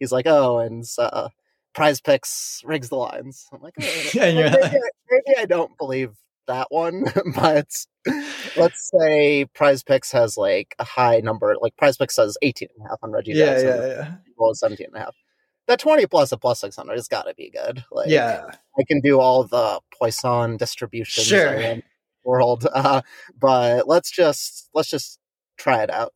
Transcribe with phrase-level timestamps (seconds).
[0.00, 1.28] he's like, oh, and uh,
[1.74, 3.46] Prize Picks rigs the lines.
[3.52, 3.84] I'm like, oh,
[4.14, 4.78] you're maybe, like- I,
[5.10, 6.10] maybe I don't believe
[6.48, 7.04] that one,
[7.36, 7.68] but
[8.56, 12.86] let's say Prize Picks has like a high number, like Prize Picks says 18 and
[12.86, 13.68] a half on Reggie yeah, Jackson.
[13.68, 15.14] yeah, yeah, Well, 17 and a half.
[15.68, 17.84] That 20 plus a plus 600 has got to be good.
[17.92, 18.42] Like, yeah.
[18.76, 21.46] I can do all the Poisson distributions Sure.
[21.50, 21.82] around
[22.24, 23.02] the world, uh,
[23.38, 25.20] but let's just let's just
[25.56, 26.12] try it out.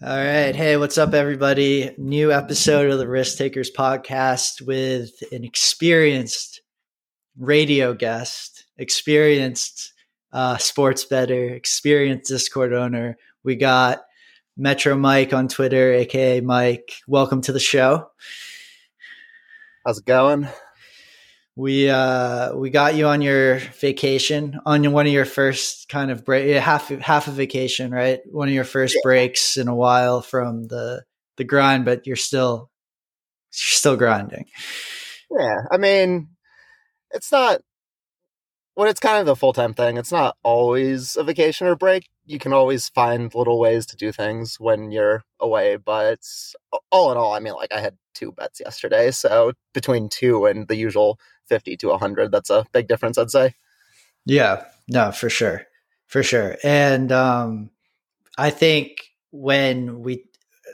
[0.00, 0.54] All right.
[0.54, 1.92] Hey, what's up, everybody?
[1.98, 6.60] New episode of the Risk Takers podcast with an experienced
[7.36, 9.92] radio guest, experienced
[10.32, 13.16] uh, sports bettor, experienced Discord owner.
[13.42, 14.04] We got
[14.56, 16.92] Metro Mike on Twitter, aka Mike.
[17.08, 18.08] Welcome to the show.
[19.84, 20.46] How's it going?
[21.58, 26.24] We uh we got you on your vacation on one of your first kind of
[26.24, 28.20] break half half a vacation, right?
[28.30, 29.00] One of your first Yeah.
[29.02, 31.02] breaks in a while from the
[31.36, 32.70] the grind, but you're still
[33.50, 34.44] you're still grinding.
[35.36, 36.28] Yeah, I mean,
[37.10, 37.60] it's not
[38.74, 39.96] when it's kind of the full time thing.
[39.96, 42.08] It's not always a vacation or break.
[42.24, 45.74] You can always find little ways to do things when you're away.
[45.76, 46.20] But
[46.92, 50.68] all in all, I mean, like I had two bets yesterday, so between two and
[50.68, 53.54] the usual fifty to hundred, that's a big difference, I'd say.
[54.26, 55.64] Yeah, no, for sure.
[56.06, 56.56] For sure.
[56.62, 57.70] And um
[58.36, 58.98] I think
[59.30, 60.24] when we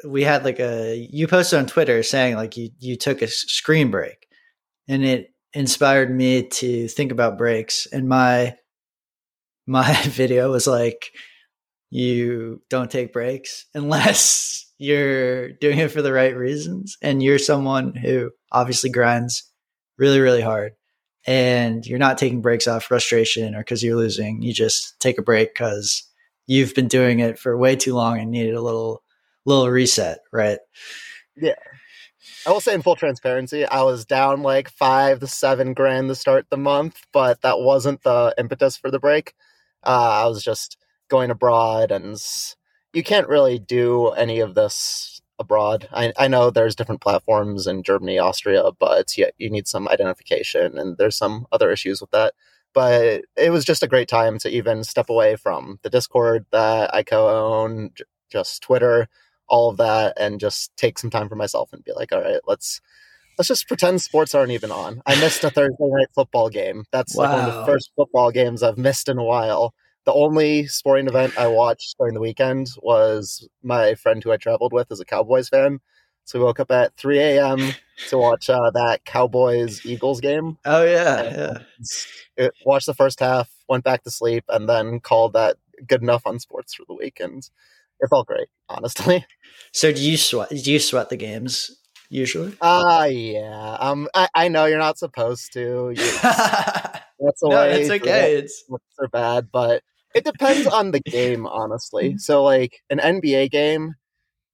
[0.06, 3.90] we had like a you posted on Twitter saying like you you took a screen
[3.90, 4.26] break
[4.88, 8.56] and it inspired me to think about breaks and my
[9.66, 11.10] my video was like
[11.90, 17.94] you don't take breaks unless you're doing it for the right reasons and you're someone
[17.94, 19.50] who obviously grinds
[19.98, 20.72] really really hard
[21.26, 24.42] and you're not taking breaks out of frustration or because you're losing.
[24.42, 26.04] You just take a break because
[26.46, 29.02] you've been doing it for way too long and needed a little
[29.46, 30.58] little reset, right?
[31.36, 31.54] Yeah.
[32.46, 36.14] I will say in full transparency, I was down like five to seven grand to
[36.14, 39.34] start the month, but that wasn't the impetus for the break.
[39.82, 40.76] Uh, I was just
[41.08, 42.22] going abroad, and
[42.92, 45.88] you can't really do any of this abroad.
[45.92, 50.78] I, I know there's different platforms in Germany, Austria, but yeah, you need some identification,
[50.78, 52.34] and there's some other issues with that.
[52.72, 56.92] But it was just a great time to even step away from the Discord that
[56.94, 59.08] I co-own, j- just Twitter,
[59.48, 62.40] all of that and just take some time for myself and be like, all right,
[62.46, 62.80] let's
[63.38, 65.02] let's just pretend sports aren't even on.
[65.06, 66.84] I missed a Thursday night football game.
[66.92, 69.74] That's like one of the first football games I've missed in a while.
[70.04, 74.72] The only sporting event I watched during the weekend was my friend who I traveled
[74.72, 75.80] with is a Cowboys fan.
[76.24, 77.72] So we woke up at 3 a.m.
[78.08, 80.58] to watch uh, that Cowboys Eagles game.
[80.64, 81.58] Oh yeah, yeah.
[82.36, 85.56] It, watched the first half, went back to sleep, and then called that
[85.86, 87.50] good enough on sports for the weekend.
[88.00, 89.26] It felt great, honestly.
[89.72, 90.50] So do you sweat?
[90.50, 91.70] Do you sweat the games
[92.08, 92.56] usually?
[92.60, 93.76] Ah, yeah.
[93.80, 95.90] Um, I, I know you're not supposed to.
[95.90, 97.80] You, that's the no, way.
[97.80, 98.36] it's okay.
[98.36, 98.64] It's
[99.00, 99.82] are bad, but
[100.14, 102.18] it depends on the game, honestly.
[102.18, 103.94] So, like an NBA game,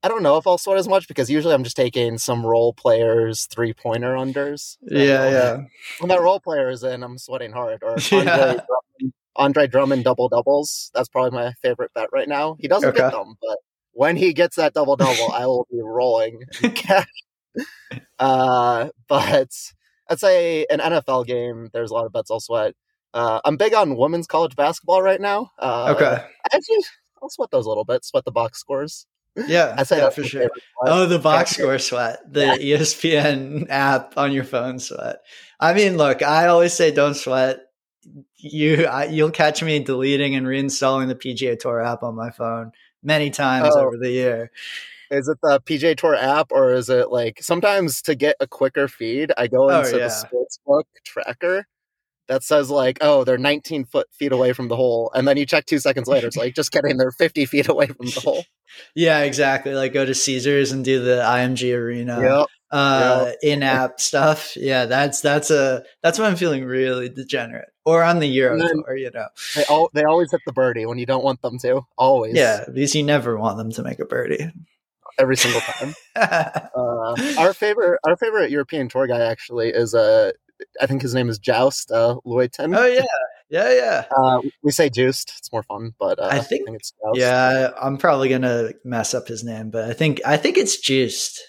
[0.03, 2.73] I don't know if I'll sweat as much because usually I'm just taking some role
[2.73, 4.79] players three pointer unders.
[4.83, 5.61] Yeah, yeah.
[5.99, 7.83] When that role player is in, I'm sweating hard.
[7.83, 8.21] Or Yeah.
[8.23, 10.91] Andre, Drummond, Andre Drummond double doubles.
[10.95, 12.57] That's probably my favorite bet right now.
[12.59, 13.59] He doesn't get them, but
[13.93, 16.45] when he gets that double double, I will be rolling
[16.75, 17.07] cash.
[18.19, 19.53] Uh, but
[20.09, 21.69] I'd say an NFL game.
[21.73, 22.75] There's a lot of bets I'll sweat.
[23.13, 25.51] Uh, I'm big on women's college basketball right now.
[25.59, 26.25] Uh, Okay.
[26.53, 26.85] Actually,
[27.23, 28.05] I'll sweat those a little bit.
[28.05, 29.07] Sweat the box scores.
[29.47, 30.51] Yeah, I say yeah, for sure.
[30.85, 31.63] Oh, the box Yeah.
[31.65, 35.19] score sweat, the E ESPN app on your phone sweat.
[35.61, 37.61] I mean, look, I always say don't sweat.
[38.37, 42.73] You, I, you'll catch me deleting and reinstalling the PGA Tour app on my phone
[43.03, 43.87] many times Oh.
[43.87, 44.51] over the year.
[45.11, 48.89] Is it the PGA Tour app or is it like sometimes to get a quicker
[48.89, 50.09] feed, I go Oh, into yeah.
[50.09, 50.09] the
[50.67, 51.67] sportsbook tracker
[52.31, 55.45] that says like, oh, they're 19 foot feet away from the hole, and then you
[55.45, 58.45] check two seconds later, it's like just kidding, they're 50 feet away from the hole.
[58.95, 59.75] Yeah, exactly.
[59.75, 62.47] Like go to Caesars and do the IMG Arena Yep.
[62.71, 64.57] uh, in-app stuff.
[64.57, 67.69] Yeah, that's that's a that's when I'm feeling really degenerate.
[67.85, 69.27] Or on the Euro then- Tour, you know.
[69.57, 71.83] They all they always hit the birdie when you don't want them to.
[71.99, 72.37] Always.
[72.37, 74.53] Yeah, because you never want them to make a birdie.
[75.19, 75.95] Every single time.
[76.17, 80.31] Uh, our favorite our favorite European tour guy actually is uh
[80.81, 82.77] I think his name is Joust uh, Luiten.
[82.77, 83.03] oh yeah,
[83.49, 84.05] yeah, yeah.
[84.17, 85.33] Uh, we say Juiced.
[85.39, 87.19] It's more fun, but uh, I I, think- think it's Joust.
[87.19, 91.41] Yeah, I'm probably gonna mess up his name, but I think I think it's juiced.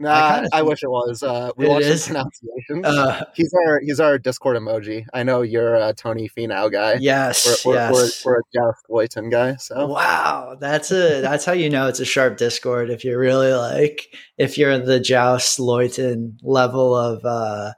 [0.00, 1.24] Nah, I, I wish it was.
[1.24, 2.86] Uh, we watched the pronunciations.
[2.86, 5.04] Uh, he's our he's our Discord emoji.
[5.12, 6.98] I know you're a Tony Finau guy.
[7.00, 8.24] Yes, we're, yes.
[8.24, 9.56] We're, we're, a Jeff Luiten guy.
[9.56, 12.90] So wow, that's a that's how you know it's a sharp Discord.
[12.90, 14.06] If you're really like
[14.36, 17.72] if you're the Joust Luiten level of uh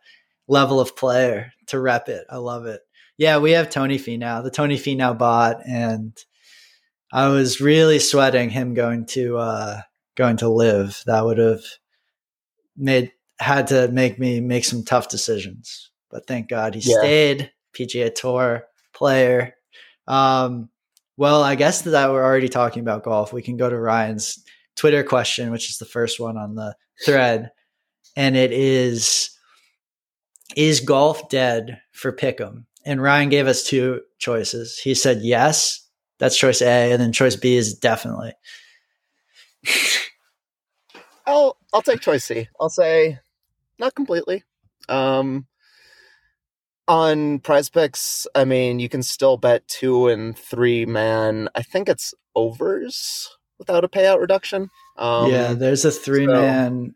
[0.50, 2.26] level of player to rep it.
[2.28, 2.80] I love it.
[3.16, 6.12] Yeah, we have Tony Finau, the Tony Finau bot, and
[7.12, 9.80] I was really sweating him going to uh
[10.16, 11.02] going to live.
[11.06, 11.62] That would have
[12.76, 15.90] made had to make me make some tough decisions.
[16.10, 16.98] But thank God he yeah.
[16.98, 17.52] stayed.
[17.72, 19.54] PGA Tour player.
[20.08, 20.70] Um,
[21.16, 23.32] well, I guess that we're already talking about golf.
[23.32, 24.42] We can go to Ryan's
[24.74, 26.74] Twitter question, which is the first one on the
[27.04, 27.50] thread,
[28.16, 29.30] and it is:
[30.56, 32.64] Is golf dead for Pick'em?
[32.84, 34.78] And Ryan gave us two choices.
[34.78, 35.86] He said yes,
[36.18, 38.32] that's choice A, and then choice B is definitely.
[41.26, 42.48] I'll I'll take choice C.
[42.58, 43.18] I'll say
[43.78, 44.44] not completely.
[44.88, 45.46] Um,
[46.88, 51.48] on prize picks, I mean, you can still bet two and three man.
[51.54, 54.70] I think it's overs without a payout reduction.
[54.96, 56.94] Um, yeah, there's a three so, man.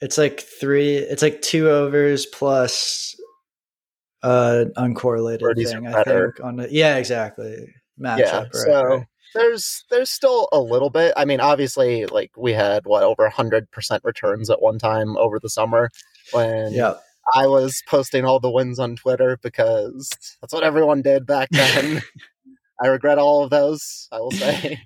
[0.00, 0.96] It's like three.
[0.96, 3.14] It's like two overs plus
[4.22, 5.86] uh uncorrelated thing.
[5.86, 8.18] I think on the yeah, exactly matchup.
[8.18, 11.12] Yeah, right, so right there's there's still a little bit.
[11.16, 15.38] I mean, obviously, like we had what over hundred percent returns at one time over
[15.38, 15.90] the summer
[16.32, 17.00] when yep.
[17.34, 20.10] I was posting all the wins on Twitter because
[20.40, 22.02] that's what everyone did back then.
[22.82, 24.08] I regret all of those.
[24.10, 24.80] I will say.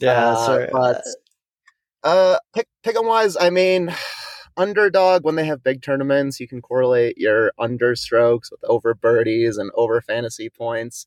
[0.00, 1.02] yeah, uh, but
[2.02, 3.94] uh, pick pick wise, I mean.
[4.56, 9.56] Underdog, when they have big tournaments, you can correlate your under strokes with over birdies
[9.56, 11.06] and over fantasy points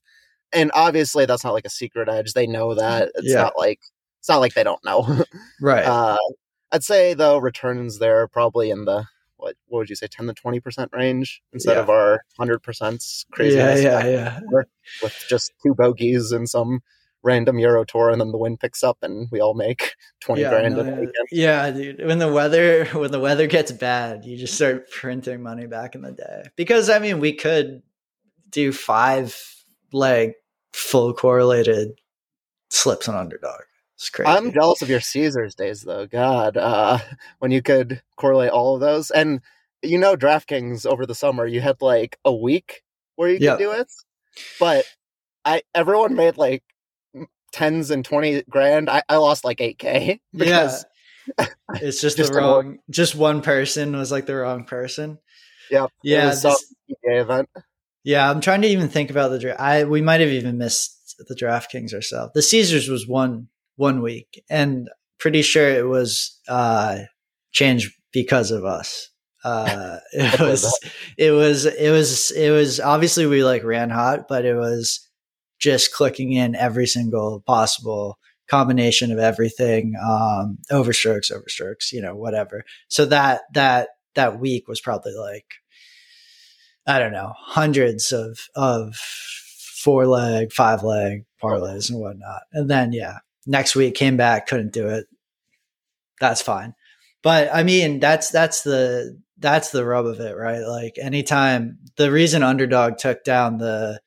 [0.54, 2.32] and obviously that's not like a secret edge.
[2.32, 3.10] They know that.
[3.16, 3.42] It's yeah.
[3.42, 3.80] not like
[4.20, 5.24] it's not like they don't know.
[5.60, 5.84] right.
[5.84, 6.16] Uh,
[6.72, 9.04] I'd say though returns there probably in the
[9.36, 11.82] what what would you say 10 to 20 percent range instead yeah.
[11.82, 14.40] of our 100 percent crazy yeah yeah yeah
[15.02, 16.80] with just two bogeys and some
[17.24, 20.50] random euro tour and then the wind picks up and we all make 20 yeah,
[20.50, 24.90] grand no, yeah dude when the weather when the weather gets bad you just start
[24.90, 27.82] printing money back in the day because i mean we could
[28.50, 30.34] do five leg
[30.72, 32.00] full correlated
[32.68, 33.60] slips on underdog.
[33.94, 34.30] It's crazy.
[34.30, 36.06] I'm jealous of your Caesars days though.
[36.06, 36.98] God, uh,
[37.38, 39.40] when you could correlate all of those, and
[39.82, 42.82] you know, DraftKings over the summer, you had like a week
[43.16, 43.90] where you could do it,
[44.58, 44.84] but
[45.44, 46.64] I everyone made like
[47.54, 48.90] tens and twenty grand.
[48.90, 50.20] I, I lost like eight k.
[50.32, 50.76] Yeah,
[51.74, 52.78] it's just, just the wrong.
[52.90, 55.18] Just one person was like the wrong person.
[55.70, 55.90] Yep.
[56.02, 56.26] Yeah.
[56.30, 57.48] This, event.
[58.02, 59.60] Yeah, I'm trying to even think about the draft.
[59.60, 62.32] I we might have even missed the DraftKings ourselves.
[62.34, 66.98] The Caesars was one one week, and pretty sure it was uh,
[67.52, 69.10] changed because of us.
[69.44, 70.78] Uh, it was
[71.16, 75.08] it was it was it was obviously we like ran hot, but it was
[75.58, 78.18] just clicking in every single possible
[78.48, 84.80] combination of everything um overstrokes overstrokes you know whatever so that that that week was
[84.80, 85.46] probably like
[86.86, 92.42] I don't know, hundreds of of four leg, five leg parlays and whatnot.
[92.52, 95.06] And then yeah, next week came back, couldn't do it.
[96.20, 96.74] That's fine.
[97.22, 100.60] But I mean, that's that's the that's the rub of it, right?
[100.60, 104.00] Like anytime the reason underdog took down the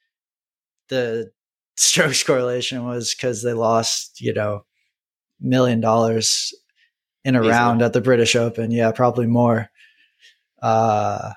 [0.90, 1.32] the
[1.78, 4.66] strokes correlation was because they lost, you know,
[5.40, 6.54] million dollars
[7.24, 7.52] in a Easily.
[7.52, 8.72] round at the British Open.
[8.72, 9.70] Yeah, probably more.
[10.62, 11.34] Uh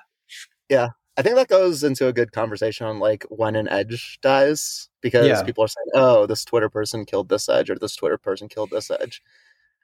[0.69, 0.89] yeah.
[1.17, 5.27] I think that goes into a good conversation on like when an edge dies because
[5.27, 5.43] yeah.
[5.43, 8.69] people are saying, "Oh, this Twitter person killed this edge," or "This Twitter person killed
[8.71, 9.21] this edge."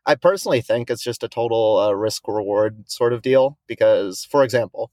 [0.05, 4.41] I personally think it's just a total uh, risk reward sort of deal because, for
[4.43, 4.89] example,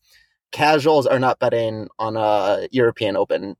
[0.50, 3.56] casuals are not betting on a European Open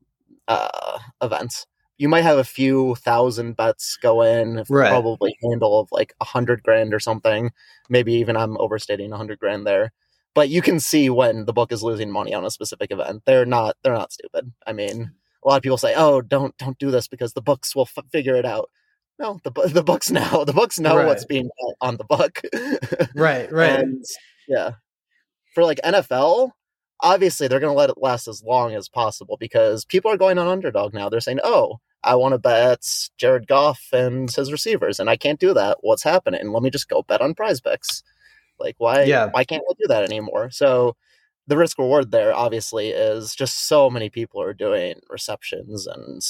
[0.49, 1.65] uh, event.
[1.97, 4.89] You might have a few thousand bets go in, right.
[4.89, 7.51] probably handle of like a hundred grand or something.
[7.89, 9.91] Maybe even I'm overstating a hundred grand there
[10.35, 13.23] but you can see when the book is losing money on a specific event.
[13.25, 14.51] They're not they're not stupid.
[14.67, 15.11] I mean,
[15.43, 18.05] a lot of people say, "Oh, don't don't do this because the books will f-
[18.11, 18.69] figure it out."
[19.17, 21.07] No, the the books know the books know right.
[21.07, 21.49] what's being
[21.81, 22.41] on the book.
[23.15, 23.79] right, right.
[23.79, 24.03] And,
[24.47, 24.71] yeah,
[25.55, 26.51] for like NFL,
[27.01, 30.37] obviously they're going to let it last as long as possible because people are going
[30.37, 31.09] on underdog now.
[31.09, 32.85] They're saying, "Oh, I want to bet
[33.17, 35.77] Jared Goff and his receivers, and I can't do that.
[35.81, 36.51] What's happening?
[36.51, 38.03] Let me just go bet on Prize Picks."
[38.59, 39.27] Like why yeah.
[39.31, 40.49] why can't we do that anymore?
[40.49, 40.95] So
[41.47, 46.21] the risk reward there obviously is just so many people are doing receptions and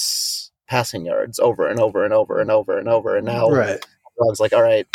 [0.68, 4.26] passing yards over and over and over and over and over and now right I
[4.26, 4.88] was like all right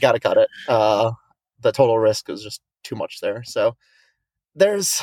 [0.00, 1.12] gotta cut it uh
[1.62, 3.42] the total risk is just too much there.
[3.44, 3.76] So
[4.54, 5.02] there's,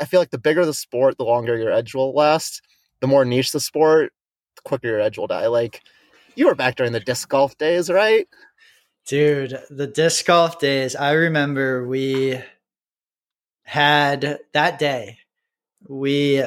[0.00, 2.62] I feel like the bigger the sport, the longer your edge will last.
[3.00, 4.12] The more niche the sport,
[4.56, 5.46] the quicker your edge will die.
[5.46, 5.82] Like
[6.34, 8.28] you were back during the disc golf days, right?
[9.06, 10.94] Dude, the disc golf days.
[10.94, 12.40] I remember we
[13.62, 15.18] had that day.
[15.88, 16.42] We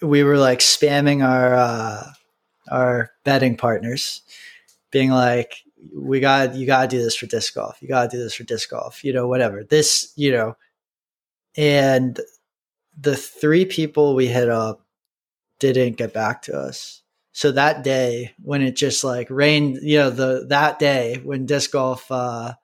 [0.00, 2.12] we were like spamming our uh,
[2.70, 4.22] our betting partners,
[4.90, 7.78] being like, "We got you got to do this for disc golf.
[7.82, 9.04] You got to do this for disc golf.
[9.04, 10.56] You know, whatever this, you know."
[11.56, 12.20] And
[12.98, 14.84] the three people we hit up
[15.58, 17.02] didn't get back to us.
[17.32, 21.70] So that day when it just like rained, you know, the that day when disc
[21.70, 22.54] golf uh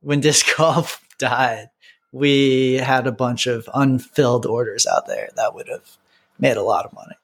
[0.00, 1.70] when disc golf died,
[2.12, 5.96] we had a bunch of unfilled orders out there that would have
[6.38, 7.16] made a lot of money.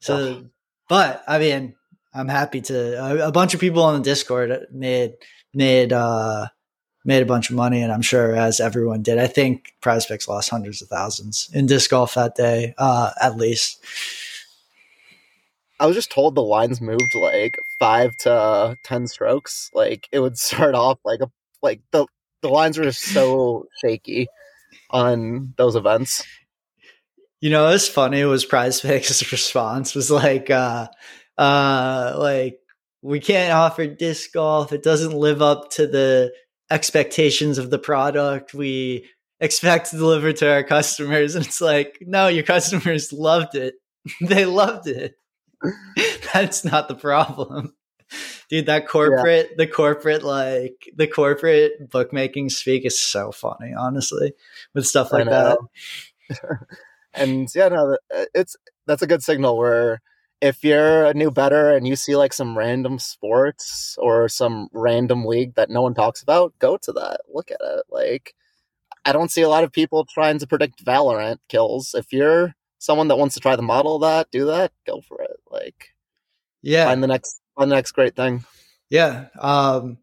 [0.00, 0.44] So, oh.
[0.88, 1.74] but I mean,
[2.14, 2.94] I'm happy to.
[2.94, 5.14] A, a, bunch of people on the Discord made
[5.52, 6.46] made uh,
[7.06, 9.18] made a bunch of money, and I'm sure as everyone did.
[9.18, 13.36] I think Prize Picks lost hundreds of thousands in disc golf that day, uh, at
[13.36, 13.82] least.
[15.78, 19.70] I was just told the lines moved like five to ten strokes.
[19.72, 21.30] Like it would start off like a
[21.62, 22.06] like the
[22.42, 24.26] the lines were just so shaky
[24.90, 26.24] on those events.
[27.40, 28.24] You know, it's funny.
[28.24, 30.88] Was Prize Picks' response was like, uh,
[31.38, 32.58] uh, like
[33.02, 34.72] we can't offer disc golf.
[34.72, 36.32] It doesn't live up to the
[36.70, 39.08] expectations of the product we
[39.40, 41.34] expect to deliver to our customers.
[41.34, 43.74] And it's like, no, your customers loved it.
[44.20, 45.16] they loved it.
[46.32, 47.74] That's not the problem
[48.48, 49.54] dude that corporate yeah.
[49.58, 54.32] the corporate like the corporate bookmaking speak is so funny honestly
[54.74, 55.58] with stuff like that
[57.14, 58.56] and yeah no uh, it's
[58.86, 60.00] that's a good signal where
[60.40, 65.24] if you're a new bettor and you see like some random sports or some random
[65.24, 67.20] league that no one talks about go to that.
[67.32, 67.84] Look at it.
[67.90, 68.34] Like
[69.04, 71.94] i don't see a lot of people trying to predict valorant kills.
[71.94, 75.22] If you're someone that wants to try the model of that do that go for
[75.22, 75.40] it.
[75.50, 75.94] Like
[76.62, 76.86] yeah.
[76.86, 78.44] find the next find the next great thing.
[78.90, 79.26] Yeah.
[79.38, 79.98] Um,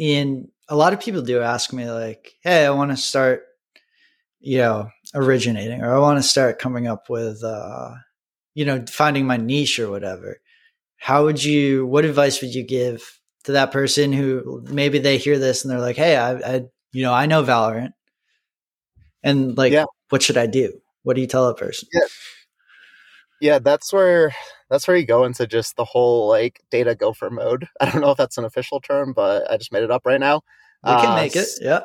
[0.00, 3.44] and a lot of people do ask me, like, hey, I want to start,
[4.40, 7.94] you know, originating or I want to start coming up with, uh,
[8.54, 10.40] you know, finding my niche or whatever.
[10.96, 15.38] How would you, what advice would you give to that person who maybe they hear
[15.38, 16.62] this and they're like, hey, I, I
[16.92, 17.92] you know, I know Valorant.
[19.22, 19.84] And like, yeah.
[20.08, 20.80] what should I do?
[21.02, 21.88] What do you tell a person?
[21.92, 22.08] Yeah.
[23.40, 24.34] Yeah, that's where
[24.68, 27.68] that's where you go into just the whole like data gopher mode.
[27.80, 30.20] I don't know if that's an official term, but I just made it up right
[30.20, 30.42] now.
[30.84, 31.48] We can uh, make it.
[31.60, 31.80] Yeah.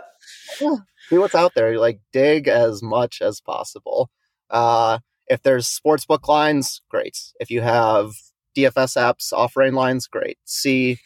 [0.59, 0.75] yeah.
[1.09, 1.77] See what's out there.
[1.79, 4.09] Like dig as much as possible.
[4.49, 7.17] Uh, if there's sportsbook lines, great.
[7.39, 8.11] If you have
[8.55, 10.37] DFS apps offering lines, great.
[10.45, 10.99] See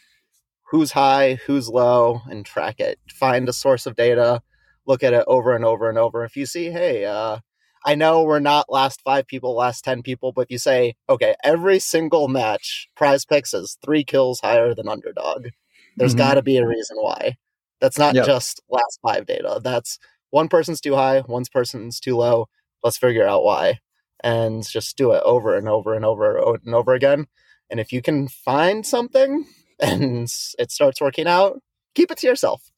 [0.70, 2.98] who's high, who's low, and track it.
[3.12, 4.42] Find a source of data.
[4.86, 6.24] Look at it over and over and over.
[6.24, 7.38] If you see, hey, uh,
[7.84, 11.78] I know we're not last five people, last 10 people, but you say, okay, every
[11.78, 15.48] single match, prize picks is three kills higher than underdog.
[15.96, 16.18] There's mm-hmm.
[16.18, 17.36] got to be a reason why.
[17.80, 18.26] That's not yep.
[18.26, 19.60] just last five data.
[19.62, 19.98] That's
[20.30, 22.48] one person's too high, one person's too low.
[22.82, 23.78] Let's figure out why.
[24.22, 27.26] And just do it over and over and over and over again.
[27.70, 29.46] And if you can find something
[29.80, 31.60] and it starts working out,
[31.94, 32.70] keep it to yourself.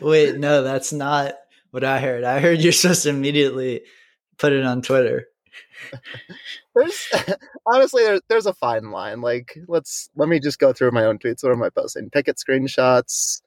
[0.00, 1.34] Wait, no, that's not
[1.70, 2.24] what I heard.
[2.24, 3.82] I heard you're supposed to immediately
[4.38, 5.26] put it on Twitter.
[6.74, 7.08] there's
[7.66, 9.20] honestly there, there's a fine line.
[9.20, 11.42] Like let's let me just go through my own tweets.
[11.42, 12.10] What am I posting?
[12.10, 13.42] Pikkit screenshots,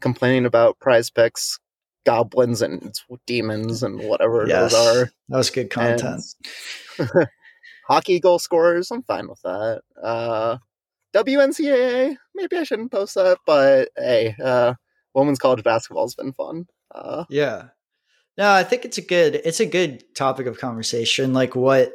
[0.00, 1.58] complaining about prize picks,
[2.04, 2.94] goblins and
[3.26, 5.10] demons and whatever yes, those are.
[5.28, 6.22] That was good content.
[7.88, 9.82] hockey goal scorers, I'm fine with that.
[10.02, 10.58] Uh
[11.14, 14.74] WNCAA, maybe I shouldn't post that, but hey, uh
[15.14, 16.66] women's college basketball's been fun.
[16.94, 17.68] Uh, yeah.
[18.36, 21.32] No, I think it's a good it's a good topic of conversation.
[21.32, 21.92] Like what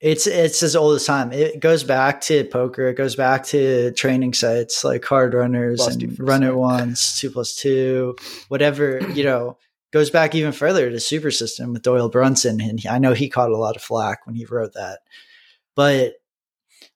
[0.00, 1.32] it's it's as old as time.
[1.32, 2.88] It goes back to poker.
[2.88, 7.56] It goes back to training sites like CardRunners plus and run it once, two plus
[7.56, 8.16] two,
[8.48, 9.00] whatever.
[9.12, 9.58] You know,
[9.92, 13.50] goes back even further to Super System with Doyle Brunson, and I know he caught
[13.50, 15.00] a lot of flack when he wrote that.
[15.74, 16.14] But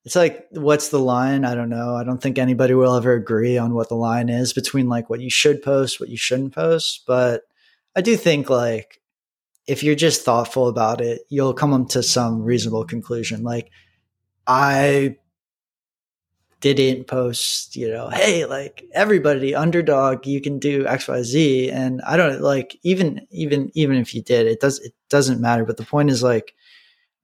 [0.05, 3.57] it's like what's the line i don't know i don't think anybody will ever agree
[3.57, 7.05] on what the line is between like what you should post what you shouldn't post
[7.07, 7.43] but
[7.95, 9.01] i do think like
[9.66, 13.42] if you're just thoughtful about it you'll come to some reasonable conclusion.
[13.42, 13.71] Like
[14.47, 15.16] i
[16.61, 22.40] didn't post you know hey like everybody underdog you can do xyz and i don't
[22.40, 25.64] like even even even if you did it does it doesn't matter.
[25.64, 26.54] But the point is like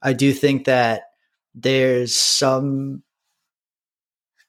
[0.02, 1.02] i do think that
[1.54, 3.02] there's some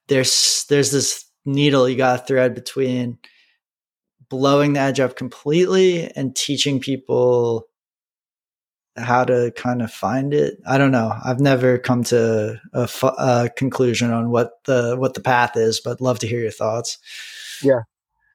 [0.08, 3.18] there's there's this needle you got to thread between
[4.28, 7.69] blowing the edge up completely and teaching people
[9.00, 10.58] how to kind of find it.
[10.68, 11.14] I don't know.
[11.24, 16.02] I've never come to a, a conclusion on what the what the path is, but
[16.02, 16.98] love to hear your thoughts.
[17.64, 17.82] Yeah.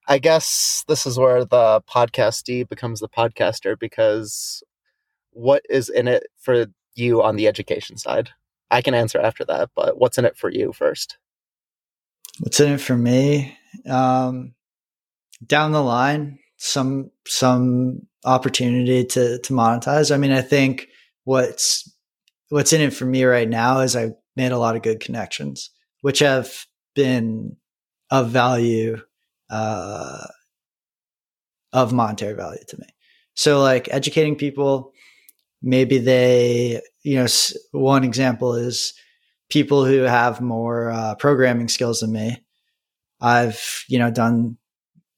[0.06, 4.62] I guess this is where the podcastee becomes the podcaster because
[5.30, 8.30] what is in it for you on the education side?
[8.70, 11.16] I can answer after that, but what's in it for you first?
[12.40, 13.56] What's in it for me?
[13.88, 14.54] Um,
[15.46, 20.12] down the line, some some opportunity to to monetize.
[20.12, 20.88] I mean, I think
[21.24, 21.90] what's
[22.48, 25.70] what's in it for me right now is I made a lot of good connections,
[26.00, 27.56] which have been
[28.10, 28.96] of value,
[29.50, 30.26] uh,
[31.72, 32.86] of monetary value to me.
[33.34, 34.92] So, like educating people,
[35.60, 37.26] maybe they, you know,
[37.72, 38.94] one example is
[39.50, 42.42] people who have more uh, programming skills than me.
[43.20, 44.56] I've, you know, done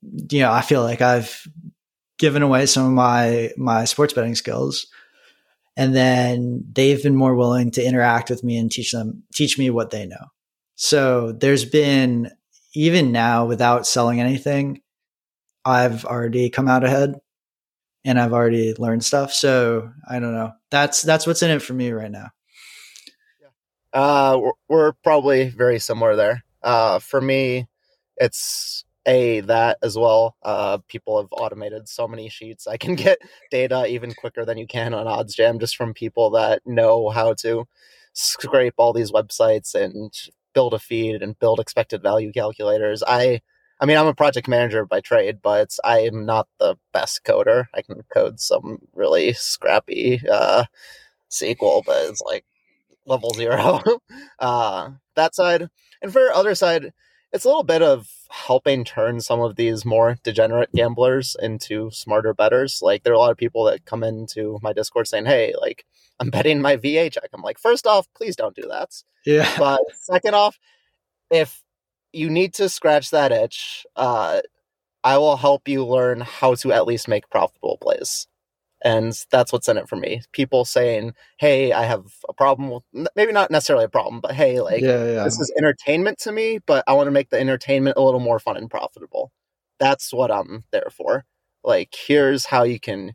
[0.02, 1.46] you know, I feel like I've
[2.18, 4.86] given away some of my my sports betting skills.
[5.78, 9.68] And then they've been more willing to interact with me and teach them teach me
[9.70, 10.26] what they know.
[10.76, 12.30] So there's been
[12.74, 14.82] even now without selling anything
[15.64, 17.14] i've already come out ahead
[18.04, 19.32] and i've already learned stuff.
[19.32, 20.52] So i don't know.
[20.70, 22.28] That's that's what's in it for me right now.
[23.92, 26.44] Uh we're, we're probably very similar there.
[26.62, 27.66] Uh for me
[28.16, 32.66] it's a that as well uh, people have automated so many sheets.
[32.66, 33.18] I can get
[33.50, 37.66] data even quicker than you can on oddsjam just from people that know how to
[38.12, 40.12] scrape all these websites and
[40.54, 43.02] build a feed and build expected value calculators.
[43.06, 43.40] I
[43.80, 47.66] i mean i'm a project manager by trade but i am not the best coder.
[47.74, 50.64] I can code some really scrappy uh,
[51.30, 52.44] sql but it's like
[53.06, 53.80] level zero.
[54.38, 55.68] Uh, that side.
[56.02, 56.92] And for other side
[57.36, 62.32] it's a little bit of helping turn some of these more degenerate gamblers into smarter
[62.32, 62.80] bettors.
[62.80, 65.84] Like there are a lot of people that come into my Discord saying, "Hey, like
[66.18, 68.90] I'm betting my VA check." I'm like, first off, please don't do that.
[69.26, 69.48] Yeah.
[69.58, 70.58] But second off,
[71.30, 71.62] if
[72.12, 74.40] you need to scratch that itch, uh,
[75.04, 78.26] I will help you learn how to at least make profitable plays
[78.86, 83.08] and that's what's in it for me people saying hey i have a problem with
[83.16, 85.24] maybe not necessarily a problem but hey like yeah, yeah.
[85.24, 88.38] this is entertainment to me but i want to make the entertainment a little more
[88.38, 89.32] fun and profitable
[89.80, 91.24] that's what i'm there for
[91.64, 93.12] like here's how you can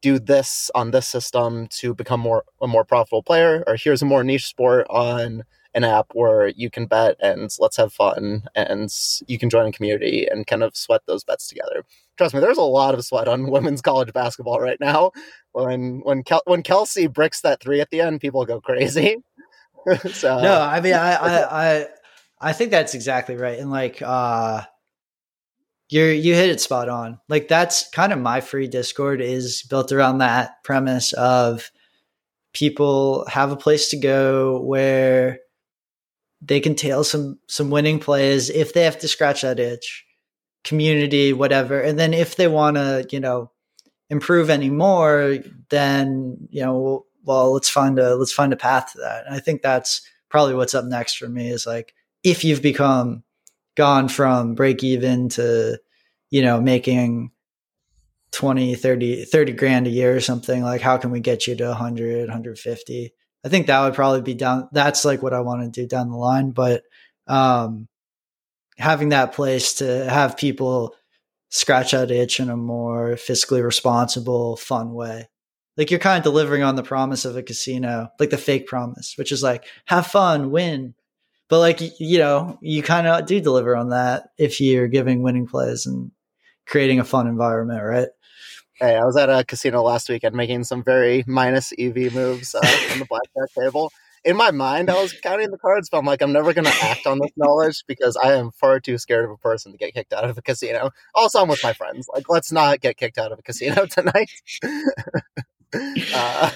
[0.00, 4.06] do this on this system to become more a more profitable player or here's a
[4.06, 8.90] more niche sport on an app where you can bet and let's have fun and
[9.26, 11.84] you can join a community and kind of sweat those bets together.
[12.20, 15.12] Trust me, there's a lot of sweat on women's college basketball right now.
[15.52, 19.16] When when Kel- when Kelsey bricks that three at the end, people go crazy.
[20.12, 21.86] so no, I mean I, I I
[22.38, 23.58] I think that's exactly right.
[23.58, 24.64] And like uh
[25.88, 27.18] you you hit it spot on.
[27.26, 31.70] Like that's kind of my free Discord is built around that premise of
[32.52, 35.38] people have a place to go where
[36.42, 40.04] they can tail some some winning plays if they have to scratch that itch
[40.64, 43.50] community whatever and then if they want to you know
[44.08, 45.38] improve any more
[45.70, 49.38] then you know well let's find a let's find a path to that and i
[49.38, 53.22] think that's probably what's up next for me is like if you've become
[53.76, 55.78] gone from break even to
[56.30, 57.30] you know making
[58.32, 61.68] 20 30 30 grand a year or something like how can we get you to
[61.68, 63.12] 100 150
[63.44, 64.68] I think that would probably be down.
[64.72, 66.50] That's like what I want to do down the line.
[66.50, 66.82] But
[67.26, 67.88] um,
[68.80, 70.94] having that place to have people
[71.50, 75.28] scratch that itch in a more fiscally responsible, fun way.
[75.76, 79.14] Like you're kind of delivering on the promise of a casino, like the fake promise,
[79.16, 80.94] which is like have fun, win.
[81.48, 85.46] But like you know, you kind of do deliver on that if you're giving winning
[85.46, 86.10] plays and
[86.66, 88.08] creating a fun environment, right?
[88.74, 92.60] Hey, I was at a casino last weekend making some very minus EV moves uh,
[92.92, 93.92] on the blackjack table.
[94.24, 96.84] In my mind, I was counting the cards, but I'm like, I'm never going to
[96.84, 99.94] act on this knowledge because I am far too scared of a person to get
[99.94, 100.90] kicked out of a casino.
[101.14, 102.06] Also, I'm with my friends.
[102.12, 104.30] Like, let's not get kicked out of a casino tonight.
[106.14, 106.50] uh,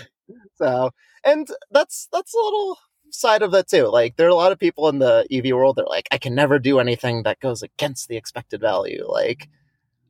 [0.56, 0.90] so,
[1.24, 2.78] and that's that's a little
[3.10, 3.86] side of that too.
[3.86, 6.18] Like, there are a lot of people in the EV world that are like, I
[6.18, 9.06] can never do anything that goes against the expected value.
[9.08, 9.48] Like,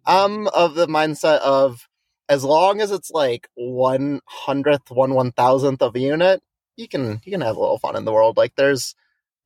[0.06, 1.88] I'm of the mindset of
[2.28, 6.42] as long as it's like one hundredth, one one thousandth of a unit,
[6.76, 8.36] you can you can have a little fun in the world.
[8.36, 8.94] Like there's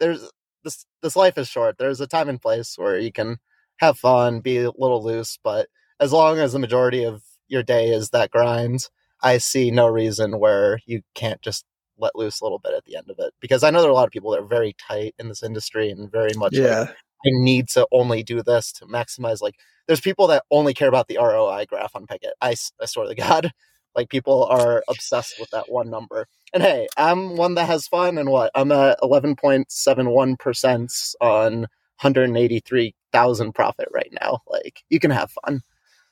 [0.00, 0.30] there's
[0.64, 1.78] this this life is short.
[1.78, 3.38] There's a time and place where you can
[3.78, 5.68] have fun, be a little loose, but
[6.00, 8.88] as long as the majority of your day is that grind,
[9.22, 11.64] I see no reason where you can't just
[11.96, 13.34] let loose a little bit at the end of it.
[13.40, 15.42] Because I know there are a lot of people that are very tight in this
[15.42, 16.80] industry and very much yeah.
[16.80, 16.90] like
[17.26, 19.40] I need to only do this to maximize.
[19.40, 22.32] Like, there's people that only care about the ROI graph on Pikkit.
[22.40, 23.52] I, I swear to God,
[23.98, 26.28] like people are obsessed with that one number.
[26.54, 28.16] And hey, I'm one that has fun.
[28.16, 31.62] And what I'm at 11.71 percent on
[32.00, 34.38] 183,000 profit right now.
[34.46, 35.62] Like, you can have fun.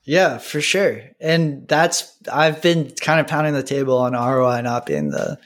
[0.03, 1.03] Yeah, for sure.
[1.21, 5.39] And that's I've been kind of pounding the table on ROI not being the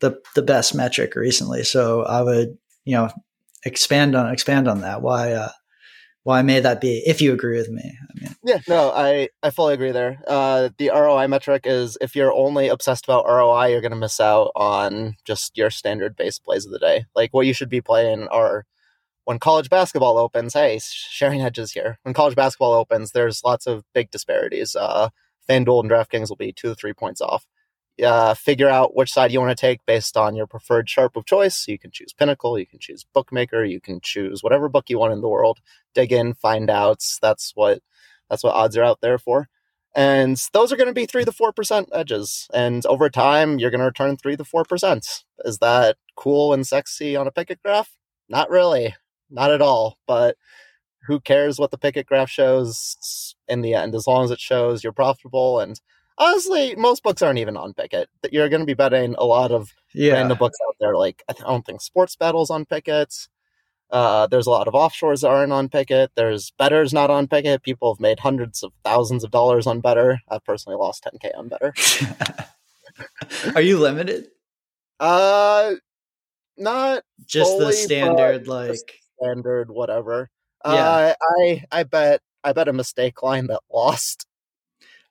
[0.00, 1.64] the the best metric recently.
[1.64, 3.10] So I would, you know,
[3.64, 5.02] expand on expand on that.
[5.02, 5.50] Why uh
[6.24, 7.82] why may that be if you agree with me?
[7.82, 10.20] I mean Yeah, no, I I fully agree there.
[10.26, 14.20] Uh the ROI metric is if you're only obsessed about ROI, you're going to miss
[14.20, 17.06] out on just your standard base plays of the day.
[17.14, 18.64] Like what you should be playing are
[19.24, 21.98] when college basketball opens, hey, sharing edges here.
[22.02, 24.74] When college basketball opens, there's lots of big disparities.
[24.74, 25.10] Uh,
[25.46, 27.46] FanDuel and DraftKings will be two to three points off.
[28.02, 31.24] Uh, figure out which side you want to take based on your preferred sharp of
[31.26, 31.66] choice.
[31.66, 35.12] You can choose Pinnacle, you can choose Bookmaker, you can choose whatever book you want
[35.12, 35.58] in the world.
[35.94, 37.02] Dig in, find out.
[37.20, 37.80] That's what
[38.30, 39.48] that's what odds are out there for.
[39.96, 42.46] And those are going to be three to four percent edges.
[42.54, 45.24] And over time, you're going to return three to four percent.
[45.44, 47.96] Is that cool and sexy on a Pikkit graph?
[48.28, 48.94] Not really
[49.30, 49.98] not at all.
[50.06, 50.36] But
[51.06, 54.84] who cares what the Pikkit graph shows in the end, as long as it shows
[54.84, 55.58] you're profitable.
[55.60, 55.80] And
[56.18, 58.06] honestly, most books aren't even on Pikkit.
[58.30, 60.14] You're going to be betting a lot of yeah.
[60.14, 60.96] random books out there.
[60.96, 63.28] Like I don't think Sports Battles on Pikkit.
[63.90, 66.08] Uh, there's a lot of offshores that aren't on Pikkit.
[66.14, 67.62] There's betters not on Pikkit.
[67.62, 70.18] People have made hundreds of thousands of dollars on Betr.
[70.28, 72.52] I've personally lost 10k on Betr.
[73.54, 74.28] Are you limited?
[75.00, 75.74] Uh,
[76.58, 78.76] not just fully, the standard like
[79.20, 80.28] standard, whatever.
[80.64, 80.72] Yeah.
[80.72, 84.26] Uh, I I bet I bet a mistake line that lost.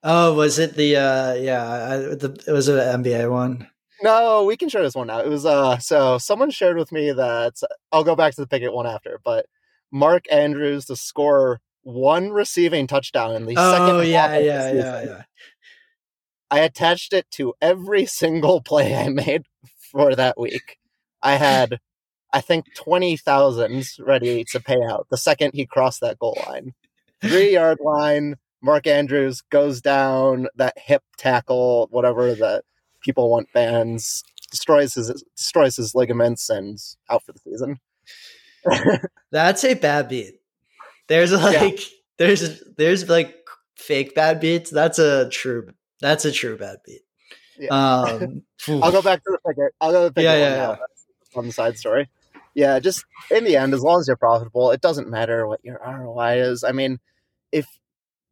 [0.10, 3.67] Oh, was it the uh yeah, I, the, it was an NBA one.
[4.02, 5.26] No, we can share this one out.
[5.26, 7.56] It was uh so someone shared with me that
[7.91, 9.48] I'll go back to the Pikkit one after, but
[9.91, 13.96] Mark Andrews to score one receiving touchdown in the oh, second.
[13.98, 15.24] Oh yeah, yeah, yeah, yeah.
[16.50, 19.43] I attached it to every single play I made
[19.91, 20.78] for that week.
[21.22, 21.82] I had
[22.32, 26.76] I think twenty thousand ready to pay out the second he crossed that goal line.
[27.22, 32.63] Three yard line, Mark Andrews goes down that hip tackle, whatever that
[33.02, 36.78] people want bans, destroys his destroys his ligaments and
[37.10, 37.80] out for the season.
[39.32, 40.41] That's a bad beat.
[41.08, 41.88] There's like yeah.
[42.17, 43.36] there's there's like
[43.76, 44.70] fake bad beats.
[44.70, 45.70] That's a true
[46.02, 47.02] that's a true bad beat.
[47.58, 47.70] Yeah.
[47.70, 49.72] Um, I'll go back to the figure.
[49.80, 51.39] I'll go to the figure yeah, yeah, yeah.
[51.39, 52.10] on the side story
[52.58, 55.80] yeah, just in the end, as long as you're profitable, it doesn't matter what your
[55.86, 56.63] ROI is.
[56.63, 56.98] I mean,
[57.52, 57.67] if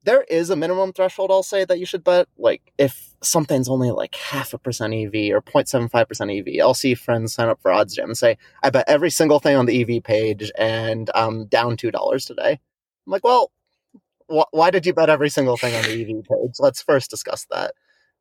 [0.06, 2.28] there is a minimum threshold, I'll say that you should bet.
[2.38, 7.34] Like if something's only like half a percent EV or 0.75% EV, I'll see friends
[7.34, 10.52] sign up for OddsJam and say, I bet every single thing on the EV page
[10.58, 12.52] and I'm down $2 today.
[12.52, 13.52] I'm like, well,
[14.30, 16.56] wh- why did you bet every single thing on the EV page?
[16.60, 17.74] Let's first discuss that.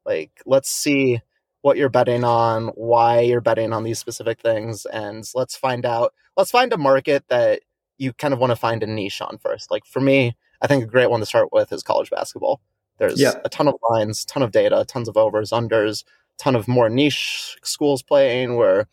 [0.07, 1.20] Like, let's see
[1.62, 6.12] what you're betting on, why you're betting on these specific things, and let's find out.
[6.37, 7.62] Let's find a market that
[7.97, 9.70] you kind of want to find a niche on first.
[9.70, 12.62] Like for me, I think a great one to start with is college basketball.
[12.98, 13.35] There's yeah.
[13.44, 16.05] a ton of lines, ton of data, tons of overs, unders,
[16.38, 18.88] ton of more niche schools playing where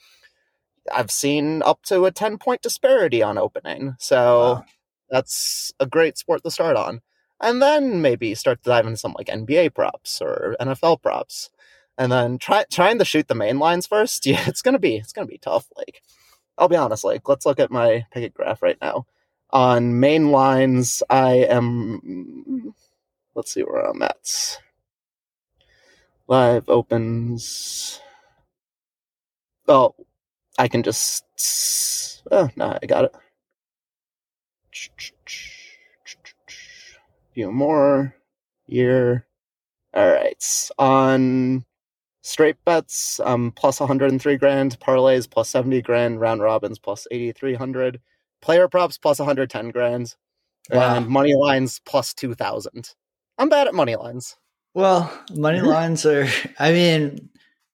[0.94, 3.96] I've seen up to a 10 point disparity on opening.
[4.00, 4.66] So wow.
[5.10, 7.02] that's a great sport to start on.
[7.40, 11.50] And then maybe start to dive into some like NBA props or NFL props
[11.98, 14.26] and then try trying to shoot the main lines first.
[14.32, 15.68] Yeah, it's gonna be it's gonna be tough.
[15.78, 16.02] Like,
[16.58, 17.06] I'll be honest.
[17.06, 19.06] Like, let's look at my Pikkit graph right now.
[19.54, 22.74] On main lines, I am.
[23.36, 24.58] Let's see where I'm at.
[26.28, 28.00] Live opens.
[29.68, 29.96] Oh,
[30.58, 32.24] I can just.
[32.32, 33.16] Oh no, I got it.
[37.34, 38.16] Few more
[38.68, 39.26] year.
[39.94, 41.66] All right, on
[42.22, 48.00] straight bets um, plus 103 grand, parlays plus 70 grand, round robins plus 8300,
[48.42, 50.16] player props plus 110 grand,
[50.70, 50.96] wow.
[50.96, 52.94] and money lines plus 2000.
[53.38, 54.38] I'm bad at money lines.
[54.74, 56.28] Well, money lines are.
[56.60, 57.30] I mean,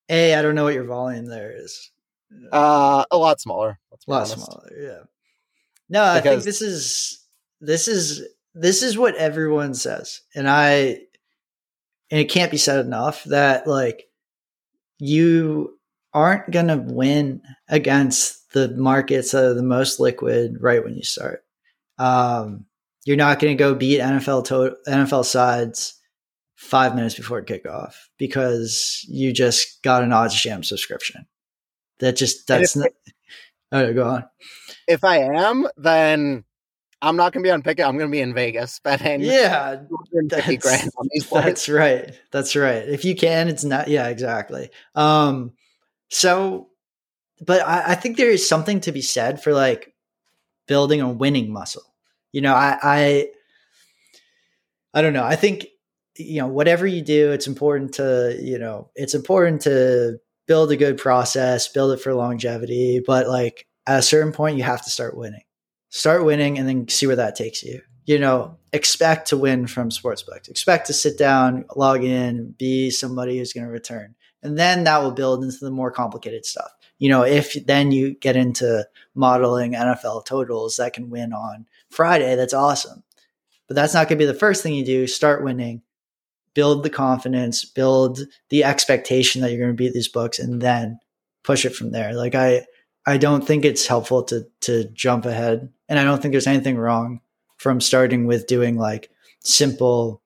[0.10, 1.92] a I don't know what your volume there is.
[2.52, 3.80] Uh, a lot smaller.
[3.92, 4.36] A lot honest.
[4.36, 4.72] smaller.
[4.78, 5.04] Yeah.
[5.90, 7.26] No, because, I think this is
[7.62, 11.00] this is this is what everyone says, and I
[12.10, 14.08] and it can't be said enough that like
[15.00, 15.77] you
[16.18, 21.04] aren't going to win against the markets that are the most liquid right when you
[21.04, 21.44] start.
[22.00, 22.66] Um,
[23.06, 25.94] you're not going to go beat NFL to- NFL sides
[26.56, 31.28] five minutes before kickoff because you just got an odds OddsJam subscription.
[32.00, 32.90] That just that's not.
[33.72, 34.26] Oh, go on.
[34.88, 36.46] If I am, then
[37.02, 37.86] I'm not going to be on Pikkit.
[37.86, 39.22] I'm going to be in Vegas betting.
[39.22, 39.82] Yeah,
[40.30, 42.20] that's, grand on these That's right.
[42.32, 42.88] That's right.
[42.90, 43.88] If you can, it's not.
[43.88, 44.70] Yeah, exactly.
[44.96, 45.54] Um,
[46.10, 46.70] so,
[47.42, 49.94] but I, I think there is something to be said for like
[50.68, 51.84] building a winning muscle.
[52.32, 53.28] You know, I, I,
[54.94, 55.24] I don't know.
[55.24, 55.68] I think
[56.18, 60.78] you know whatever you do, it's important to you know it's important to build a
[60.78, 63.02] good process, build it for longevity.
[63.06, 65.42] But like at a certain point, you have to start winning
[65.90, 67.82] start winning and then see where that takes you.
[68.06, 70.50] You know, expect to win from sportsbooks.
[70.50, 74.16] Expect to sit down, log in, be somebody who's going to return.
[74.44, 76.72] And then that will build into the more complicated stuff.
[77.00, 82.36] You know, if then you get into modeling NFL totals that can win on Friday,
[82.36, 83.04] that's awesome.
[83.68, 85.08] But that's not going to be the first thing you do.
[85.08, 85.82] Start winning,
[86.54, 88.20] build the confidence, build
[88.50, 91.00] the expectation that you're going to beat these books, and then
[91.44, 92.14] push it from there.
[92.14, 92.66] Like I,
[93.06, 96.78] I don't think it's helpful to to jump ahead and I don't think there's anything
[96.78, 97.22] wrong
[97.58, 99.10] from starting with doing like
[99.44, 100.22] simple,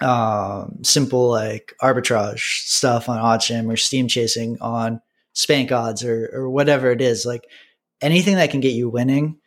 [0.00, 5.00] um, simple like arbitrage stuff on OddsJam or steam chasing on
[5.32, 7.24] spank odds or, or whatever it is.
[7.24, 7.46] Like
[8.00, 9.38] anything that can get you winning,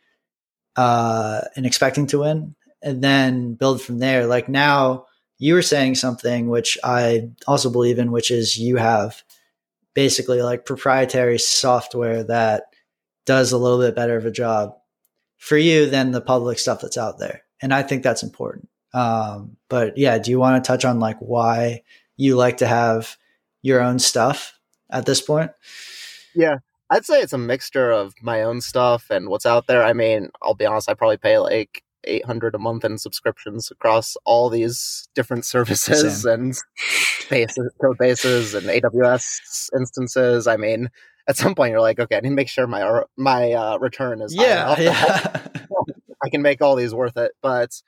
[0.78, 4.26] uh, and expecting to win and then build from there.
[4.26, 5.06] Like now
[5.38, 9.22] you were saying something which I also believe in, which is you have
[9.94, 12.64] basically like proprietary software that
[13.26, 14.76] does a little bit better of a job
[15.36, 17.42] for you than the public stuff that's out there.
[17.60, 18.68] And I think that's important.
[18.94, 21.82] Um, but yeah, do you want to touch on like why
[22.16, 23.16] you like to have
[23.62, 24.58] your own stuff
[24.90, 25.50] at this point?
[26.34, 26.58] Yeah,
[26.90, 29.82] I'd say it's a mixture of my own stuff and what's out there.
[29.82, 34.16] I mean, I'll be honest, I probably pay like 800 a month in subscriptions across
[34.24, 36.32] all these different services Same.
[36.32, 36.56] and
[37.28, 40.46] bases, code bases and AWS instances.
[40.46, 40.90] I mean,
[41.28, 44.22] at some point you're like, okay, I need to make sure my my uh, return
[44.22, 45.46] is yeah, yeah.
[46.24, 47.32] I can make all these worth it.
[47.42, 47.80] But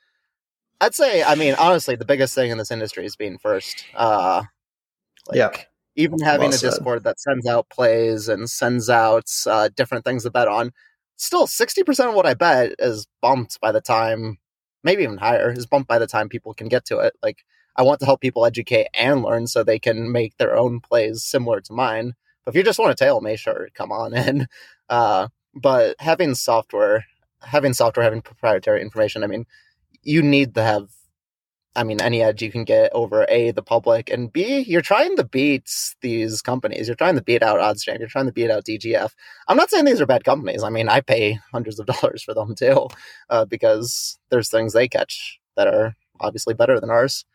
[0.81, 3.85] I'd say, I mean, honestly, the biggest thing in this industry is being first.
[3.95, 4.43] Uh,
[5.27, 5.51] like, yeah.
[5.95, 10.23] Even having well a Discord that sends out plays and sends out uh, different things
[10.23, 10.71] to bet on,
[11.17, 14.39] still 60% of what I bet is bumped by the time,
[14.83, 17.13] maybe even higher, is bumped by the time people can get to it.
[17.21, 20.79] Like, I want to help people educate and learn so they can make their own
[20.79, 22.13] plays similar to mine.
[22.43, 24.47] But if you just want to tail me, sure, come on in.
[24.89, 27.05] Uh, but having software,
[27.41, 29.45] having software, having proprietary information, I mean,
[30.03, 30.89] you need to have,
[31.75, 35.15] I mean, any edge you can get over A, the public, and B, you're trying
[35.17, 35.69] to beat
[36.01, 36.87] these companies.
[36.87, 37.99] You're trying to beat out OddsJam.
[37.99, 39.11] You're trying to beat out DGF.
[39.47, 40.63] I'm not saying these are bad companies.
[40.63, 42.87] I mean, I pay hundreds of dollars for them too,
[43.29, 47.25] uh, because there's things they catch that are obviously better than ours.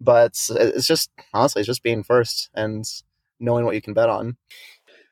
[0.00, 2.84] But it's just, honestly, it's just being first and
[3.40, 4.36] knowing what you can bet on.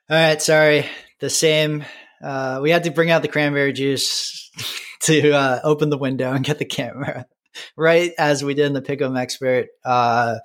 [0.09, 0.85] All right, sorry.
[1.19, 1.85] The same.
[2.23, 4.51] Uh, we had to bring out the cranberry juice
[5.01, 7.25] to uh, open the window and get the camera.
[7.77, 10.37] right as we did in the Pick'em Expert, uh,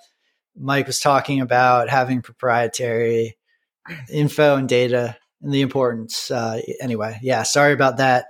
[0.57, 3.37] Mike was talking about having proprietary
[4.13, 6.31] info and data and the importance.
[6.31, 8.27] Uh, anyway, yeah, sorry about that.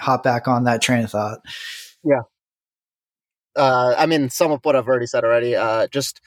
[0.00, 1.40] Hop back on that train of thought.
[2.02, 2.22] Yeah.
[3.56, 5.54] Uh, I mean, some of what I've already said already.
[5.54, 6.20] Uh, just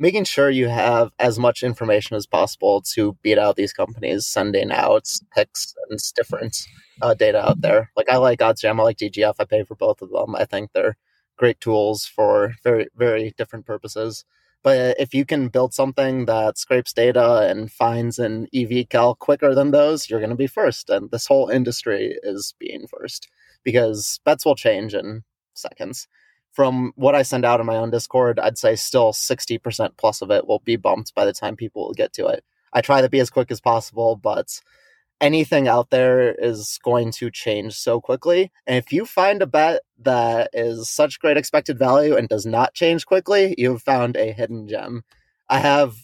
[0.00, 4.72] making sure you have as much information as possible to beat out these companies sending
[4.72, 6.66] out picks and different
[7.02, 7.90] uh, data out there.
[7.96, 9.34] Like I like OddsJam, I like DGF.
[9.38, 10.34] I pay for both of them.
[10.34, 10.96] I think they're
[11.36, 14.24] great tools for very very different purposes.
[14.62, 19.54] But if you can build something that scrapes data and finds an EV cal quicker
[19.54, 20.90] than those, you're going to be first.
[20.90, 23.28] And this whole industry is being first
[23.64, 26.08] because bets will change in seconds
[26.52, 30.30] from what I send out in my own Discord, I'd say still 60% plus of
[30.30, 32.44] it will be bumped by the time people will get to it.
[32.72, 34.60] I try to be as quick as possible, but
[35.20, 38.50] anything out there is going to change so quickly.
[38.66, 42.74] And if you find a bet that is such great expected value and does not
[42.74, 45.02] change quickly, you've found a hidden gem.
[45.48, 45.94] I have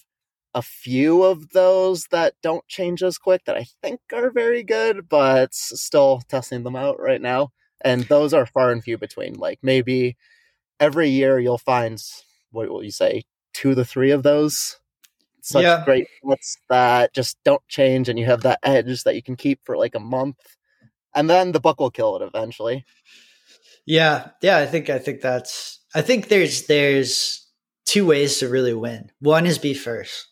[0.54, 5.08] a few of those that don't change as quick that I think are very good,
[5.08, 7.50] but still testing them out right now.
[7.82, 9.34] And those are far and few between.
[9.34, 10.16] Like maybe
[10.80, 12.02] every year you'll find
[12.50, 14.76] what will you say two to three of those?
[15.42, 15.84] Such yeah.
[15.84, 19.60] great bets that just don't change and you have that edge that you can keep
[19.64, 20.56] for like a month
[21.14, 22.84] and then the buck will kill it eventually.
[23.86, 27.48] Yeah yeah i think i think that's i think there's there's
[27.84, 29.12] two ways to really win.
[29.20, 30.26] One is be first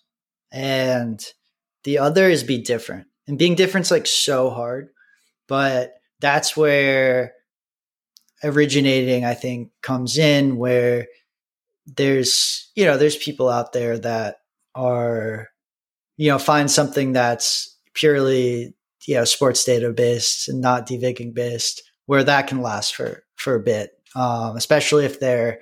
[0.51, 1.25] and
[1.85, 3.07] the other is be different.
[3.29, 4.89] And being different's like so hard
[5.47, 7.35] but that's where
[8.45, 11.09] originating, I think, comes in where
[11.87, 14.37] there's, you know, there's people out there that
[14.75, 15.49] are,
[16.17, 18.75] you know, find something that's purely,
[19.07, 23.55] you know, sports data based and not devigging based, where that can last for for
[23.55, 25.61] a bit, um, especially if they're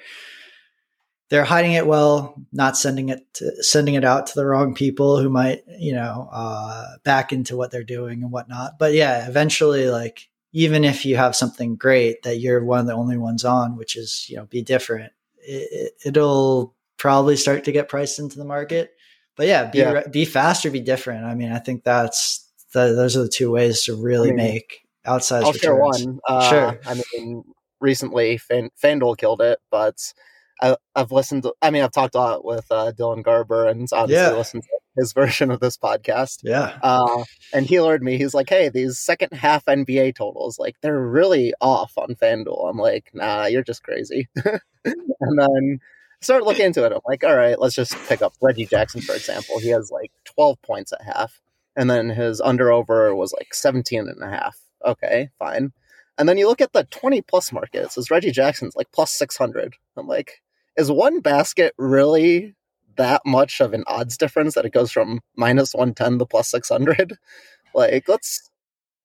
[1.31, 5.19] they're hiding it well, not sending it to, sending it out to the wrong people
[5.19, 8.79] who might you know uh, back into what they're doing and whatnot.
[8.79, 12.95] But yeah, eventually, like even if you have something great that you're one of the
[12.95, 17.89] only ones on, which is you know be different, it, it'll probably start to get
[17.89, 18.93] priced into the market.
[19.37, 20.03] But yeah, be yeah.
[20.11, 21.25] be fast or be different.
[21.25, 24.45] I mean, I think that's the, those are the two ways to really I mean,
[24.45, 25.63] make outsized I'll returns.
[25.63, 26.21] Share one.
[26.29, 26.81] Uh, sure.
[26.87, 27.45] I mean,
[27.81, 30.13] recently Fan, FanDuel killed it, but
[30.61, 31.45] I, have listened.
[31.45, 34.37] To, I mean, I've talked a lot with uh, Dylan Garber, and obviously yeah.
[34.37, 36.41] listened to his version of this podcast.
[36.43, 36.79] Yeah.
[36.83, 38.19] Uh, and he lured me.
[38.19, 42.79] He's like, "Hey, these second half NBA totals, like, they're really off on FanDuel." I'm
[42.79, 44.29] like, "Nah, you're just crazy."
[44.85, 45.81] and then
[46.21, 46.93] start looking into it.
[46.93, 49.59] I'm like, all right, let's just pick up Reggie Jackson, for example.
[49.59, 51.41] He has like 12 points at half,
[51.77, 54.59] and then his under over was like 17 and a half.
[54.85, 55.73] Okay, fine.
[56.19, 59.11] And then you look at the 20 plus market, it says Reggie Jackson's like plus
[59.13, 59.75] 600.
[59.97, 60.43] I'm like,
[60.77, 62.55] is one basket really
[62.97, 67.19] that much of an odds difference that it goes from minus 110 to plus 600?
[67.75, 68.51] Like, let's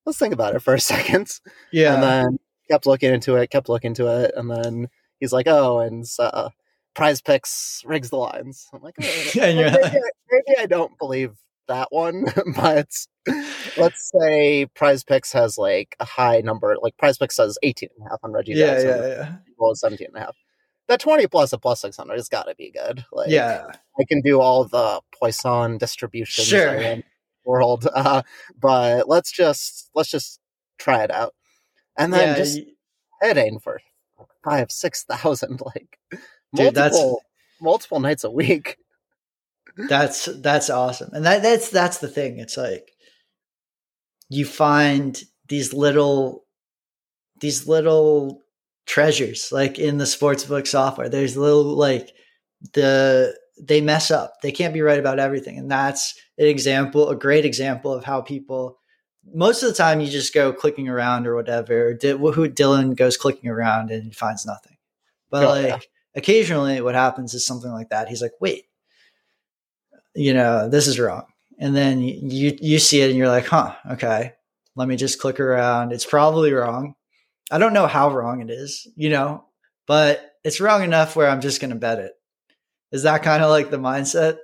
[0.06, 1.30] let's think about it for a second.
[1.72, 1.94] Yeah.
[1.94, 2.38] And then
[2.70, 4.90] kept looking into it, kept looking into it, and then
[5.22, 6.50] he's like, oh, and uh,
[6.96, 8.68] PrizePicks rigs the lines.
[8.74, 10.00] I'm like, oh, yeah, maybe, maybe,
[10.32, 11.32] maybe I don't believe
[11.68, 12.90] that one, but
[13.78, 18.20] let's say PrizePicks has like a high number, like PrizePicks says 18 and a half
[18.24, 18.90] on Reggie yeah, Jackson.
[18.90, 20.36] Yeah, yeah, Well, 17 and a half.
[20.88, 23.06] That 20 plus a plus 600 has got to be good.
[23.12, 23.66] Like, yeah.
[24.00, 27.04] I can do all the Poisson distributions sure.
[27.44, 27.88] world.
[27.96, 28.22] Uh,
[28.60, 30.40] but let's just, let's just
[30.78, 31.34] try it out.
[31.98, 32.60] And then yeah, just
[33.22, 33.80] heading for
[34.44, 35.60] five, 6,000.
[35.66, 36.00] Like,
[36.56, 38.78] Dude, multiple, that's multiple nights a week.
[39.78, 42.40] That's that's awesome, and that that's that's the thing.
[42.40, 42.92] It's like
[44.30, 46.46] you find these little
[47.40, 48.42] these little
[48.88, 51.10] treasures like in the sportsbook software.
[51.10, 52.14] There's little like
[52.74, 54.42] the they mess up.
[54.42, 58.22] They can't be right about everything, and that's an example, a great example of how
[58.22, 58.80] people.
[59.34, 61.98] Most of the time, you just go clicking around or whatever.
[62.02, 64.78] Who Dylan goes clicking around and finds nothing,
[65.30, 65.68] but oh, like.
[65.68, 65.80] Yeah
[66.18, 68.10] occasionally what happens is something like that.
[68.10, 68.66] He's like, wait,
[70.16, 71.26] you know, this is wrong.
[71.60, 74.34] And then you, you see it and you're like, huh, okay,
[74.76, 75.94] let me just click around.
[75.94, 76.96] It's probably wrong.
[77.52, 79.46] I don't know how wrong it is, you know,
[79.86, 82.14] but it's wrong enough where I'm just going to bet it.
[82.92, 84.38] Is that kind of like the mindset?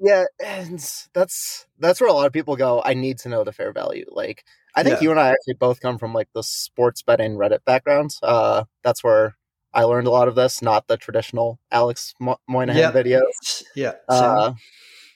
[0.00, 0.78] Yeah, and
[1.12, 2.82] that's that's where a lot of people go.
[2.84, 4.06] I need to know the fair value.
[4.10, 4.44] Like,
[4.74, 5.02] I think yeah.
[5.04, 8.18] you and I actually both come from like the sports betting Reddit backgrounds.
[8.22, 9.36] Uh, that's where
[9.72, 12.94] I learned a lot of this, not the traditional Alex Mo- Moynihan yep.
[12.94, 13.64] videos.
[13.74, 13.94] Yeah.
[14.08, 14.54] Uh,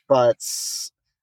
[0.08, 0.42] but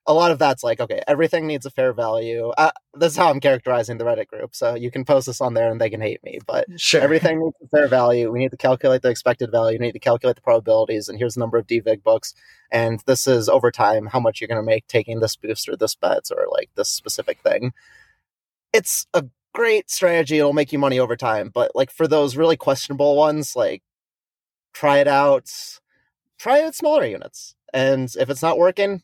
[0.07, 2.49] a lot of that's like, okay, everything needs a fair value.
[2.57, 4.53] Uh, this is how I'm characterizing the Reddit group.
[4.55, 7.01] So you can post this on there and they can hate me, but sure.
[7.01, 8.31] everything needs a fair value.
[8.31, 9.79] We need to calculate the expected value.
[9.79, 11.09] We need to calculate the probabilities.
[11.09, 12.35] And here's the number of devig books.
[12.71, 15.75] And this is over time how much you're going to make taking this boost or
[15.75, 17.73] this bets or like this specific thing.
[18.73, 20.37] It's a great strategy.
[20.37, 21.49] It'll make you money over time.
[21.51, 23.81] But like for those really questionable ones, like
[24.71, 25.51] try it out.
[26.37, 27.55] Try it at smaller units.
[27.73, 29.01] And if it's not working,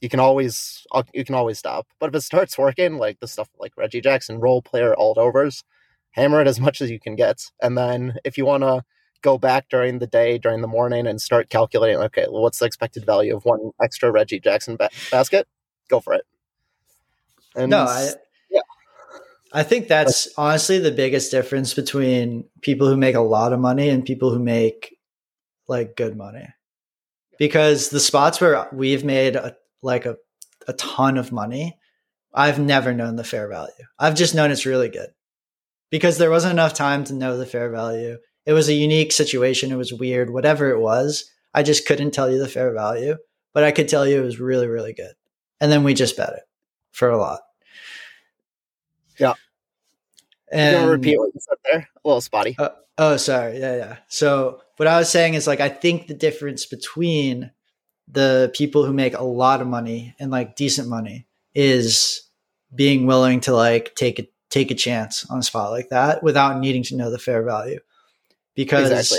[0.00, 1.86] you can always uh, you can always stop.
[1.98, 5.64] But if it starts working, like the stuff like Reggie Jackson, role player alt overs,
[6.12, 7.44] hammer it as much as you can get.
[7.62, 8.84] And then if you want to
[9.22, 12.66] go back during the day, during the morning, and start calculating, okay, well, what's the
[12.66, 15.48] expected value of one extra Reggie Jackson ba- basket?
[15.88, 16.24] Go for it.
[17.56, 18.10] And no, I,
[18.50, 18.60] yeah.
[19.52, 23.88] I think that's honestly the biggest difference between people who make a lot of money
[23.88, 24.96] and people who make
[25.66, 26.46] like good money.
[27.38, 30.16] Because the spots where we've made a, like a,
[30.66, 31.78] a ton of money,
[32.34, 33.72] I've never known the fair value.
[33.98, 35.08] I've just known it's really good
[35.90, 38.18] because there wasn't enough time to know the fair value.
[38.46, 39.72] It was a unique situation.
[39.72, 41.30] It was weird, whatever it was.
[41.54, 43.16] I just couldn't tell you the fair value,
[43.52, 45.12] but I could tell you it was really, really good.
[45.60, 46.42] And then we just bet it
[46.92, 47.40] for a lot.
[49.18, 49.34] Yeah.
[50.50, 51.88] And you repeat what you said there?
[52.04, 52.56] A little spotty.
[52.58, 53.58] Uh, oh, sorry.
[53.58, 53.96] Yeah, yeah.
[54.08, 57.50] So what I was saying is like I think the difference between
[58.10, 62.22] the people who make a lot of money and like decent money is
[62.74, 66.58] being willing to like take a take a chance on a spot like that without
[66.58, 67.80] needing to know the fair value.
[68.54, 69.18] Because exactly.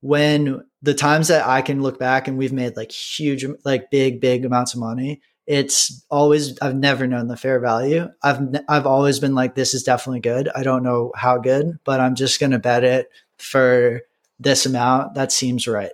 [0.00, 4.20] when the times that I can look back and we've made like huge like big
[4.20, 8.08] big amounts of money it's always I've never known the fair value.
[8.22, 10.48] I've I've always been like this is definitely good.
[10.54, 13.08] I don't know how good, but I'm just going to bet it
[13.38, 14.02] for
[14.40, 15.92] this amount that seems right.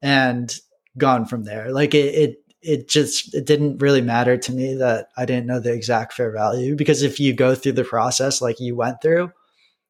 [0.00, 0.54] And
[0.98, 1.70] gone from there.
[1.72, 5.60] Like it it it just it didn't really matter to me that I didn't know
[5.60, 9.32] the exact fair value because if you go through the process like you went through,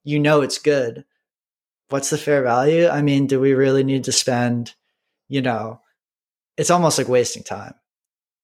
[0.05, 1.05] you know it's good.
[1.89, 2.89] What's the fair value?
[2.89, 4.75] I mean, do we really need to spend,
[5.29, 5.81] you know,
[6.57, 7.75] it's almost like wasting time.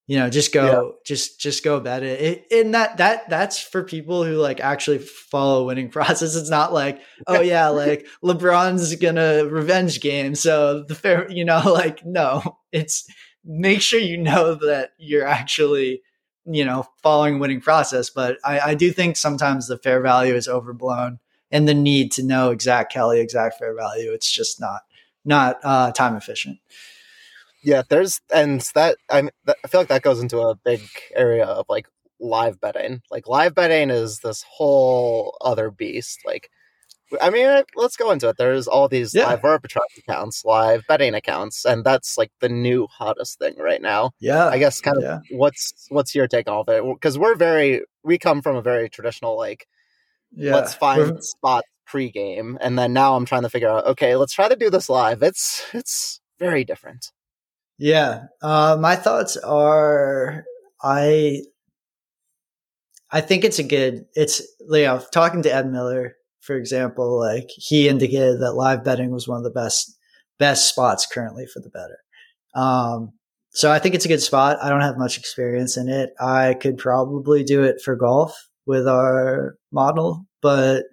[0.06, 0.98] You know, just go, yeah.
[1.04, 2.20] just just go bet it.
[2.50, 2.60] it.
[2.64, 6.36] And that that that's for people who like actually follow winning process.
[6.36, 11.60] It's not like, oh yeah, like LeBron's gonna revenge game, so the fair, you know,
[11.72, 13.08] like no, it's
[13.44, 16.02] make sure you know that you're actually
[16.44, 20.48] you know following winning process but I, I, do think sometimes the fair value is
[20.48, 21.18] overblown
[21.50, 24.82] and the need to know exact kelly exact fair value it's just not
[25.24, 26.58] not uh, time efficient
[27.66, 30.80] yeah there's and that i i feel like that goes into a big
[31.14, 31.86] area of like
[32.18, 36.48] live betting like live betting is this whole other beast like
[37.20, 38.36] I mean, let's go into it.
[38.36, 39.26] There's all these yeah.
[39.26, 44.10] live arbitrage accounts, live betting accounts, and that's like the new hottest thing right now.
[44.18, 45.20] Yeah, I guess kind of yeah.
[45.30, 46.82] what's what's your take on it?
[46.82, 49.68] Because we're very we come from a very traditional like,
[50.32, 50.54] yeah.
[50.54, 51.20] let's find we're...
[51.20, 53.86] spots pre-game, and then now I'm trying to figure out.
[53.86, 55.22] Okay, let's try to do this live.
[55.22, 57.12] It's it's very different.
[57.78, 60.44] Yeah, uh, my thoughts are
[60.82, 61.42] I
[63.10, 64.06] I think it's a good.
[64.14, 69.10] It's you know talking to Ed Miller for example, like he indicated that live betting
[69.10, 69.96] was one of the best
[70.38, 71.98] best spots currently for the bettor.
[72.54, 73.12] Um,
[73.50, 74.58] so I think it's a good spot.
[74.62, 76.10] I don't have much experience in it.
[76.20, 80.84] I could probably do it for golf with our model, but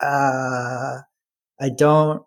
[0.00, 0.98] uh,
[1.60, 2.22] I don't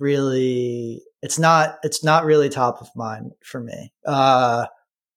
[0.00, 1.02] really.
[1.22, 1.78] It's not.
[1.82, 3.92] It's not really top of mind for me.
[4.06, 4.66] Uh,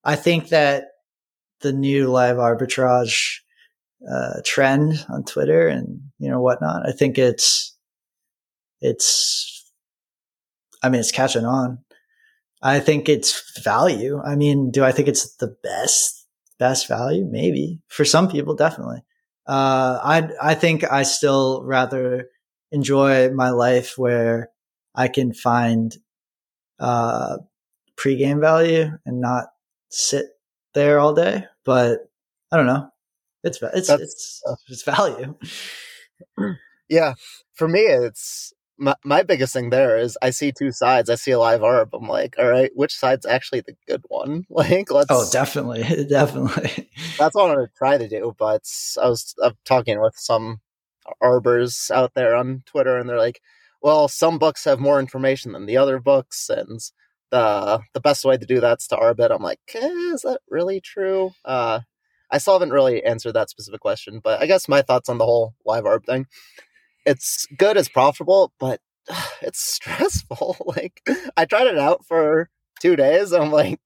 [0.04, 0.86] I think that
[1.62, 3.40] the new live arbitrage
[4.10, 6.88] uh, trend on Twitter and you know whatnot.
[6.88, 7.76] I think it's
[8.82, 9.72] it's
[10.82, 11.80] I mean it's catching on.
[12.62, 14.22] I think it's value.
[14.24, 16.26] I mean, do I think it's the best
[16.60, 17.26] best value?
[17.30, 19.04] Maybe for some people, definitely.
[19.48, 22.28] Uh, I I think I still rather
[22.72, 24.50] enjoy my life where
[24.96, 25.96] I can find
[26.80, 27.38] uh,
[27.96, 29.46] pregame value and not
[29.90, 30.26] sit
[30.74, 31.46] there all day.
[31.66, 32.10] But
[32.52, 32.90] I don't know.
[33.44, 35.36] It's it's That's, it's uh, it's value.
[36.90, 37.14] Yeah,
[37.54, 41.10] for me, it's my, my biggest thing there is I see two sides.
[41.10, 41.90] I see a live arb.
[41.94, 44.46] I'm like, all right, which side's actually the good one?
[44.50, 45.08] Like, let's.
[45.10, 46.90] Oh, definitely, definitely.
[47.18, 48.36] That's what I'm gonna try to do.
[48.38, 48.68] But
[49.02, 50.62] I was I'm talking with some
[51.22, 53.42] arbors out there on Twitter, and they're like,
[53.84, 56.80] well, some books have more information than the other books, and
[57.32, 59.32] the the best way to do that's to arbit.
[59.32, 61.32] I'm like, eh, is that really true?
[61.46, 61.82] Uh,
[62.32, 65.26] I still haven't really answered that specific question, but I guess my thoughts on the
[65.26, 66.28] whole live arb thing.
[67.06, 68.82] It's good, it's profitable, but
[69.42, 70.58] it's stressful.
[70.66, 71.02] like
[71.38, 72.50] I tried it out for
[72.82, 73.34] two days.
[73.34, 73.82] I'm like,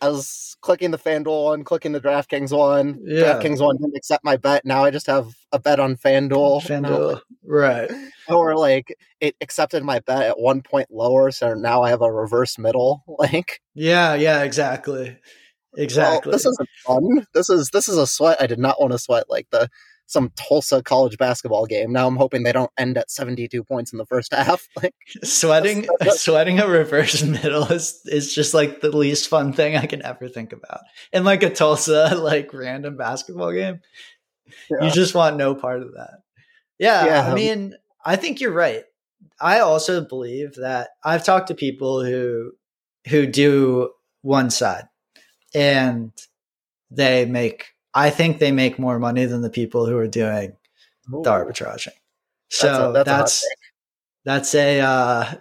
[0.00, 3.00] I was clicking the FanDuel one, clicking the DraftKings one.
[3.02, 3.22] Yeah.
[3.22, 4.64] DraftKings one didn't accept my bet.
[4.64, 6.62] Now I just have a bet on FanDuel.
[6.66, 7.90] FanDuel, like, right?
[8.28, 12.12] Or like it accepted my bet at one point lower, so now I have a
[12.12, 13.04] reverse middle.
[13.18, 15.18] Like, yeah, yeah, exactly.
[15.76, 16.30] Exactly.
[16.30, 17.26] Well, this isn't fun.
[17.34, 19.68] This is this is a sweat I did not want to sweat like the
[20.08, 21.92] some Tulsa college basketball game.
[21.92, 24.66] Now I'm hoping they don't end at 72 points in the first half.
[24.74, 29.52] Like sweating that's, that's, sweating a reverse middle is is just like the least fun
[29.52, 30.80] thing I can ever think about.
[31.12, 33.80] In like a Tulsa like random basketball game.
[34.70, 34.86] Yeah.
[34.86, 36.22] You just want no part of that.
[36.78, 38.84] Yeah, yeah, I um, mean, I think you're right.
[39.40, 42.52] I also believe that I've talked to people who
[43.08, 43.90] who do
[44.22, 44.88] one side
[45.54, 46.12] and
[46.90, 50.56] they make I think they make more money than the people who are doing
[51.12, 51.22] Ooh.
[51.22, 51.88] the arbitraging.
[52.50, 53.48] So that's a, that's,
[54.24, 55.34] that's, a, uh,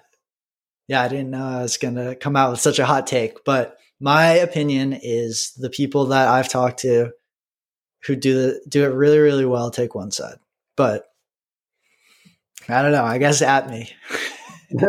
[0.88, 3.43] yeah, I didn't know I was going to come out with such a hot take,
[3.43, 7.12] but my opinion is the people that I've talked to
[8.06, 10.38] who do the, do it really, really well take one side.
[10.76, 11.06] But
[12.70, 13.04] I don't know.
[13.04, 13.91] I guess at me.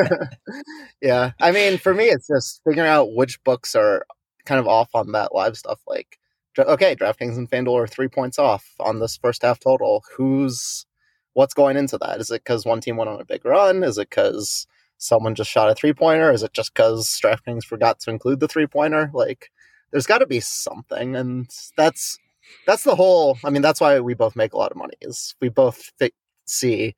[1.00, 1.32] yeah.
[1.40, 4.04] I mean, for me, it's just figuring out which books are
[4.44, 5.80] kind of off on that live stuff.
[5.86, 6.17] Like,
[6.66, 10.04] okay, DraftKings and FanDuel are three points off on this first half total.
[10.16, 10.86] Who's
[11.34, 12.20] what's going into that?
[12.20, 13.82] Is it because one team went on a big run?
[13.82, 14.66] Is it because
[14.98, 16.32] someone just shot a three pointer?
[16.32, 19.10] Is it just because DraftKings forgot to include the three pointer?
[19.14, 19.50] Like,
[19.90, 22.18] there's got to be something, and that's
[22.66, 23.38] that's the whole.
[23.44, 24.94] I mean, that's why we both make a lot of money.
[25.00, 26.14] Is we both th-
[26.46, 26.94] see,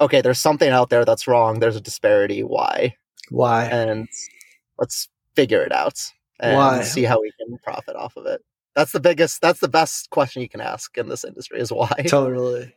[0.00, 1.60] okay, there's something out there that's wrong.
[1.60, 2.42] There's a disparity.
[2.42, 2.96] Why?
[3.30, 3.64] Why?
[3.66, 4.08] And
[4.78, 6.00] let's figure it out
[6.40, 6.82] and why?
[6.82, 8.42] see how we can profit off of it.
[8.76, 11.90] That's the biggest, that's the best question you can ask in this industry is why.
[12.06, 12.74] Totally.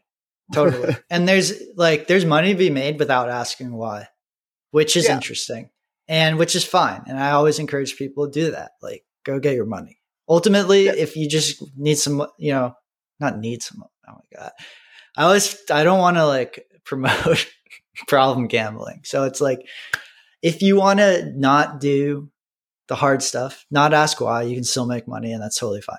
[0.54, 0.96] Totally.
[1.12, 4.08] and there's like, there's money to be made without asking why,
[4.72, 5.14] which is yeah.
[5.14, 5.70] interesting
[6.08, 7.04] and which is fine.
[7.06, 8.72] And I always encourage people to do that.
[8.82, 10.00] Like, go get your money.
[10.28, 10.94] Ultimately, yeah.
[10.96, 12.74] if you just need some, you know,
[13.20, 14.52] not need some, oh my God.
[15.18, 17.46] I always I don't want to like promote
[18.08, 19.02] problem gambling.
[19.04, 19.68] So it's like
[20.42, 22.32] if you want to not do
[22.90, 25.98] the hard stuff, not ask why, you can still make money and that's totally fine.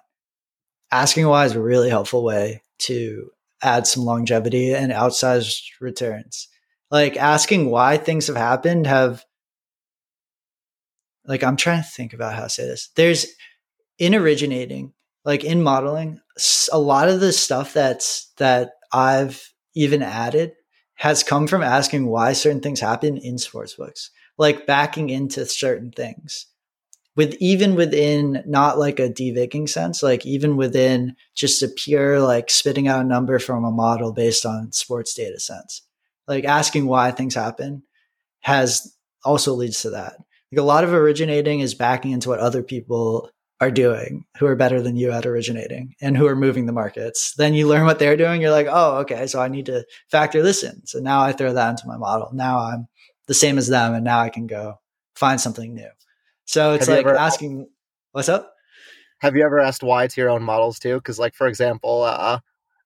[0.92, 3.30] Asking why is a really helpful way to
[3.62, 6.48] add some longevity and outsized returns.
[6.90, 9.24] Like asking why things have happened have
[11.24, 12.90] like I'm trying to think about how to say this.
[12.96, 13.26] There's
[13.98, 14.92] in originating,
[15.24, 16.20] like in modeling,
[16.72, 20.54] a lot of the stuff that's that I've even added
[20.94, 25.92] has come from asking why certain things happen in sports books, like backing into certain
[25.92, 26.46] things.
[27.16, 32.50] With even within not like a devigging sense, like even within just a pure like
[32.50, 35.82] spitting out a number from a model based on sports data sense,
[36.28, 37.82] like asking why things happen
[38.40, 40.16] has also leads to that.
[40.52, 43.30] Like a lot of originating is backing into what other people
[43.60, 47.34] are doing who are better than you at originating and who are moving the markets.
[47.34, 48.40] Then you learn what they're doing.
[48.40, 50.86] You're like, oh, okay, so I need to factor this in.
[50.86, 52.30] So now I throw that into my model.
[52.32, 52.88] Now I'm
[53.26, 54.80] the same as them, and now I can go
[55.14, 55.90] find something new.
[56.50, 57.68] So it's like ever, asking,
[58.10, 58.52] what's up?
[59.20, 60.96] Have you ever asked why to your own models too?
[60.96, 62.40] Because, like, for example, uh,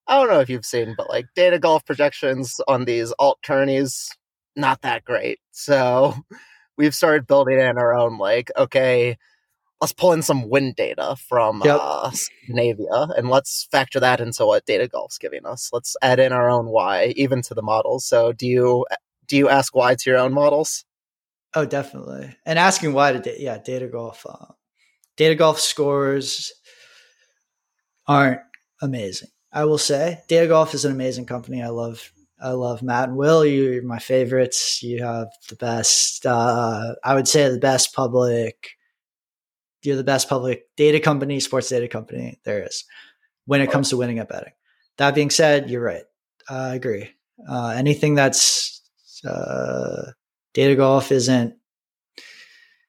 [0.07, 4.11] I don't know if you've seen, but like data golf projections on these alt tourneys,
[4.55, 5.39] not that great.
[5.53, 6.15] So
[6.77, 9.17] we've started building in our own, like, okay,
[9.81, 11.79] let's pull in some wind data from yep.
[11.81, 15.71] uh, Scandinavia and let's factor that into what data golf's giving us.
[15.73, 18.05] Let's add in our own why even to the models.
[18.05, 18.85] So do you
[19.27, 20.85] do you ask why to your own models?
[21.55, 22.35] Oh, definitely.
[22.45, 24.27] And asking why to da- yeah, data golf.
[24.29, 24.53] Uh,
[25.17, 26.53] data golf scores
[28.07, 28.41] aren't
[28.83, 29.29] amazing.
[29.53, 31.63] I will say Data Golf is an amazing company.
[31.63, 32.11] I love
[32.43, 33.45] I love Matt and Will.
[33.47, 34.83] You're my favorites.
[34.83, 36.27] You have the best.
[36.27, 38.71] Uh, I would say the best public
[39.83, 42.85] you're the best public data company, sports data company there is
[43.47, 44.53] when it comes to winning at betting.
[44.99, 46.05] That being said, you're right.
[46.49, 47.11] I agree.
[47.49, 48.83] Uh, anything that's
[49.27, 50.13] uh,
[50.55, 51.55] data golf isn't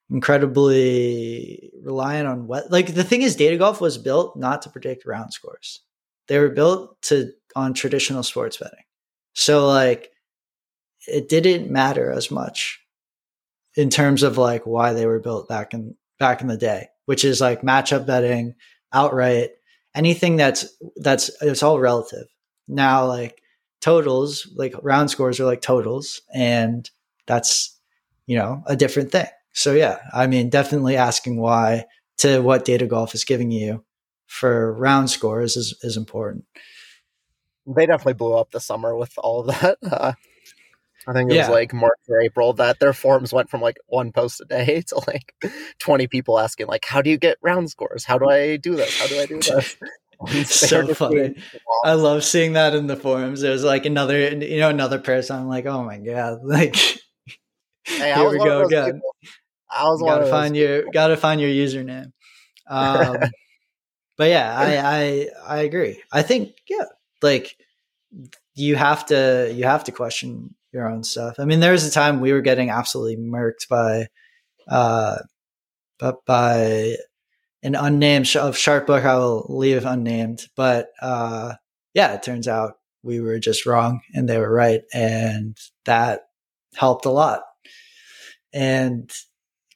[0.09, 5.05] incredibly reliant on what like the thing is data golf was built not to predict
[5.05, 5.81] round scores
[6.27, 8.83] they were built to on traditional sports betting
[9.33, 10.11] so like
[11.07, 12.81] it didn't matter as much
[13.75, 17.25] in terms of like why they were built back in back in the day, which
[17.25, 18.55] is like matchup betting,
[18.93, 19.51] outright,
[19.93, 20.65] anything that's
[20.97, 22.27] that's it's all relative.
[22.67, 23.41] Now like
[23.81, 26.89] totals, like round scores are like totals and
[27.27, 27.75] that's
[28.25, 29.27] you know, a different thing.
[29.53, 31.85] So yeah, I mean definitely asking why
[32.17, 33.83] to what data golf is giving you
[34.27, 36.45] for round scores is is important.
[37.67, 39.77] They definitely blew up the summer with all of that.
[39.91, 40.13] Uh,
[41.07, 41.41] I think it yeah.
[41.41, 44.81] was like March or April that their forums went from like one post a day
[44.87, 45.35] to like
[45.77, 48.05] 20 people asking like, how do you get round scores?
[48.05, 48.99] How do I do this?
[48.99, 49.77] How do I do this?
[50.51, 51.35] so funny.
[51.83, 53.41] I love seeing that in the forums.
[53.41, 55.35] There's like another, you know, another person.
[55.35, 56.75] I'm like, oh my god, like
[57.85, 59.01] hey, here we go again.
[59.69, 62.11] I was gotta find your gotta find your username.
[62.67, 63.17] Um,
[64.17, 64.77] but yeah, I,
[65.47, 66.01] I I agree.
[66.11, 66.85] I think yeah,
[67.21, 67.55] like
[68.55, 71.35] you have to you have to question your own stuff.
[71.39, 74.07] I mean, there was a time we were getting absolutely murked by,
[74.67, 75.17] uh,
[75.99, 76.95] but by
[77.63, 79.03] an unnamed sh- of sharp book.
[79.03, 81.53] I will leave unnamed, but uh,
[81.93, 82.73] yeah, it turns out
[83.03, 86.21] we were just wrong and they were right, and that
[86.75, 87.41] helped a lot.
[88.55, 89.11] And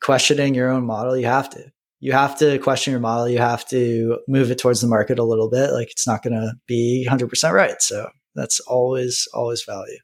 [0.01, 1.71] questioning your own model, you have to.
[1.99, 3.27] You have to question your model.
[3.27, 5.71] You have to move it towards the market a little bit.
[5.71, 7.81] Like it's not going to be 100% right.
[7.81, 9.99] So that's always, always value.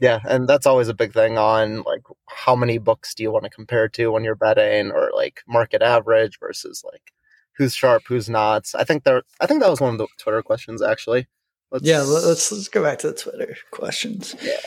[0.00, 3.44] Yeah, and that's always a big thing on like how many books do you want
[3.44, 7.12] to compare to when you're betting, or like market average versus like
[7.56, 8.70] who's sharp, who's not.
[8.74, 9.22] I think there.
[9.40, 11.26] I think that was one of the Twitter questions actually.
[11.70, 14.34] Let's, yeah, let's let's go back to the Twitter questions.
[14.40, 14.60] Yeah.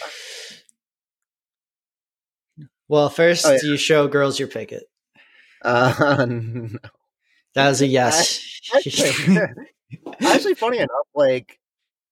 [2.90, 3.60] Well, first, oh, yeah.
[3.64, 4.82] you show girls your Pikkit?
[5.62, 6.70] Uh, no.
[7.58, 8.62] That was a yes.
[8.76, 9.40] Actually,
[10.22, 11.60] actually, funny enough, like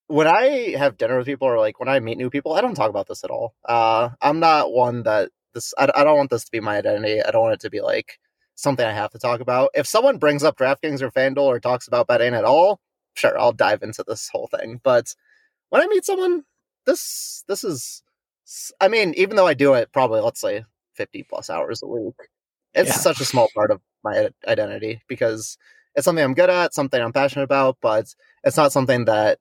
[0.08, 2.74] when I have dinner with people or like when I meet new people, I don't
[2.74, 3.54] talk about this at all.
[3.64, 5.72] Uh, I'm not one that this.
[5.78, 7.22] I, I don't want this to be my identity.
[7.22, 8.18] I don't want it to be like
[8.56, 9.70] something I have to talk about.
[9.74, 12.80] If someone brings up DraftKings or FanDuel or talks about betting at all,
[13.14, 14.80] sure, I'll dive into this whole thing.
[14.82, 15.14] But
[15.68, 16.44] when I meet someone,
[16.86, 18.02] this this is.
[18.80, 22.14] I mean, even though I do it probably let's say 50 plus hours a week,
[22.74, 22.96] it's yeah.
[22.96, 25.58] such a small part of my identity because
[25.94, 29.38] it's something I'm good at, something I'm passionate about, but it's not something that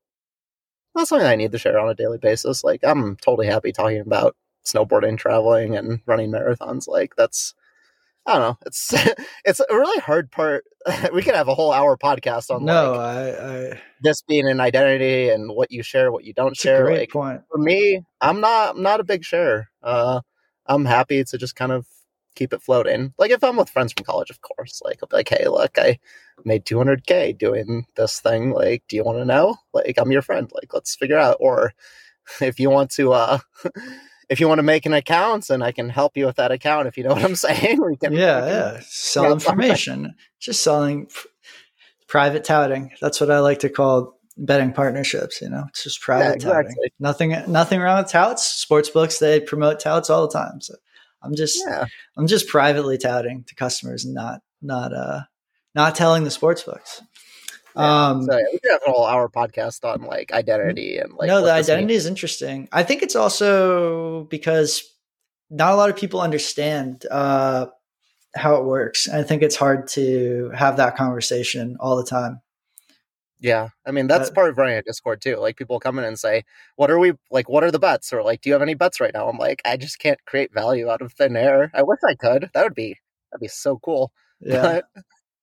[0.96, 2.64] not something I need to share on a daily basis.
[2.64, 4.36] Like I'm totally happy talking about
[4.66, 6.88] snowboarding, traveling, and running marathons.
[6.88, 7.54] Like that's
[8.28, 8.58] I don't know.
[8.66, 8.94] It's
[9.46, 10.64] it's a really hard part.
[11.14, 13.30] we could have a whole hour podcast on no, like, I,
[13.74, 16.84] I this being an identity and what you share, what you don't share.
[16.86, 17.42] a great Like point.
[17.52, 19.68] for me, I'm not I'm not a big sharer.
[19.84, 20.22] Uh,
[20.66, 21.86] I'm happy to just kind of
[22.36, 23.14] keep it floating.
[23.18, 25.78] Like if I'm with friends from college, of course, like I'll be like, hey, look,
[25.78, 26.00] I
[26.44, 28.52] made 200k doing this thing.
[28.52, 29.56] Like, do you want to know?
[29.74, 30.52] Like, I'm your friend.
[30.54, 31.38] Like, let's figure out.
[31.40, 31.74] Or
[32.42, 33.40] if you want to, uh,
[34.30, 36.88] if you want to make an account and I can help you with that account,
[36.88, 38.14] if you know what I'm saying, we can.
[38.14, 38.80] yeah, we can- yeah.
[38.88, 40.16] Sell information.
[40.40, 41.10] Just selling
[42.08, 42.92] private touting.
[43.02, 45.42] That's what I like to call betting partnerships.
[45.42, 46.76] You know, it's just private Yeah, touting.
[47.00, 48.46] Nothing, nothing wrong with touts.
[48.46, 50.62] Sports books they promote touts all the time.
[50.62, 50.76] So
[51.22, 51.86] I'm just, Yeah,
[52.18, 55.22] I'm just privately touting to customers and not, not, uh,
[55.74, 57.02] not telling the sports books.
[57.76, 58.08] Yeah.
[58.10, 61.28] Um, so yeah, we could have a whole hour podcast on like identity and like
[61.28, 62.04] no, the identity means.
[62.04, 62.68] is interesting.
[62.72, 64.84] I think it's also because
[65.50, 67.68] not a lot of people understand uh,
[68.36, 69.10] how it works.
[69.10, 72.42] I think it's hard to have that conversation all the time.
[73.40, 75.36] Yeah, I mean that's Uh, part of running a Discord too.
[75.38, 76.44] Like people come in and say,
[76.78, 77.50] "What are we like?
[77.50, 79.62] What are the bets?" Or like, "Do you have any bets right now?" I'm like,
[79.66, 81.70] I just can't create value out of thin air.
[81.74, 82.50] I wish I could.
[82.54, 82.98] That would be
[83.32, 84.12] that'd be so cool.
[84.40, 84.86] Yeah, But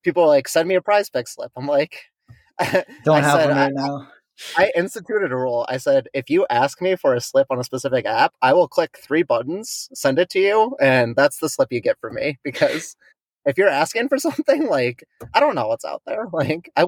[0.03, 1.97] people are like, "Send me a prize pick slip." I'm like,
[3.04, 4.08] don't I have I- right now.
[4.56, 5.66] I instituted a rule.
[5.68, 8.66] I said, if you ask me for a slip on a specific app, I will
[8.66, 12.38] click three buttons, send it to you, and that's the slip you get from me.
[12.42, 12.96] Because
[13.44, 15.04] if you're asking for something, like
[15.34, 16.26] I don't know what's out there.
[16.32, 16.86] Like I,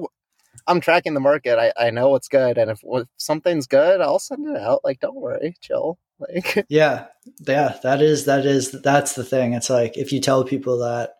[0.67, 1.57] am tracking the market.
[1.59, 4.81] I, I know what's good, and if, if something's good, I'll send it out.
[4.83, 5.97] Like don't worry, chill.
[6.19, 7.07] Like Yeah,
[7.45, 9.53] yeah, that is that is that's the thing.
[9.53, 11.15] It's like if you tell people that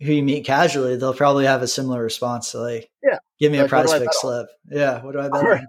[0.00, 3.18] who you meet casually, they'll probably have a similar response to like, Yeah.
[3.38, 4.12] give me a Like, what do prize pick bet on?
[4.20, 4.46] slip.
[4.70, 5.60] Yeah, what do I bet Right.
[5.60, 5.66] on?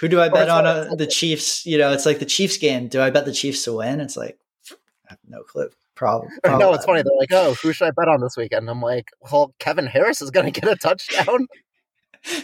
[0.00, 0.64] Who do I bet on?
[0.64, 1.64] like- Uh, the Chiefs.
[1.66, 2.88] You know, it's like the Chiefs game.
[2.88, 4.00] Do I bet the Chiefs to win?
[4.00, 4.38] It's like
[4.70, 4.74] I
[5.12, 5.70] have no clue.
[5.94, 6.28] Probably.
[6.44, 7.02] no, it's funny.
[7.02, 8.70] They're like, oh, who should I bet on this weekend?
[8.70, 11.46] I'm like, well, Kevin Harris is going to get a touchdown.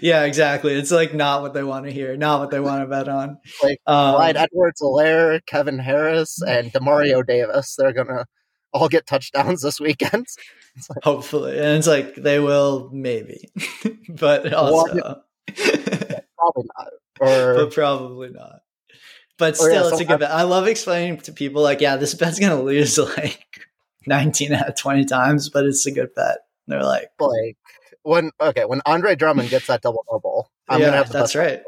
[0.00, 0.74] yeah, exactly.
[0.74, 3.38] It's like not what they want to hear, not what they want to bet on.
[3.62, 7.74] Like, um, Clyde Edwards-Helaire, Kevin Harris, and Demario Davis.
[7.76, 8.26] They're gonna
[8.72, 10.26] all get touchdowns this weekend.
[11.02, 13.50] hopefully, and it's like they will maybe,
[14.08, 15.22] but also.
[16.36, 16.88] Probably not.
[17.20, 18.60] Or but probably not.
[19.38, 20.30] But oh, yeah, still, it's a good bet.
[20.32, 23.68] I love explaining to people like, yeah, this bet's gonna lose like
[24.06, 26.38] 19 out of 20 times, but it's a good bet.
[26.66, 27.56] And they're like, like
[28.02, 31.34] when okay, when Andre Drummond gets that double double, I'm Yeah, gonna have the that's
[31.36, 31.60] right.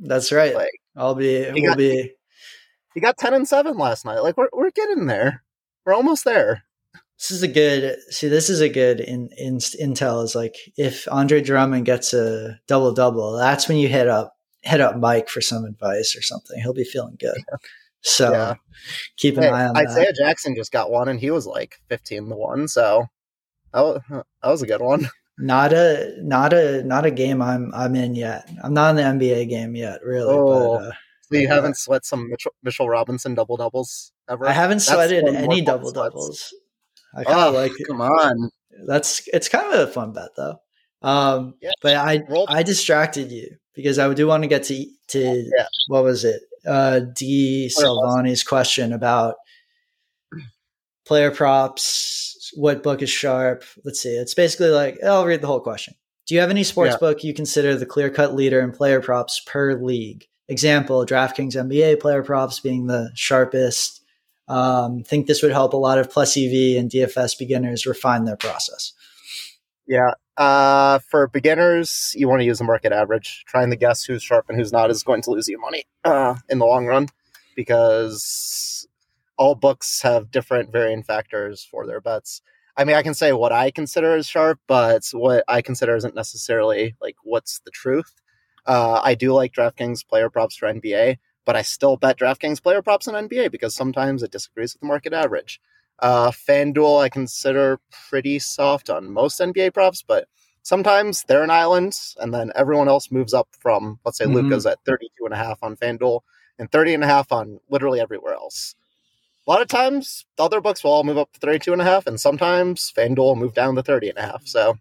[0.00, 0.54] that's right.
[0.54, 2.12] Like I'll be, we'll got- be,
[2.94, 4.20] he got ten and seven last night.
[4.20, 5.44] Like we're we're getting there.
[5.86, 6.64] We're almost there.
[7.18, 11.06] this is a good, see, this is a good in, in intel is like if
[11.10, 15.40] Andre Drummond gets a double double, that's when you hit up, hit up Mike for
[15.40, 16.60] some advice or something.
[16.60, 17.38] He'll be feeling good.
[18.02, 18.54] So Yeah.
[19.16, 20.16] keep an Hey, eye on Isaiah that.
[20.18, 22.68] Jackson just got one, and he was like fifteen to one.
[22.68, 23.06] So
[23.72, 25.08] that was, that was a good one.
[25.38, 28.48] Not a not a not a game I'm I'm in yet.
[28.64, 30.32] I'm not in the NBA game yet, really.
[30.34, 30.92] Oh, but, uh,
[31.30, 34.46] So you haven't sweat some Mitchell, Mitchell Robinson double doubles ever?
[34.46, 36.54] I haven't That's sweated any double doubles.
[37.14, 37.86] I kind Oh, of like it.
[37.86, 38.50] come on.
[38.86, 40.60] That's it's kind of a fun bet though.
[41.02, 41.70] Um, Yeah.
[41.82, 45.20] but I Roll- I distracted you because I do want to get to to
[45.56, 45.66] Yeah.
[45.88, 46.42] what was it?
[46.66, 47.68] Uh, D.
[47.68, 49.36] Salvani's question about
[51.06, 52.52] player props.
[52.54, 53.64] What book is sharp?
[53.84, 54.16] Let's see.
[54.16, 55.94] It's basically like I'll read the whole question.
[56.26, 56.98] Do you have any sports Yeah.
[56.98, 60.26] book you consider the clear cut leader in player props per league?
[60.48, 64.02] Example: DraftKings NBA player props being the sharpest.
[64.48, 68.36] Um, think this would help a lot of plus EV and DFS beginners refine their
[68.36, 68.92] process.
[69.86, 70.12] Yeah.
[70.36, 73.44] Uh, for beginners, you want to use the market average.
[73.46, 76.36] Trying to guess who's sharp and who's not is going to lose you money uh,
[76.48, 77.08] in the long run
[77.56, 78.86] because
[79.38, 82.42] all books have different varying factors for their bets.
[82.76, 86.14] I mean, I can say what I consider as sharp, but what I consider isn't
[86.14, 88.12] necessarily like what's the truth.
[88.66, 92.82] Uh, I do like DraftKings player props for NBA, but I still bet DraftKings player
[92.82, 95.60] props in NBA because sometimes it disagrees with the market average.
[96.00, 100.28] Uh, FanDuel, I consider pretty soft on most NBA props, but
[100.62, 104.34] sometimes they're an island, and then everyone else moves up from, let's say, Mhm.
[104.34, 106.20] Luka's at 32 and a half on FanDuel
[106.58, 108.74] and 30 and a half on literally everywhere else.
[109.46, 111.84] A lot of times, the other books will all move up to 32 and a
[111.84, 114.44] half, and sometimes FanDuel will move down to 30 and a half.
[114.46, 114.78] So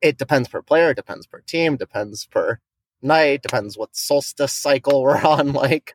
[0.00, 2.60] it depends per player, it depends per team, depends per
[3.02, 5.52] night, depends what solstice cycle we're on.
[5.52, 5.94] Like,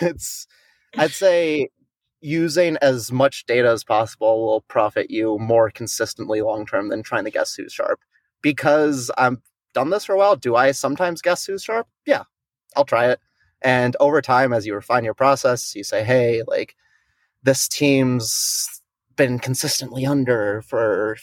[0.00, 0.46] it's,
[0.96, 1.70] I'd say
[2.20, 7.24] using as much data as possible will profit you more consistently long term than trying
[7.24, 8.00] to guess who's sharp.
[8.42, 9.38] Because I've
[9.74, 11.86] done this for a while, do I sometimes guess who's sharp?
[12.06, 12.24] Yeah,
[12.76, 13.20] I'll try it.
[13.62, 16.76] And over time, as you refine your process, you say, hey, like
[17.42, 18.82] this team's
[19.16, 21.16] been consistently under for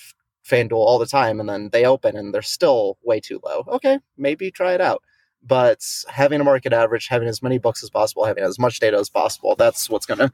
[0.47, 3.63] FanDuel all the time, and then they open and they're still way too low.
[3.67, 5.03] Okay, maybe try it out.
[5.43, 8.97] But having a market average, having as many books as possible, having as much data
[8.97, 10.31] as possible, that's what's going to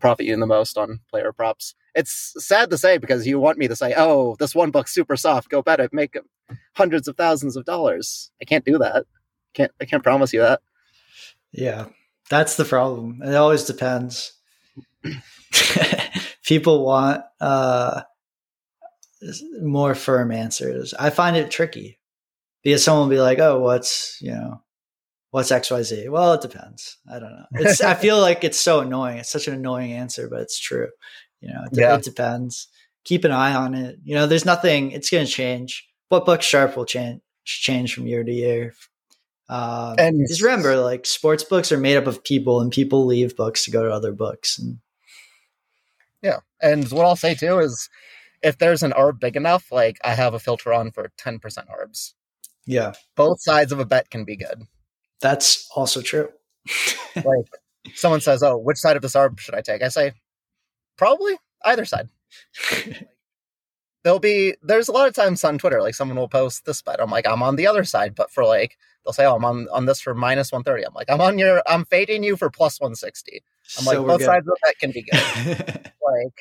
[0.00, 1.74] profit you the most on player props.
[1.94, 5.16] It's sad to say because you want me to say, "Oh, this one book's super
[5.16, 5.50] soft.
[5.50, 6.16] Go bet it, make
[6.74, 9.06] hundreds of thousands of dollars." I can't do that.
[9.54, 10.60] Can't I can't promise you that.
[11.52, 11.86] Yeah,
[12.30, 13.22] that's the problem.
[13.22, 14.32] It always depends.
[16.44, 18.02] People want uh,
[19.60, 20.94] more firm answers.
[20.94, 21.98] I find it tricky
[22.62, 24.62] because someone will be like, "Oh, what's you know,
[25.30, 26.98] what's X Y Z?" Well, it depends.
[27.10, 27.46] I don't know.
[27.52, 29.18] It's I feel like it's so annoying.
[29.18, 30.88] It's such an annoying answer, but it's true.
[31.40, 31.94] You know, it, yeah.
[31.96, 32.68] it depends.
[33.04, 33.98] Keep an eye on it.
[34.04, 34.90] You know, there's nothing.
[34.90, 35.88] It's going to change.
[36.08, 38.74] What book sharp will change change from year to year.
[39.48, 43.36] Um, and just remember, like sports books are made up of people, and people leave
[43.36, 44.58] books to go to other books.
[44.58, 44.78] And
[46.22, 47.88] yeah, and what I'll say too is,
[48.42, 51.68] if there's an ARB big enough, like I have a filter on for ten percent
[51.68, 52.14] ARBs.
[52.66, 54.62] Yeah, both sides of a bet can be good.
[55.20, 56.28] That's also true.
[57.16, 57.46] like
[57.94, 60.12] someone says, "Oh, which side of this ARB should I take?" I say,
[60.96, 62.08] probably either side.
[64.04, 67.00] There'll be there's a lot of times on Twitter, like someone will post this bet.
[67.00, 69.68] I'm like, I'm on the other side, but for like they'll say, Oh, I'm on
[69.70, 70.84] on this for minus one thirty.
[70.84, 73.42] I'm like, I'm on your I'm fading you for plus one sixty.
[73.76, 74.26] I'm so like, both good.
[74.26, 75.12] sides of that can be good.
[76.14, 76.40] like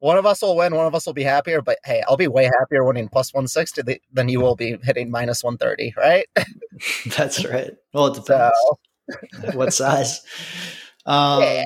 [0.00, 2.28] one of us will win, one of us will be happier, but hey, I'll be
[2.28, 6.26] way happier winning plus 160 than you will be hitting minus 130, right?
[7.16, 7.72] That's right.
[7.92, 8.56] Well, it depends.
[8.56, 9.52] So.
[9.54, 10.20] what size?
[11.06, 11.64] Um, yeah.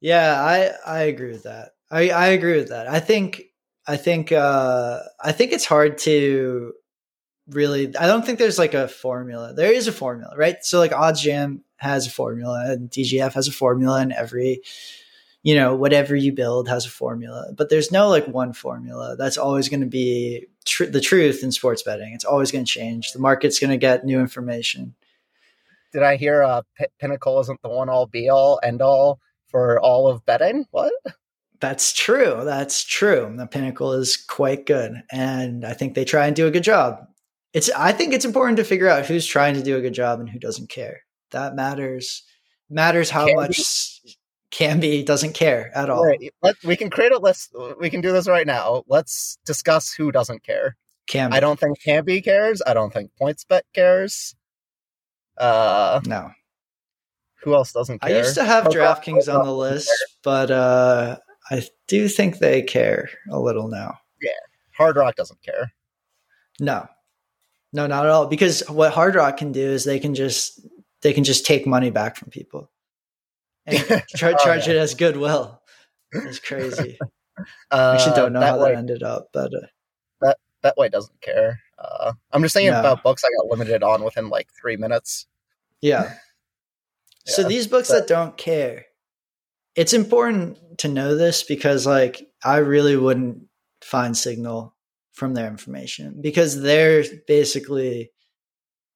[0.00, 1.70] yeah, I I agree with that.
[1.90, 2.88] I I agree with that.
[2.88, 3.42] I think
[3.86, 6.72] I think uh I think it's hard to
[7.48, 9.52] really I don't think there's like a formula.
[9.54, 10.56] There is a formula, right?
[10.62, 14.62] So like OddsJam has a formula and DGF has a formula and every
[15.44, 19.38] you know whatever you build has a formula but there's no like one formula that's
[19.38, 22.12] always going to be tr- the truth in sports betting.
[22.12, 23.12] It's always going to change.
[23.12, 24.94] The market's going to get new information.
[25.92, 29.78] Did i hear uh P- pinnacle isn't the one all be all end all for
[29.80, 30.66] all of betting?
[30.72, 30.92] What?
[31.60, 32.40] That's true.
[32.44, 33.32] That's true.
[33.36, 37.06] The pinnacle is quite good and i think they try and do a good job.
[37.52, 40.18] It's i think it's important to figure out who's trying to do a good job
[40.18, 41.02] and who doesn't care.
[41.30, 42.24] That matters.
[42.68, 43.93] Matters how Can much
[44.54, 46.04] Kambi doesn't care at all.
[46.04, 46.32] Right.
[46.42, 47.54] Let, we can create a list.
[47.80, 48.84] We can do this right now.
[48.86, 50.76] Let's discuss who doesn't care.
[51.10, 51.32] Kambi.
[51.32, 52.62] I don't think Kambi cares.
[52.64, 54.36] I don't think PointsBet cares.
[55.36, 56.30] Uh, no.
[57.42, 58.14] Who else doesn't care?
[58.14, 59.90] I used to have DraftKings on the list,
[60.22, 61.18] but uh,
[61.50, 63.98] I do think they care a little now.
[64.22, 64.30] Yeah.
[64.76, 65.72] Hard Rock doesn't care.
[66.60, 66.86] No.
[67.72, 68.28] No, not at all.
[68.28, 70.60] Because what Hard Rock can do is they can just
[71.02, 72.70] they can just take money back from people
[73.66, 73.78] and
[74.16, 74.70] charge, oh, yeah.
[74.70, 75.60] it as goodwill.
[76.12, 76.98] It's crazy.
[77.68, 79.66] Uh, Actually, don't know that how way, that ended up, but uh,
[80.20, 81.58] that that way doesn't care.
[81.76, 82.78] Uh, I'm just thinking no.
[82.78, 85.26] about books I got limited on within like three minutes.
[85.80, 86.04] Yeah.
[86.04, 86.14] yeah
[87.26, 88.84] so these books but, that don't care,
[89.74, 93.48] it's important to know this because, like, I really wouldn't
[93.82, 94.74] find signal
[95.12, 98.10] from their information because they're basically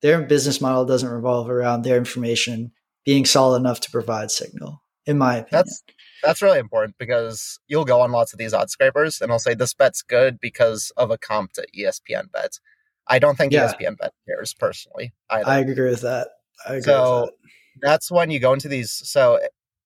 [0.02, 2.72] their business model doesn't revolve around their information
[3.04, 5.48] being solid enough to provide signal, in my opinion.
[5.50, 5.82] That's
[6.22, 9.54] that's really important because you'll go on lots of these odd scrapers and I'll say
[9.54, 12.58] this bet's good because of a comp to ESPN bet.
[13.06, 13.72] I don't think yeah.
[13.72, 15.12] ESPN bet cares personally.
[15.30, 15.48] Either.
[15.48, 16.28] I agree with that.
[16.66, 17.32] I agree so that.
[17.80, 18.90] that's when you go into these.
[18.90, 19.38] So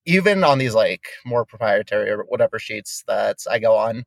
[0.06, 4.04] even on these like more proprietary or whatever sheets that I go on,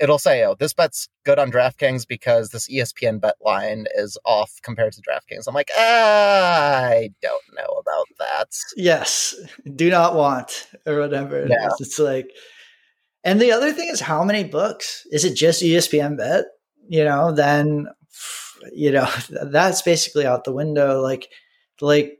[0.00, 4.52] it'll say, oh, this bet's good on DraftKings because this ESPN bet line is off
[4.62, 5.44] compared to DraftKings.
[5.46, 8.48] I'm like, I don't know about that.
[8.76, 9.34] Yes.
[9.74, 11.38] Do not want or whatever.
[11.38, 11.68] It yeah.
[11.80, 12.30] It's like,
[13.24, 15.06] and the other thing is how many books?
[15.10, 16.44] Is it just ESPN bet?
[16.88, 17.88] You know, then,
[18.72, 19.08] you know,
[19.50, 21.00] that's basically out the window.
[21.00, 21.28] Like,
[21.80, 22.18] like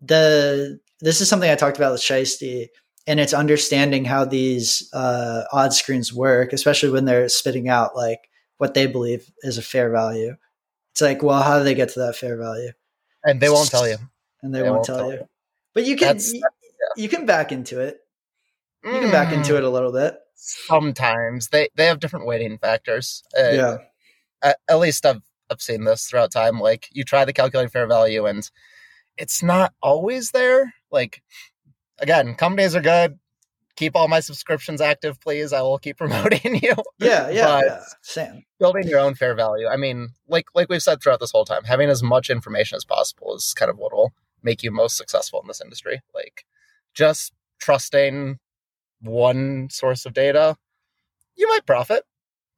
[0.00, 2.68] the, this is something I talked about with Shiesty
[3.06, 8.28] and it's understanding how these uh, odd screens work, especially when they're spitting out like
[8.58, 10.36] what they believe is a fair value.
[10.92, 12.72] It's like, well, how do they get to that fair value?
[13.24, 13.96] And they won't tell you.
[14.42, 15.18] And they, they won't, won't, tell, tell you.
[15.18, 15.28] you.
[15.74, 17.02] But you can you, yeah.
[17.02, 17.98] you can back into it.
[18.82, 19.00] You mm.
[19.00, 19.58] can back into mm.
[19.58, 20.16] it a little bit.
[20.34, 23.22] Sometimes they they have different weighting factors.
[23.38, 23.76] Uh, yeah.
[24.42, 26.60] At, at least I've I've seen this throughout time.
[26.60, 28.48] Like you try to calculate fair value, and
[29.16, 30.74] it's not always there.
[30.90, 31.22] Like
[31.98, 33.18] again, companies are good.
[33.76, 35.52] Keep all my subscriptions active, please.
[35.52, 36.74] I will keep promoting you.
[36.98, 37.82] Yeah, yeah, yeah.
[38.02, 38.42] Sam.
[38.58, 39.66] Building your own fair value.
[39.66, 42.84] I mean, like like we've said throughout this whole time, having as much information as
[42.84, 46.00] possible is kind of what will make you most successful in this industry.
[46.14, 46.44] Like
[46.94, 48.38] just trusting
[49.00, 50.56] one source of data
[51.36, 52.04] you might profit.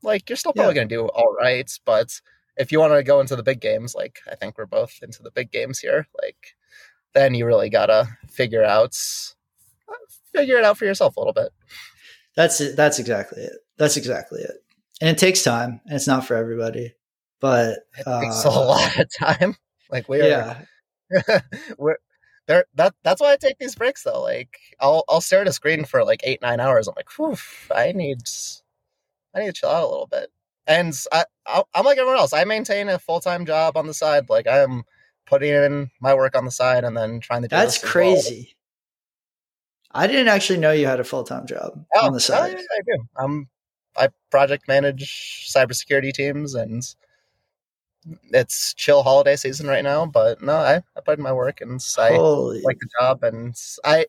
[0.03, 0.83] Like you're still probably Yeah.
[0.83, 2.21] going to do all right, but
[2.57, 5.23] if you want to go into the big games, like I think we're both into
[5.23, 6.55] the big games here, like
[7.19, 8.95] then you really gotta figure out
[10.33, 11.51] figure it out for yourself a little bit.
[12.37, 12.77] That's it.
[12.77, 13.55] That's exactly it.
[13.79, 14.55] That's exactly it.
[15.01, 16.95] And it takes time, and it's not for everybody.
[17.41, 19.57] But It uh, takes a lot of time.
[19.91, 21.41] Like we are, yeah,
[21.79, 21.97] we're
[22.47, 22.67] there.
[22.75, 24.21] That that's why I take these breaks though.
[24.21, 26.87] Like I'll I'll stare at a screen for like eight nine hours.
[26.89, 27.39] I'm like, Whew,
[27.75, 28.19] I need
[29.35, 30.31] I need to chill out a little bit.
[30.67, 32.35] And I I- I'm like everyone else.
[32.35, 34.29] I maintain a full time job on the side.
[34.29, 34.83] Like I am
[35.29, 37.49] putting in my work on the side and then trying to.
[37.49, 37.93] Do that's well.
[37.93, 38.57] crazy.
[39.93, 42.55] I didn't actually know you had a full time job on the side.
[42.55, 43.05] Oh, yeah, I do.
[43.17, 43.49] I'm
[43.97, 46.83] I project manage cybersecurity teams and
[48.31, 51.85] it's chill holiday season right now, but no, I, I put in my work and
[51.99, 54.07] I Holy, like the job and I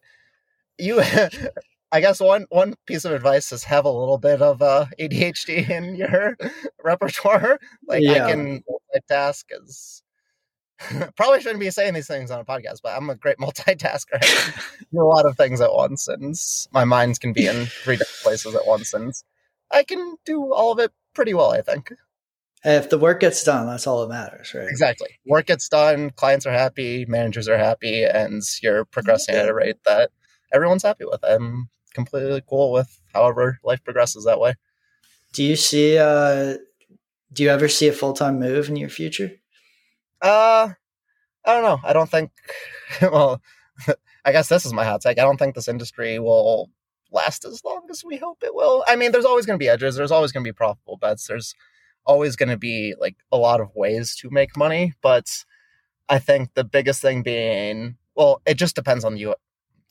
[0.78, 1.02] you
[1.92, 5.70] I guess one one piece of advice is have a little bit of uh, ADHD
[5.78, 6.38] in your
[6.84, 7.60] repertoire.
[7.88, 8.26] Like Yeah.
[8.26, 10.04] I can multitask as
[11.16, 14.20] probably shouldn't be saying these things on a podcast, but I'm a great multitasker.
[14.22, 14.54] I
[14.92, 16.36] do a lot of things at once, and
[16.72, 19.14] my mind can be in three different places at once, and
[19.72, 21.52] I can do all of it pretty well.
[21.52, 21.92] I think
[22.64, 24.68] if the work gets done, that's all that matters, right?
[24.68, 25.08] exactly.
[25.26, 29.78] Work gets done, clients are happy, managers are happy, and you're progressing at a rate
[29.86, 30.12] that
[30.54, 31.24] everyone's happy with.
[31.24, 34.56] I'm completely cool with however life progresses that way.
[35.34, 35.98] Do you see?
[35.98, 36.58] uh
[37.32, 39.32] Do you ever see a full time move in your future?
[40.22, 40.70] Uh,
[41.46, 41.80] I don't know.
[41.84, 42.32] I don't think.
[43.02, 43.40] Well,
[44.26, 45.20] I guess this is my hot take.
[45.20, 46.70] I don't think this industry will
[47.12, 48.84] last as long as we hope it will.
[48.88, 49.96] I mean, there's always going to be edges.
[49.96, 51.28] There's always going to be profitable bets.
[51.28, 51.54] There's
[52.06, 54.94] always going to be like a lot of ways to make money.
[55.02, 55.46] But
[56.10, 59.36] I think the biggest thing being, well, it just depends on you.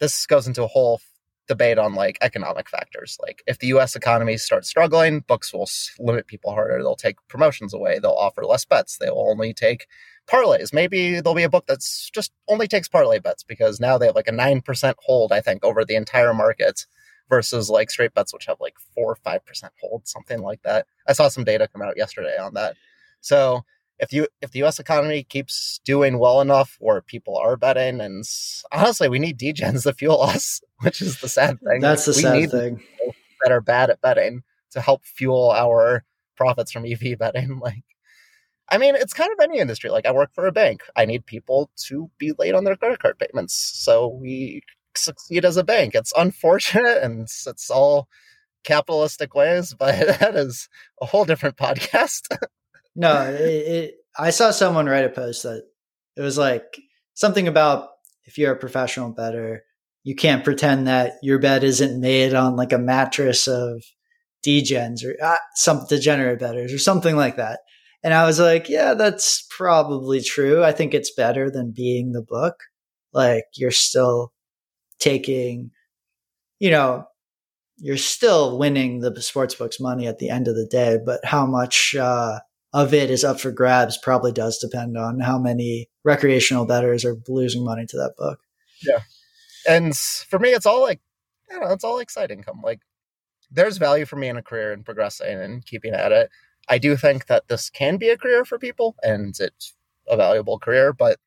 [0.01, 1.01] This goes into a whole
[1.47, 3.17] debate on like economic factors.
[3.21, 3.97] Like if the U.S.
[3.97, 5.69] economy starts struggling, books will
[5.99, 6.79] limit people harder.
[6.79, 7.99] They'll take promotions away.
[7.99, 8.99] They'll offer less bets.
[8.99, 9.87] They will only take
[10.29, 10.73] parlays.
[10.73, 14.15] Maybe there'll be a book that's just only takes parlay bets because now they have
[14.15, 16.87] like a nine percent hold, I think, over the entire market
[17.29, 20.87] versus like straight bets, which have like four or five percent hold, something like that.
[21.07, 22.77] I saw some data come out yesterday on that.
[23.21, 23.65] So
[23.99, 24.79] if you if the U.S.
[24.79, 28.25] economy keeps doing well enough where people are betting, and
[28.73, 31.81] honestly, we need degens to fuel us, which is the sad thing.
[31.81, 32.83] That's the we sad thing.
[33.43, 36.05] that are bad at betting to help fuel our
[36.37, 37.61] profits from EV betting.
[37.69, 37.85] Like,
[38.71, 39.91] I mean, it's kind of any industry.
[39.91, 40.83] Like, I work for a bank.
[40.95, 44.63] I need people to be late on their credit card payments, so we
[44.97, 45.95] succeed as a bank.
[45.95, 48.09] It's unfortunate, and it's, all
[48.65, 50.69] capitalistic ways, but that is
[51.01, 52.23] a whole different podcast.
[52.95, 55.63] No, it, it, I saw someone write a post that
[56.17, 56.81] it was like
[57.15, 57.91] something about
[58.25, 59.63] if you're a professional bettor,
[60.03, 63.83] you can't pretend that your bed isn't made on like a mattress of
[64.45, 67.61] degens or uh, some degenerate bettors or something like that.
[68.03, 70.63] And I was like, yeah, that's probably true.
[70.63, 72.55] I think it's better than being the book.
[73.13, 74.33] Like you're still
[74.99, 75.71] taking,
[76.59, 77.07] you know,
[77.79, 81.95] you're still winning the sportsbook's money at the end of the day, but how much
[81.95, 82.41] uh,
[82.73, 87.17] of it is up for grabs probably does depend on how many recreational bettors are
[87.29, 88.41] losing money to that book.
[88.83, 89.01] Yeah,
[89.69, 91.01] and for me, it's all like,
[91.51, 92.61] you know, it's all side income.
[92.63, 92.81] Like,
[93.51, 96.31] there's value for me in a career and progressing and keeping at it.
[96.69, 99.75] I do think that this can be a career for people and it's
[100.09, 101.19] a valuable career, but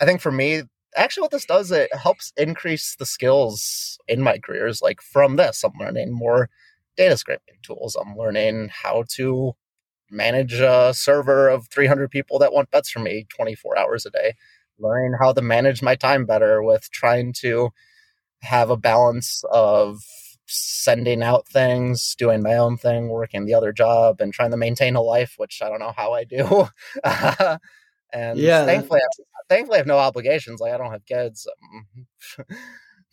[0.00, 0.62] I think for me,
[0.96, 4.82] actually, what this does, it helps increase the skills in my careers.
[4.82, 6.50] Like, from this, I'm learning more
[6.96, 9.54] data scraping tools, I'm learning how to
[10.10, 14.34] manage a server of 300 people that want bets from me 24 hours a day
[14.78, 17.70] learning how to manage my time better with trying to
[18.42, 20.00] have a balance of
[20.46, 24.96] sending out things, doing my own thing, working the other job, and trying to maintain
[24.96, 26.68] a life, which I don't know how I do.
[28.12, 30.60] and Yeah, thankfully, I, thankfully, I have no obligations.
[30.60, 31.46] Like I don't have kids,
[32.38, 32.46] I'm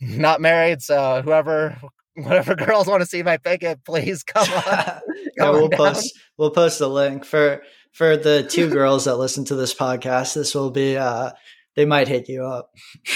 [0.00, 0.82] not married.
[0.82, 1.76] So whoever,
[2.14, 5.00] whatever girls want to see my Pikkit, please come on.
[5.36, 5.78] yeah, we'll down.
[5.78, 7.62] post we'll post a link for
[7.92, 10.34] for the two girls that listen to this podcast.
[10.34, 11.30] This will be uh
[11.76, 12.70] they might hit you up.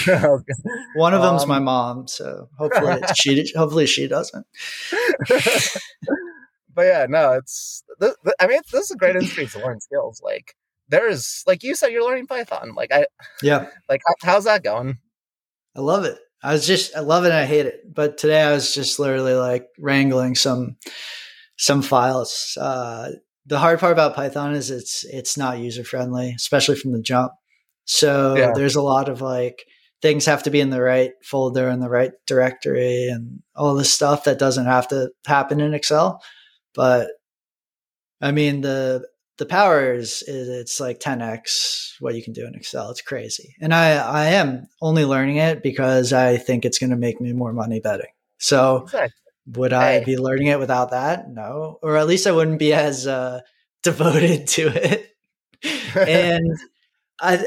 [0.95, 4.45] One of them's Um, my mom, so hopefully she hopefully she doesn't.
[6.73, 7.83] but yeah, no, it's.
[7.99, 10.21] Th- th- I mean, this is a great industry to learn skills.
[10.23, 10.55] Like
[10.89, 12.73] there's, like you said, you're learning Python.
[12.75, 13.05] Like I,
[13.41, 14.97] Yeah, like how, how's that going?
[15.75, 16.17] I love it.
[16.41, 17.93] I was just I love it and I hate it.
[17.93, 20.77] But today I was just literally like wrangling some
[21.57, 22.57] some files.
[22.59, 23.11] Uh,
[23.45, 27.31] the hard part about Python is it's it's not user friendly, especially from the jump.
[27.89, 28.51] So Yeah.
[28.53, 29.65] there's a lot of like
[29.99, 33.91] things have to be in the right folder and the right directory and all this
[33.91, 36.21] stuff that doesn't have to happen in Excel.
[36.75, 37.09] But
[38.21, 39.07] I mean, the
[39.39, 42.91] the power is, is it's like 10x what you can do in Excel.
[42.91, 43.55] It's crazy.
[43.59, 47.33] And I, I am only learning it because I think it's going to make me
[47.33, 48.11] more money betting.
[48.37, 49.13] So exactly.
[49.55, 51.29] would I be learning it without that?
[51.29, 53.39] No, or at least I wouldn't be as uh,
[53.83, 55.07] devoted to it.
[55.95, 56.45] and
[57.21, 57.43] I,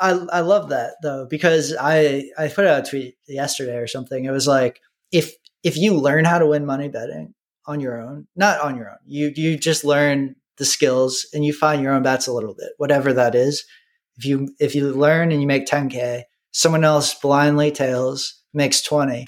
[0.00, 4.24] I, love that though, because I, I put out a tweet yesterday or something.
[4.24, 4.80] It was like,
[5.12, 7.34] if, if you learn how to win money betting
[7.66, 11.52] on your own, not on your own, you, you just learn the skills and you
[11.52, 13.64] find your own bets a little bit, whatever that is.
[14.16, 16.22] If you if you learn and you make 10k,
[16.52, 19.26] someone else blindly tails makes 20.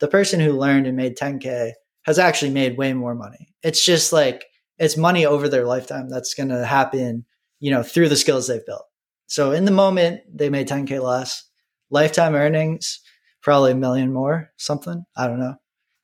[0.00, 1.72] The person who learned and made 10k
[2.04, 3.54] has actually made way more money.
[3.62, 4.44] It's just like
[4.78, 7.24] it's money over their lifetime that's going to happen,
[7.60, 8.84] you know, through the skills they've built.
[9.26, 11.44] So in the moment they made 10k less,
[11.90, 13.00] lifetime earnings
[13.42, 15.04] probably a million more, something.
[15.16, 15.54] I don't know.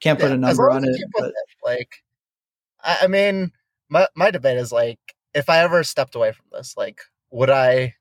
[0.01, 1.33] Can't put yeah, a number on it, but
[1.65, 1.91] like
[2.83, 3.53] I mean,
[3.89, 4.99] my my debate is like
[5.35, 7.01] if I ever stepped away from this, like
[7.31, 7.95] would I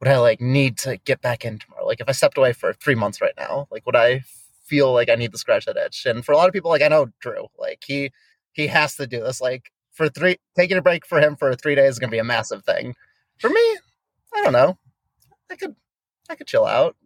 [0.00, 1.86] would I like need to get back in tomorrow?
[1.86, 4.22] Like if I stepped away for three months right now, like would I
[4.64, 6.06] feel like I need to scratch that itch?
[6.06, 8.10] And for a lot of people, like I know Drew, like he
[8.52, 9.40] he has to do this.
[9.40, 12.24] Like for three taking a break for him for three days is gonna be a
[12.24, 12.94] massive thing.
[13.38, 13.76] For me,
[14.36, 14.76] I don't know.
[15.50, 15.74] I could
[16.28, 16.96] I could chill out.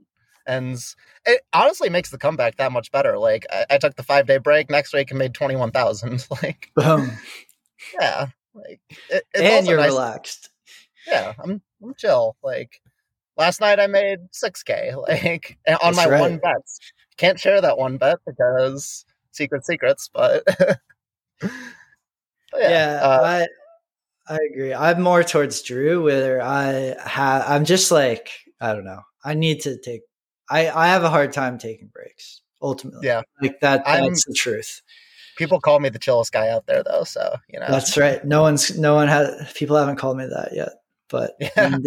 [0.47, 0.83] And
[1.27, 3.19] it honestly makes the comeback that much better.
[3.19, 6.27] Like I, I took the five day break next week and made twenty one thousand.
[6.43, 7.13] Like Boom.
[7.99, 9.91] Yeah, like it, and you're nice.
[9.91, 10.51] relaxed.
[11.07, 12.37] Yeah, I'm I'm chill.
[12.43, 12.81] Like
[13.37, 14.93] last night I made six k.
[14.97, 16.21] Like on That's my right.
[16.21, 16.63] one bet.
[17.17, 20.43] Can't share that one bet because secret secrets, but.
[21.41, 21.51] but
[22.57, 23.47] yeah, yeah uh,
[24.31, 24.73] I agree.
[24.73, 29.03] I'm more towards Drew, where I have I'm just like I don't know.
[29.25, 30.03] I need to take.
[30.49, 32.41] I I have a hard time taking breaks.
[32.63, 33.85] Ultimately, yeah, like that.
[33.85, 34.83] That's I'm, the truth
[35.41, 38.43] people call me the chillest guy out there though so you know that's right no
[38.43, 40.73] one's no one has people haven't called me that yet
[41.09, 41.79] but yeah.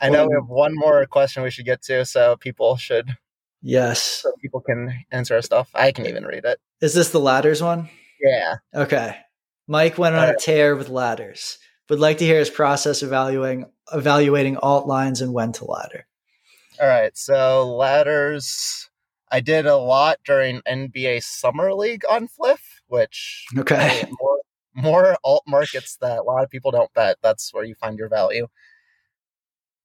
[0.00, 3.06] i know we have one more question we should get to so people should
[3.60, 7.20] yes so people can answer our stuff i can even read it is this the
[7.20, 7.90] ladders one
[8.22, 9.16] yeah okay
[9.66, 11.58] mike went on a tear with ladders
[11.88, 16.06] would like to hear his process evaluating evaluating alt lines and when to ladder
[16.80, 18.88] all right so ladders
[19.32, 24.38] I did a lot during NBA Summer League on Fliff, which okay more,
[24.74, 27.16] more alt markets that a lot of people don't bet.
[27.22, 28.48] That's where you find your value.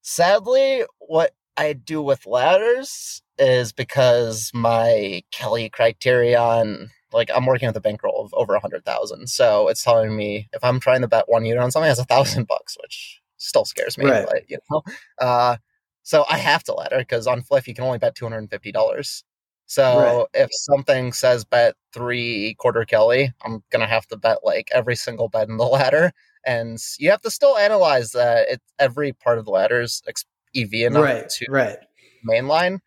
[0.02, 7.78] Sadly, what I do with ladders is because my Kelly criterion, like I'm working with
[7.78, 11.08] a bankroll of over a hundred thousand, so it's telling me if I'm trying to
[11.08, 14.06] bet one unit on something, has a thousand bucks, which still scares me.
[14.06, 14.26] Right.
[14.28, 14.84] But, you know,
[15.20, 15.58] uh,
[16.04, 18.50] so I have to ladder because on Fliff you can only bet two hundred and
[18.50, 19.24] fifty dollars.
[19.66, 20.44] So right.
[20.44, 25.28] if something says bet three quarter Kelly, I'm gonna have to bet like every single
[25.28, 26.14] bet in the ladder,
[26.46, 30.02] and you have to still analyze that it, every part of the ladder is
[30.56, 31.78] EV enough right, to right.
[32.28, 32.80] mainline.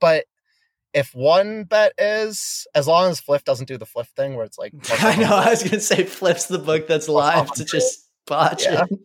[0.00, 0.26] But
[0.94, 4.58] if one bet is, as long as Fliff doesn't do the Fliff thing where it's
[4.58, 8.64] like, I know, I was gonna say Fliff's the book that's live to just botch
[8.64, 8.84] yeah.
[8.90, 8.98] it.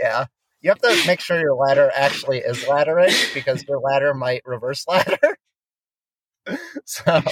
[0.00, 0.24] Yeah.
[0.62, 4.86] You have to make sure your ladder actually is laddering because your ladder might reverse
[4.86, 5.38] ladder.
[6.84, 7.22] so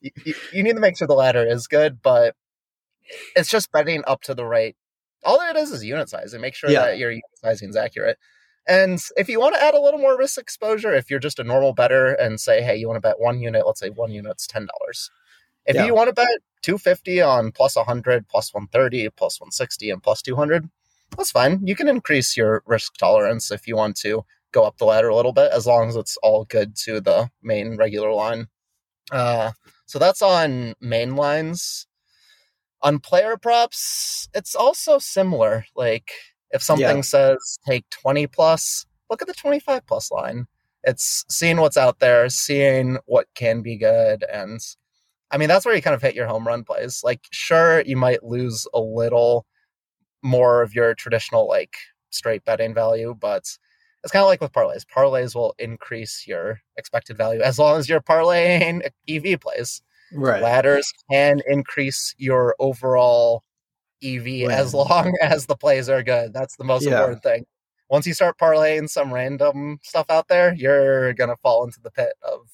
[0.00, 2.34] you, you need to make sure the ladder is good, but
[3.34, 4.76] it's just betting up to the right.
[5.24, 6.82] All it is is unit size and make sure yeah.
[6.82, 8.18] that your unit sizing is accurate.
[8.66, 11.44] And if you want to add a little more risk exposure, if you're just a
[11.44, 14.46] normal bettor and say, hey, you want to bet one unit, let's say one unit's
[14.46, 15.10] ten dollars.
[15.66, 15.86] If yeah.
[15.86, 16.28] you want to bet
[16.62, 20.68] 250 on plus 100, plus 130, plus 160, and plus 200,
[21.16, 21.66] that's fine.
[21.66, 25.16] You can increase your risk tolerance if you want to go up the ladder a
[25.16, 28.48] little bit as long as it's all good to the main regular line.
[29.10, 29.52] Uh,
[29.86, 31.86] so that's on main lines.
[32.82, 35.64] On player props, it's also similar.
[35.74, 36.12] Like
[36.54, 37.02] if something yeah.
[37.02, 40.46] says take 20 plus, look at the 25 plus line.
[40.84, 44.24] It's seeing what's out there, seeing what can be good.
[44.32, 44.60] And
[45.30, 47.02] I mean, that's where you kind of hit your home run plays.
[47.02, 49.46] Like, sure, you might lose a little
[50.22, 51.74] more of your traditional, like,
[52.10, 53.42] straight betting value, but
[54.04, 54.84] it's kind of like with parlays.
[54.86, 59.82] Parlays will increase your expected value as long as you're parlaying EV plays.
[60.12, 60.42] Right.
[60.42, 63.42] Ladders can increase your overall
[64.04, 66.32] EV as long as the plays are good.
[66.32, 66.92] That's the most yeah.
[66.92, 67.46] important thing.
[67.90, 72.14] Once you start parlaying some random stuff out there, you're gonna fall into the pit
[72.22, 72.48] of,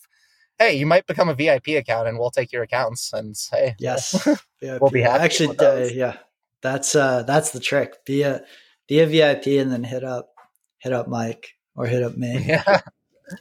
[0.59, 4.27] hey, you might become a VIP account, and we'll take your accounts and say, yes,
[4.63, 5.25] we'll be happy.
[5.25, 6.17] Actually, uh, yeah,
[6.63, 8.05] that's uh, that's the trick.
[8.05, 8.43] Be a
[8.89, 10.31] be a VIP and then hit up
[10.79, 12.45] hit up Mike or hit up me.
[12.47, 12.81] Yeah.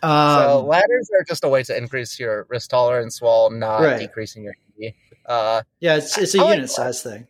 [0.04, 4.00] Um, so ladders are just a way to increase your risk tolerance while not right.
[4.00, 4.94] decreasing your EV.
[5.26, 7.28] Uh, yeah, it's it's a I unit like size thing.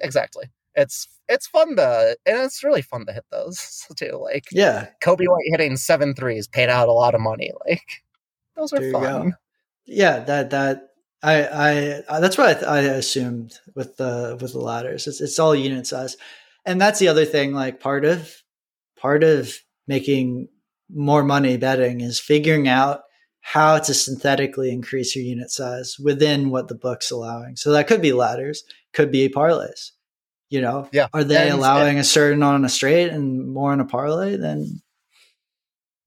[0.00, 0.46] Exactly.
[0.74, 4.18] It's it's fun to and it's really fun to hit those too.
[4.20, 7.52] Like yeah, Coby White hitting seven threes paid out a lot of money.
[7.66, 8.02] Like
[8.56, 9.36] those are fun.
[9.84, 10.90] Yeah, that that
[11.22, 15.06] I I uh, that's what I, I assumed with the with the ladders.
[15.06, 16.16] It's it's all unit size,
[16.64, 17.52] and that's the other thing.
[17.52, 18.32] Like part of
[18.96, 19.52] part of
[19.88, 20.48] making
[20.88, 23.00] more money betting is figuring out
[23.46, 27.56] how to synthetically increase your unit size within what the book's allowing.
[27.56, 28.64] So that could be ladders,
[28.94, 29.90] could be parlays.
[30.48, 31.08] You know, yeah.
[31.12, 34.36] Are they and, allowing and, a certain on a straight and more on a parlay?
[34.36, 34.80] Then,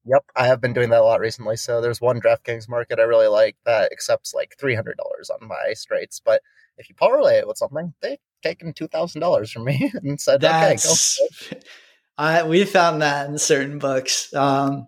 [0.04, 1.58] yep, I have been doing that a lot recently.
[1.58, 5.48] So there's one DraftKings market I really like that accepts like three hundred dollars on
[5.48, 6.42] my straights, but
[6.80, 10.42] if you parlay it with something, they've taken two thousand dollars from me and said,
[10.42, 11.68] That's, "Okay, go."
[12.18, 14.34] I we found that in certain books.
[14.34, 14.88] Um,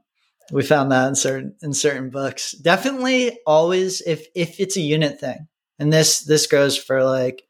[0.51, 2.53] we found that in certain in certain books.
[2.53, 5.47] Definitely, always if if it's a unit thing,
[5.77, 7.43] and this this goes for like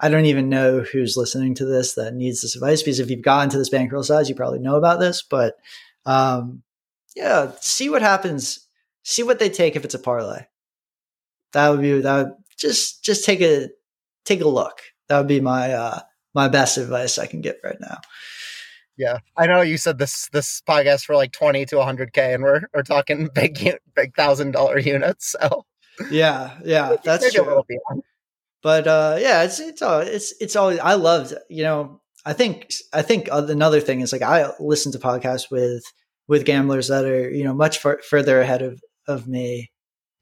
[0.00, 3.22] I don't even know who's listening to this that needs this advice because if you've
[3.22, 5.22] gotten to this bankroll size, you probably know about this.
[5.22, 5.56] But
[6.06, 6.62] um,
[7.14, 8.66] yeah, see what happens.
[9.02, 10.44] See what they take if it's a parlay.
[11.52, 12.26] That would be that.
[12.26, 13.68] Would just just take a
[14.24, 14.80] take a look.
[15.08, 16.00] That would be my uh,
[16.34, 17.98] my best advice I can get right now.
[19.00, 22.42] Yeah, I know you said this this podcast for like twenty to hundred k, and
[22.42, 25.34] we're we're talking big big thousand dollar units.
[25.40, 25.64] So
[26.10, 27.62] yeah, yeah, that's true.
[28.62, 32.72] But uh, yeah, it's it's all it's it's always I loved you know I think
[32.92, 35.82] I think another thing is like I listen to podcasts with
[36.28, 39.70] with gamblers that are you know much far, further ahead of of me,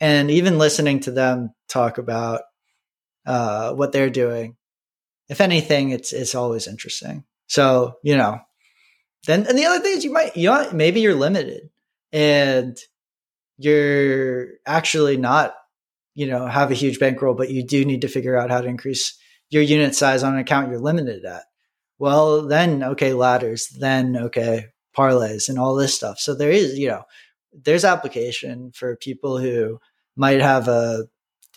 [0.01, 2.43] and even listening to them talk about
[3.27, 4.57] uh, what they're doing.
[5.29, 7.25] If anything, it's it's always interesting.
[7.49, 8.41] So you know,
[9.29, 11.69] then, and the other thing is you might, you know, maybe you're limited
[12.15, 12.79] and
[13.59, 15.55] you're actually not,
[16.15, 18.67] you know, have a huge bankroll, but you do need to figure out how to
[18.67, 19.19] increase
[19.51, 21.43] your unit size on an account you're limited at.
[21.99, 26.19] Well, then, okay, ladders, then, okay, parlays and all this stuff.
[26.19, 27.03] So there is, you know,
[27.53, 29.79] there's application for people who
[30.17, 31.05] might have a,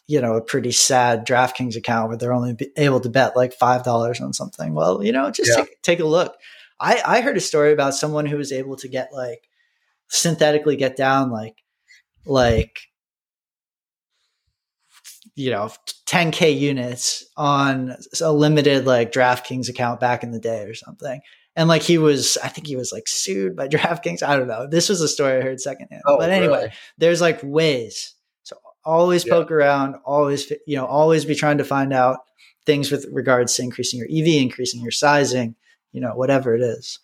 [0.07, 4.21] you know, a pretty sad DraftKings account where they're only able to bet like $5
[4.21, 4.73] on something.
[4.73, 5.63] Well, you know, just yeah.
[5.63, 6.35] take, take a look.
[6.81, 9.47] I, I heard a story about someone who was able to get like
[10.07, 11.55] synthetically get down like
[12.25, 12.81] like
[15.35, 15.69] you know
[16.07, 21.21] 10k units on a limited like DraftKings account back in the day or something.
[21.55, 24.23] And like he was, I think he was like sued by DraftKings.
[24.23, 24.67] I don't know.
[24.67, 26.01] This was a story I heard secondhand.
[26.05, 26.71] Oh, but anyway, really?
[26.97, 28.13] there's like ways.
[28.43, 29.33] So always yeah.
[29.33, 32.19] poke around, always you know, always be trying to find out
[32.65, 35.55] things with regards to increasing your EV, increasing your sizing,
[35.91, 36.99] you know, whatever it is.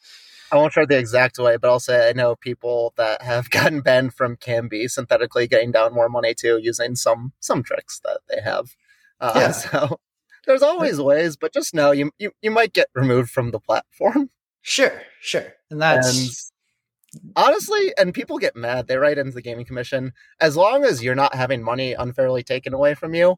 [0.51, 3.81] I won't share the exact way, but I'll say I know people that have gotten
[3.81, 8.41] banned from Kambi synthetically getting down more money too, using some some tricks that they
[8.41, 8.75] have.
[9.19, 9.51] Uh, yeah.
[9.51, 9.99] So
[10.45, 14.29] there's always ways, but just know you, you you might get removed from the platform.
[14.69, 16.51] Sure, sure, and that's.
[17.13, 18.87] And honestly, and people get mad.
[18.87, 20.11] They write into the gaming commission.
[20.41, 23.37] As long as you're not having money unfairly taken away from you,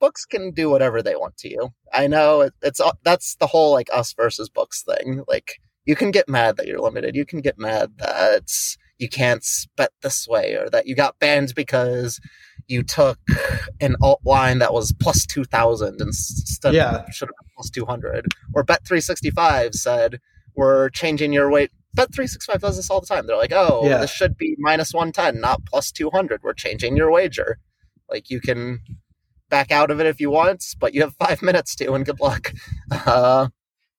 [0.00, 1.70] books can do whatever they want to you.
[1.92, 5.24] I know it, it's that's the whole like us versus books thing.
[5.28, 7.14] Like you can get mad that you're limited.
[7.14, 8.50] You can get mad that
[8.98, 12.20] you can't bet this way or that you got banned because
[12.66, 13.18] you took
[13.80, 16.96] an alt line that was plus 2000 instead yeah.
[16.96, 20.20] of should have been plus 200 or bet 365 said
[20.54, 23.98] we're changing your weight bet 365 does this all the time they're like oh yeah.
[23.98, 27.58] this should be minus 110 not plus 200 we're changing your wager
[28.08, 28.80] like you can
[29.50, 32.20] back out of it if you want, but you have five minutes to, and good
[32.20, 32.52] luck.
[32.90, 33.48] Uh,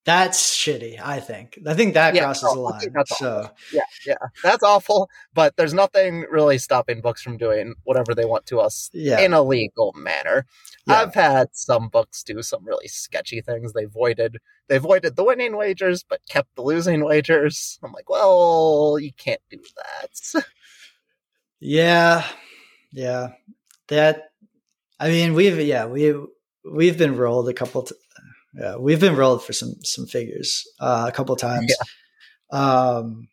[0.05, 0.99] that's shitty.
[1.03, 1.57] I think.
[1.65, 2.81] I think that yeah, crosses no, the line.
[3.07, 3.55] So awful.
[3.73, 5.09] yeah, yeah, that's awful.
[5.33, 9.19] But there's nothing really stopping books from doing whatever they want to us yeah.
[9.19, 10.45] in a legal manner.
[10.87, 11.01] Yeah.
[11.01, 13.73] I've had some books do some really sketchy things.
[13.73, 17.79] They voided they voided the winning wagers, but kept the losing wagers.
[17.83, 20.43] I'm like, well, you can't do that.
[21.59, 22.27] yeah,
[22.91, 23.29] yeah,
[23.87, 24.29] that
[24.99, 26.13] I mean, we've yeah we
[26.69, 27.83] we've been rolled a couple.
[27.83, 27.95] T-
[28.53, 31.73] yeah, we've been rolled for some some figures uh, a couple times.
[32.51, 32.57] Yeah.
[32.57, 33.27] Um,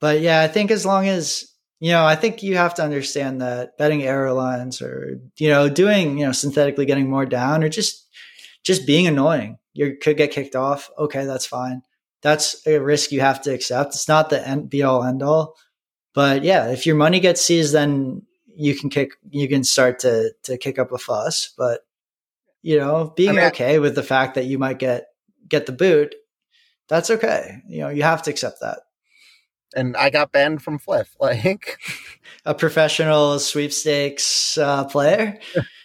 [0.00, 1.44] but yeah, I think as long as
[1.80, 6.18] you know, I think you have to understand that betting airlines or you know doing
[6.18, 8.06] you know synthetically getting more down or just
[8.64, 9.58] just being annoying.
[9.72, 10.90] You could get kicked off.
[10.98, 11.82] Okay, that's fine.
[12.22, 13.94] That's a risk you have to accept.
[13.94, 15.56] It's not the end, be all end all.
[16.14, 18.22] But yeah, if your money gets seized, then
[18.58, 21.80] you can kick you can start to to kick up a fuss but
[22.62, 25.06] you know being I mean, okay with the fact that you might get
[25.48, 26.14] get the boot
[26.88, 28.80] that's okay you know you have to accept that
[29.74, 31.14] and I got banned from Fliff.
[31.20, 31.78] Like
[32.44, 35.38] a professional sweepstakes uh, player.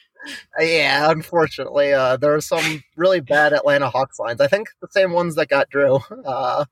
[0.60, 4.40] yeah, unfortunately, uh, there are some really bad Atlanta Hawks lines.
[4.40, 6.00] I think the same ones that got Drew.
[6.26, 6.66] Uh,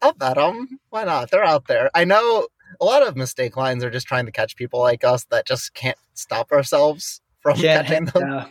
[0.00, 0.80] I'll bet them.
[0.90, 1.30] Why not?
[1.30, 1.90] They're out there.
[1.94, 2.48] I know
[2.82, 5.72] a lot of mistake lines are just trying to catch people like us that just
[5.72, 8.28] can't stop ourselves from Can't catching them.
[8.28, 8.46] yeah.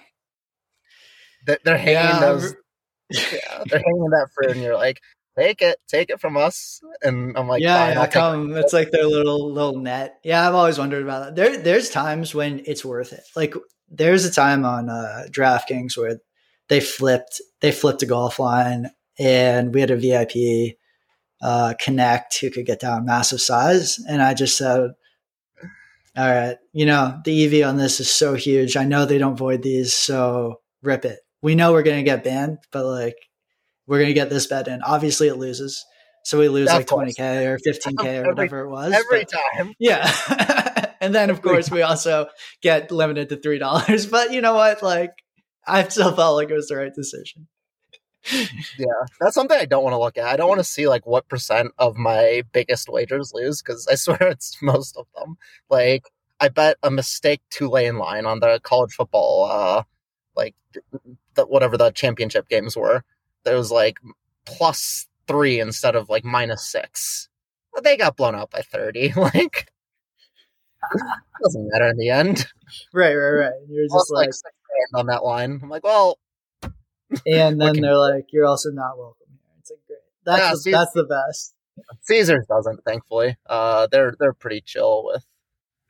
[1.45, 2.55] They're, they're hanging Yeah, those.
[3.11, 5.01] Yeah, they're hanging that fruit, and you're like,
[5.37, 6.79] take it, take it from us.
[7.01, 8.55] And I'm like, yeah, fine, yeah, I'll take come.
[8.55, 10.19] It's like their little little net.
[10.23, 11.35] Yeah, I've always wondered about that.
[11.35, 13.23] There, there's times when it's worth it.
[13.35, 13.53] Like
[13.89, 16.19] there's a time on uh, DraftKings where
[16.69, 20.77] they flipped they flipped a golf line, and we had a VIP
[21.41, 24.91] uh, connect who could get down massive size, and I just said.
[26.17, 28.75] All right, you know the EV on this is so huge.
[28.75, 31.19] I know they don't void these, so rip it.
[31.41, 33.15] We know we're gonna get banned, but like
[33.87, 34.81] we're gonna get this bet in.
[34.81, 35.85] Obviously, it loses,
[36.25, 37.15] so we lose Of like course.
[37.15, 38.91] 20k or 15k or whatever it was.
[38.91, 39.73] every but- time.
[39.79, 42.27] yeah, and then of Every course we also
[42.61, 44.05] get limited to three dollars.
[44.05, 44.83] But you know what?
[44.83, 45.11] Like,
[45.65, 47.47] I still felt like it was the right decision.
[48.77, 48.85] Yeah,
[49.19, 50.25] that's something I don't want to look at.
[50.25, 53.95] I don't want to see like what percent of my biggest wagers lose because I
[53.95, 55.37] swear it's most of them.
[55.69, 56.05] Like
[56.39, 59.83] I bet a mistake Tulane line on the college football, uh,
[60.35, 60.55] like
[61.35, 63.03] the, whatever the championship games were.
[63.43, 63.97] There was like
[64.45, 67.27] plus three instead of like minus six.
[67.73, 69.13] But they got blown out by thirty.
[69.15, 69.67] Like
[71.43, 72.45] doesn't matter in the end.
[72.93, 73.53] Right, right, right.
[73.69, 74.53] You're just like, like
[74.95, 75.59] on that line.
[75.61, 76.17] I'm like, well,
[77.25, 79.99] and then they're like, "You're also not welcome here." It's like great.
[80.25, 81.53] That's Yeah, the, see- that's the best.
[82.01, 82.83] Caesars doesn't.
[82.85, 85.25] Thankfully, uh, they're they're pretty chill with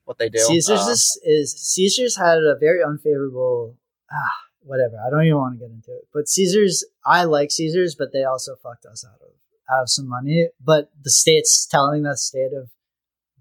[0.05, 0.39] what they do.
[0.39, 3.77] Caesars Uh, is, is Caesars had a very unfavorable
[4.11, 4.31] ah
[4.63, 4.95] whatever.
[5.05, 6.07] I don't even want to get into it.
[6.13, 9.31] But Caesars, I like Caesars, but they also fucked us out of
[9.73, 10.49] out of some money.
[10.63, 12.69] But the state's telling the state of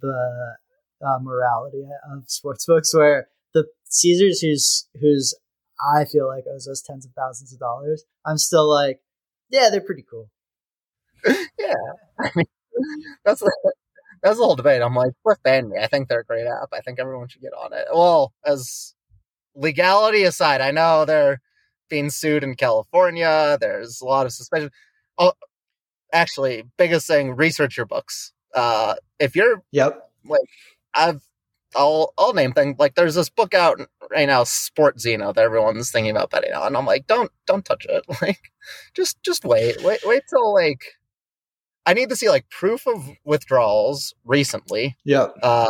[0.00, 0.56] the
[1.04, 5.34] uh, morality of sports books, where the Caesars, who's who's
[5.94, 8.04] I feel like owes us tens of thousands of dollars.
[8.26, 9.00] I'm still like,
[9.50, 10.30] yeah, they're pretty cool.
[11.58, 11.74] yeah,
[12.20, 12.46] I mean,
[13.24, 13.52] that's the,
[14.22, 14.82] that's the whole debate.
[14.82, 15.78] I'm like, Fliff banned me.
[15.80, 16.68] I think they're a great app.
[16.72, 17.86] I think everyone should get on it.
[17.92, 18.94] Well, as
[19.54, 21.40] legality aside, I know they're
[21.88, 23.58] being sued in California.
[23.60, 24.70] There's a lot of suspicion.
[25.18, 25.32] Oh,
[26.12, 28.32] actually, biggest thing: research your books.
[28.54, 30.10] Uh, if you're Yep.
[30.26, 30.40] Like
[30.94, 31.22] I've
[31.76, 33.80] I'll I'll name things like there's this book out
[34.10, 36.74] right now, Sportzino, that everyone's thinking about betting on.
[36.76, 38.04] I'm like, don't don't touch it.
[38.22, 38.50] Like,
[38.94, 40.82] just just wait, wait wait till like
[41.86, 45.28] I need to see like proof of withdrawals recently, Yeah.
[45.42, 45.66] uh,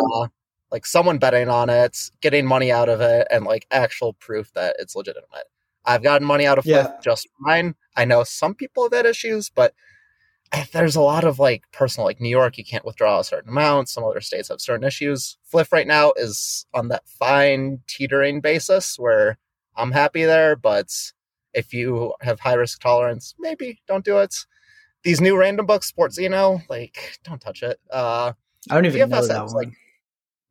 [0.73, 4.77] like someone betting on it, getting money out of it, and like actual proof that
[4.79, 5.47] it's legitimate.
[5.85, 7.01] I've gotten money out of Fliff Yeah.
[7.03, 7.75] just fine.
[7.97, 9.73] I know some people have had issues, but
[10.73, 13.89] there's a lot of like personal, like New York, you can't withdraw a certain amount.
[13.89, 15.37] Some other states have certain issues.
[15.45, 19.39] Fliff right now is on that fine teetering basis where
[19.77, 20.93] I'm happy there, but
[21.55, 24.35] if you have high risk tolerance, maybe don't do it.
[25.03, 27.81] These new random books, Sports Zeno, like don't touch it.
[27.91, 28.33] Uh,
[28.69, 29.55] I don't even know that apps, one.
[29.55, 29.73] like,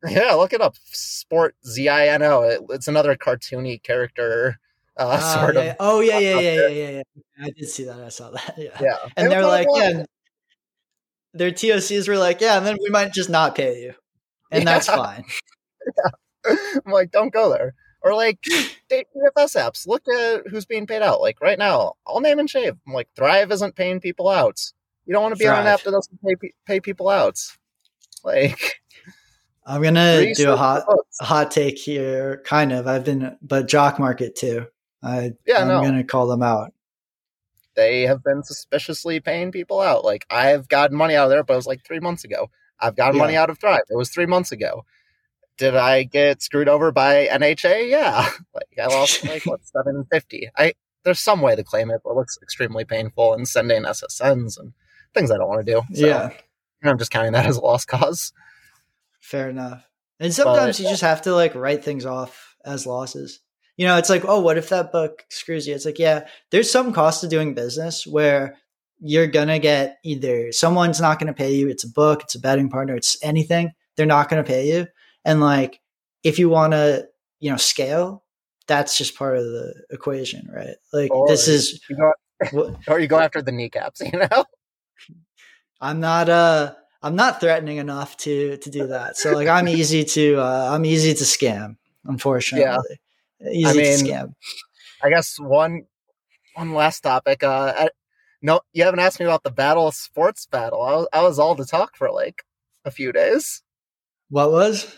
[0.10, 0.74] yeah, look it up.
[0.84, 2.42] Sport Z I N O.
[2.42, 4.58] It, it's another cartoony character,
[5.00, 5.76] uh, Ah, sort yeah, of.
[5.80, 7.22] Oh yeah, yeah, yeah, yeah, yeah, yeah.
[7.44, 7.98] I did see that.
[8.00, 8.54] I saw that.
[8.56, 8.78] Yeah.
[8.80, 10.04] Yeah, And They they're like, yeah,
[11.32, 13.94] their TOCs were like, yeah, and then we might just not pay you,
[14.50, 14.96] and that's Yeah.
[14.96, 15.24] fine.
[16.46, 17.74] I'm like, don't go there.
[18.02, 18.38] Or like
[18.88, 19.86] date DFS apps.
[19.86, 21.20] Look at who's being paid out.
[21.20, 22.74] Like right now, I'll name and shave.
[22.86, 24.58] I'm like, Thrive isn't paying people out.
[25.04, 26.34] You don't want to be on an app that doesn't pay
[26.66, 27.38] pay people out.
[28.24, 28.80] Like,
[29.66, 30.84] I'm gonna do a hot
[31.20, 32.86] a hot take here, kind of.
[32.86, 34.66] I've been, but Jock Market too.
[35.02, 35.82] I Yeah, I'm no.
[35.82, 36.72] gonna call them out.
[37.76, 40.04] They have been suspiciously paying people out.
[40.04, 42.50] Like I've gotten money out of there, but it was like three months ago.
[42.78, 43.22] I've gotten Yeah.
[43.22, 43.82] money out of Thrive.
[43.88, 44.84] It was three months ago.
[45.56, 47.88] Did I get screwed over by NHA?
[47.90, 48.28] Yeah.
[48.54, 50.50] Like I lost like what seven fifty.
[50.56, 50.74] I
[51.04, 54.72] there's some way to claim it, but it looks extremely painful and sending SSNs and
[55.14, 55.82] things I don't want to do.
[55.94, 56.30] So yeah,
[56.82, 58.32] and I'm just counting that as a lost cause.
[59.20, 59.86] fair enough.
[60.18, 63.40] And sometimes But- you just have to like write things off as losses.
[63.80, 65.74] You know, it's like, oh, what if that book screws you?
[65.74, 68.58] It's like, yeah, there's some cost to doing business where
[68.98, 72.68] you're gonna get either someone's not gonna pay you, it's a book, it's a betting
[72.68, 74.86] partner, it's anything, they're not gonna pay you.
[75.24, 75.80] And like
[76.22, 77.04] if you wanna,
[77.38, 78.22] you know, scale,
[78.66, 80.76] that's just part of the equation, right?
[80.92, 84.44] Like Or this is You go, or you go after the kneecaps, you know?
[85.80, 89.16] I'm not uh I'm not threatening enough to to do that.
[89.16, 92.66] So like I'm easy to uh I'm easy to scam, unfortunately.
[92.90, 93.00] Easy
[93.44, 94.34] I mean, to scam.
[95.02, 95.82] I guess one
[96.54, 97.42] one last topic.
[97.42, 97.88] Uh, I,
[98.42, 100.82] no, you haven't asked me about the battle sports battle.
[100.82, 102.42] I was, I was all to talk for like
[102.84, 103.62] a few days.
[104.28, 104.94] What was?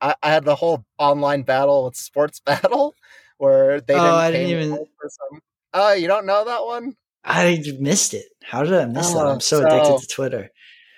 [0.00, 2.94] I, I had the whole online battle with sports battle
[3.38, 3.94] where they.
[3.94, 5.40] Oh, didn't I didn't even- For some,
[5.74, 6.94] oh, you don't know that one?
[7.24, 8.26] I missed it.
[8.44, 9.18] How did I miss that?
[9.18, 10.50] Oh, I'm so so- addicted to Twitter.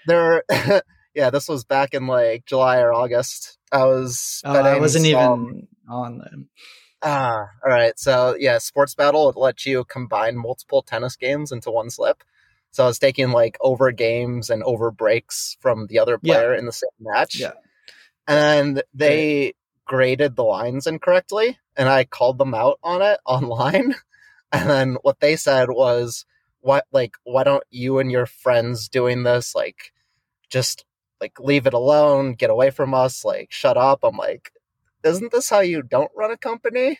[0.06, 0.42] There,
[1.14, 3.58] yeah, this was back in like July or August.
[3.70, 4.40] I was.
[4.44, 6.48] Oh, I wasn't some- even on them.
[7.02, 7.98] Ah, all right.
[7.98, 12.24] So yeah, sports battle would let you combine multiple tennis games into one slip.
[12.70, 16.34] So I was taking like over games and over breaks from the other Yeah.
[16.34, 17.38] player in the same match.
[17.40, 17.52] Yeah.
[18.26, 19.54] And they
[19.86, 23.94] graded the lines incorrectly, and I called them out on it online.
[24.52, 26.26] And then what they said was,
[26.60, 29.92] "What like why don't you and your friends doing this like
[30.50, 30.84] just
[31.20, 34.52] like leave it alone, get away from us, like shut up." I'm like,
[35.04, 36.98] isn't this how you don't run a company?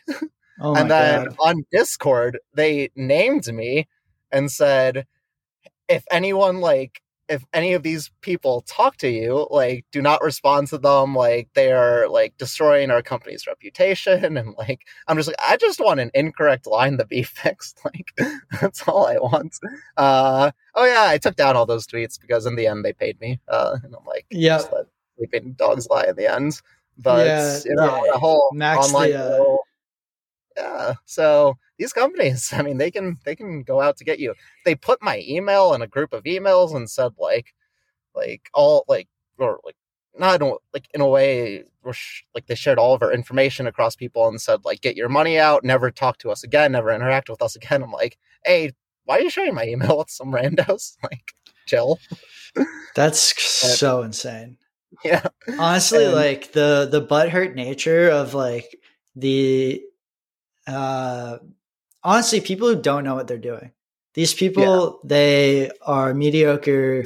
[0.61, 1.35] Oh and then god.
[1.39, 3.87] on Discord, they named me
[4.31, 5.07] and said,
[5.87, 10.67] if anyone like if any of these people talk to you, like do not respond
[10.67, 14.35] to them, like they are like destroying our company's reputation.
[14.37, 17.79] And like I'm just like, I just want an incorrect line to be fixed.
[17.85, 18.11] Like
[18.59, 19.55] that's all I want.
[19.95, 23.19] Uh oh yeah, I took down all those tweets because in the end they paid
[23.21, 23.39] me.
[23.47, 24.61] Uh and I'm like, Yeah.
[25.17, 26.61] sleeping dogs lie in the end.
[26.99, 28.11] But Yeah, you know, yeah.
[28.13, 29.55] the whole Max online the, uh,
[30.57, 30.93] yeah.
[31.05, 34.33] So these companies, I mean, they can they can go out to get you.
[34.65, 37.53] They put my email in a group of emails and said like,
[38.15, 39.07] like all like
[39.37, 39.75] or like
[40.17, 41.63] not in a- like in a way
[42.35, 45.39] like they shared all of our information across people and said like get your money
[45.39, 47.81] out, never talk to us again, never interact with us again.
[47.81, 48.73] I'm like, hey,
[49.05, 50.97] why are you sharing my email with some randos?
[51.03, 51.33] Like,
[51.65, 51.99] chill.
[52.95, 53.41] That's
[53.77, 54.57] so insane.
[55.03, 55.27] Yeah.
[55.57, 58.65] Honestly, And- like the the butthurt nature of like
[59.15, 59.81] the
[60.67, 61.37] uh
[62.03, 63.71] honestly people who don't know what they're doing.
[64.15, 67.05] These people they are mediocre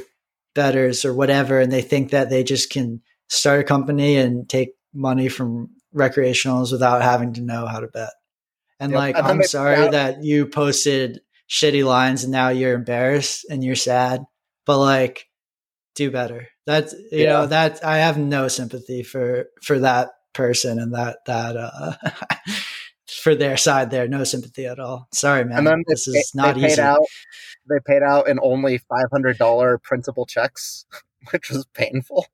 [0.54, 4.74] bettors or whatever and they think that they just can start a company and take
[4.92, 8.10] money from recreationals without having to know how to bet.
[8.80, 8.98] And Yep.
[8.98, 9.90] like And I'm sorry yeah.
[9.90, 14.24] that you posted shitty lines and now you're embarrassed and you're sad,
[14.66, 15.26] but like
[15.94, 16.48] do better.
[16.66, 17.32] That's you Yeah.
[17.32, 21.92] know that I have no sympathy for for that person and that that uh
[23.22, 25.08] for their side there no sympathy at all.
[25.12, 25.58] Sorry man.
[25.58, 26.82] and then they, this is not they paid easy.
[26.82, 27.00] out
[27.68, 30.84] they paid out in only five hundred dollar principal checks,
[31.32, 32.26] which was painful.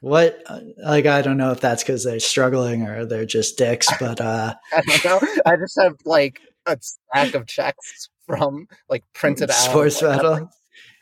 [0.00, 0.42] What
[0.78, 4.54] like I don't know if that's cuz they're struggling or they're just dicks but uh
[4.72, 5.28] I don't know.
[5.46, 9.54] I just have like a stack of checks from like printed out.
[9.56, 10.48] sports battle.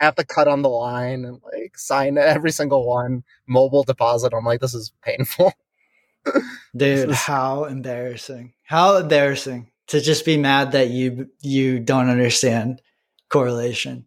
[0.01, 3.25] I have to cut on the line and like sign every single one.
[3.47, 4.33] Mobile deposit.
[4.35, 5.53] I'm like, this is painful.
[6.77, 8.53] Dude, is- how embarrassing.
[8.65, 12.83] How embarrassing to just be mad that you you don't understand
[13.29, 14.07] correlation.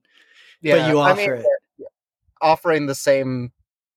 [0.62, 1.46] but you I offer mean,
[1.80, 1.88] it.
[2.42, 3.52] offering the same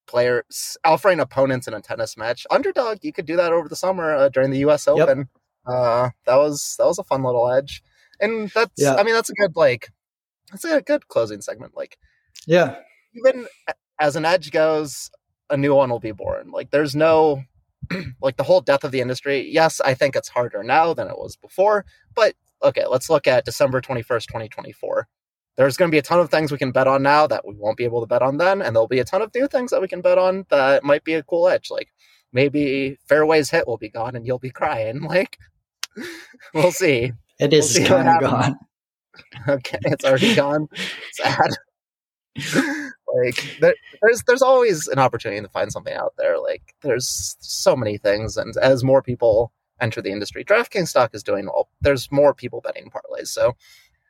[0.06, 2.46] players, offering opponents in a tennis match.
[2.50, 4.86] Underdog, you could do that over the summer uh, during the U.S.
[4.86, 4.96] Yep.
[5.08, 5.28] Open.
[5.66, 7.82] Uh, that was that was a fun little edge,
[8.20, 8.94] and that's Yeah.
[8.94, 9.90] I mean that's a good like
[10.52, 11.76] that's a good closing segment.
[11.76, 11.98] Like
[12.46, 12.76] Yeah.
[13.14, 13.46] even
[13.98, 15.10] as an edge goes,
[15.50, 16.50] a new one will be born.
[16.52, 17.42] Like there's no
[18.22, 19.48] like the whole death of the industry.
[19.50, 21.84] Yes, I think it's harder now than it was before,
[22.14, 25.08] but okay, let's look at December 21st, 2024.
[25.56, 27.54] There's going to be a ton of things we can bet on now that we
[27.54, 29.70] won't be able to bet on then, and there'll be a ton of new things
[29.70, 31.70] that we can bet on that might be a cool edge.
[31.70, 31.88] Like
[32.32, 35.02] maybe Fairway's hit will be gone and you'll be crying.
[35.08, 35.38] Like
[36.54, 37.12] we'll see.
[37.38, 38.56] It is what kind of gone.
[39.48, 40.68] Okay, it's already gone.
[41.12, 41.50] Sad.
[43.14, 46.38] like there, there's there's always an opportunity to find something out there.
[46.38, 51.22] Like there's so many things, and as more people enter the industry, DraftKings stock is
[51.22, 51.68] doing well.
[51.80, 53.52] There's more people betting parlays, so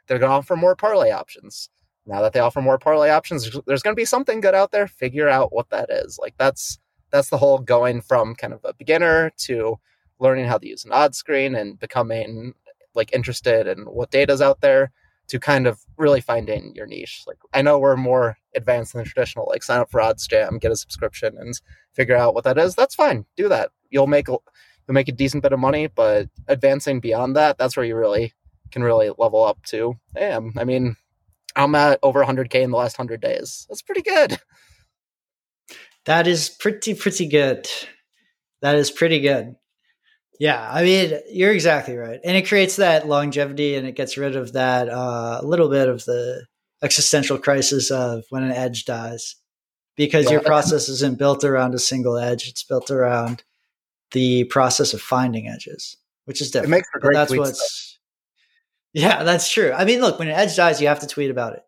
[0.07, 1.69] they're going to offer more parlay options.
[2.07, 4.89] Now that they offer more parlay options, there's- going to be something good out there.
[4.89, 6.19] Figure out what that is.
[6.21, 6.79] Like that's
[7.11, 9.77] that's the whole going from kind of a beginner to
[10.19, 12.55] learning how to use an odds screen and becoming
[12.95, 14.93] like interested in what data's out there
[15.29, 17.25] to kind of really finding your niche.
[17.27, 20.77] Like I know we're more advanced than traditional, like sign up for OddsJam, get a
[20.77, 21.59] subscription, and
[21.95, 22.75] figure out what that is.
[22.75, 23.25] That's fine.
[23.37, 23.71] Do that.
[23.91, 27.77] You'll make a, you'll make a decent bit of money, but advancing beyond that, that's
[27.77, 28.33] where you really
[28.71, 29.95] can really level up to.
[30.15, 30.97] Damn, I mean,
[31.55, 33.67] I'm at over 100k in the last hundred days.
[33.69, 34.39] That's pretty good.
[36.05, 37.69] That is pretty pretty good.
[38.61, 39.55] That is pretty good.
[40.43, 42.19] Yeah, I mean, you're exactly right.
[42.25, 46.05] And it creates that longevity and it gets rid of that uh, little bit of
[46.05, 46.45] the
[46.83, 49.37] existential crisis of when an edge dies.
[49.97, 53.45] Because your process isn't built around a single edge, it's built around
[54.11, 56.71] the process of finding edges, which is It different.
[56.73, 58.01] makes for But that's what's
[58.95, 59.71] Yeah, that's true.
[59.73, 61.63] I mean, look, when an edge dies, you have to tweet about it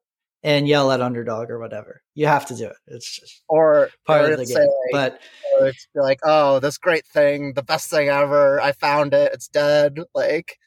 [0.45, 2.03] and yell at underdog or whatever.
[2.15, 2.77] You have to do it.
[2.87, 4.57] It's just or part or of the game.
[4.59, 5.21] like, But
[5.61, 8.61] or it's like, oh, this great thing, the best thing ever.
[8.61, 9.33] I found it.
[9.33, 9.99] It's dead.
[10.15, 10.59] Like,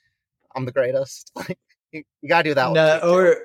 [0.56, 1.32] I'm the greatest.
[1.48, 1.58] Like,
[1.94, 2.74] you, you gotta do that.
[2.74, 3.08] no, too.
[3.08, 3.38] or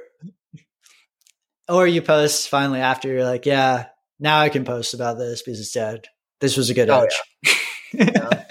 [1.69, 3.87] or you post finally after you're like, yeah,
[4.19, 6.07] now I can post about this because it's dead.
[6.41, 7.55] This was a good Oh, edge.
[7.95, 8.45] Yeah.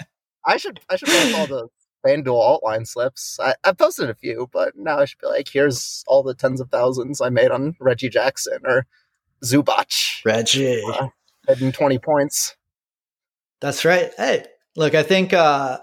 [0.46, 1.68] I should I should post all the
[2.04, 3.38] FanDuel altline slips.
[3.40, 6.60] I, I posted a few, but now I should be like, here's all the tens
[6.60, 8.86] of thousands I made on Reggie Jackson or
[9.44, 10.82] Zubac, Reggie.
[10.86, 11.08] uh,
[11.48, 12.56] hitting twenty points.
[13.60, 14.12] That's right.
[14.16, 14.44] Hey,
[14.76, 15.78] look, I think uh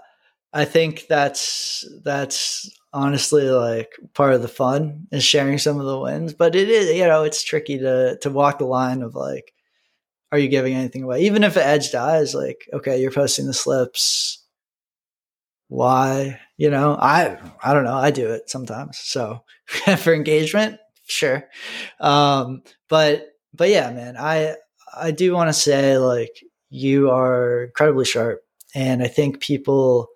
[0.52, 5.98] I think that's that's honestly like part of the fun is sharing some of the
[5.98, 6.34] wins.
[6.34, 9.52] But it is, you know, it's tricky to to walk the line of like,
[10.32, 11.20] are you giving anything away?
[11.22, 14.39] Even if an edge dies, like, okay, you're posting the slips.
[15.70, 16.40] Why?
[16.58, 17.94] You know, I I don't know.
[17.96, 18.98] I do it sometimes.
[18.98, 19.44] So
[19.98, 21.48] for engagement, sure.
[22.00, 24.56] Um, but but yeah, man, I
[24.94, 28.42] I do want to say like you are incredibly sharp
[28.74, 30.08] and i think people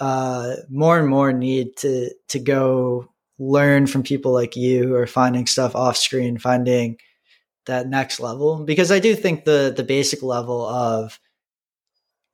[0.00, 3.06] uh, more and more need to to go
[3.38, 6.96] learn from people like you who are finding stuff off screen finding
[7.66, 11.18] that next level because i do think the the basic level of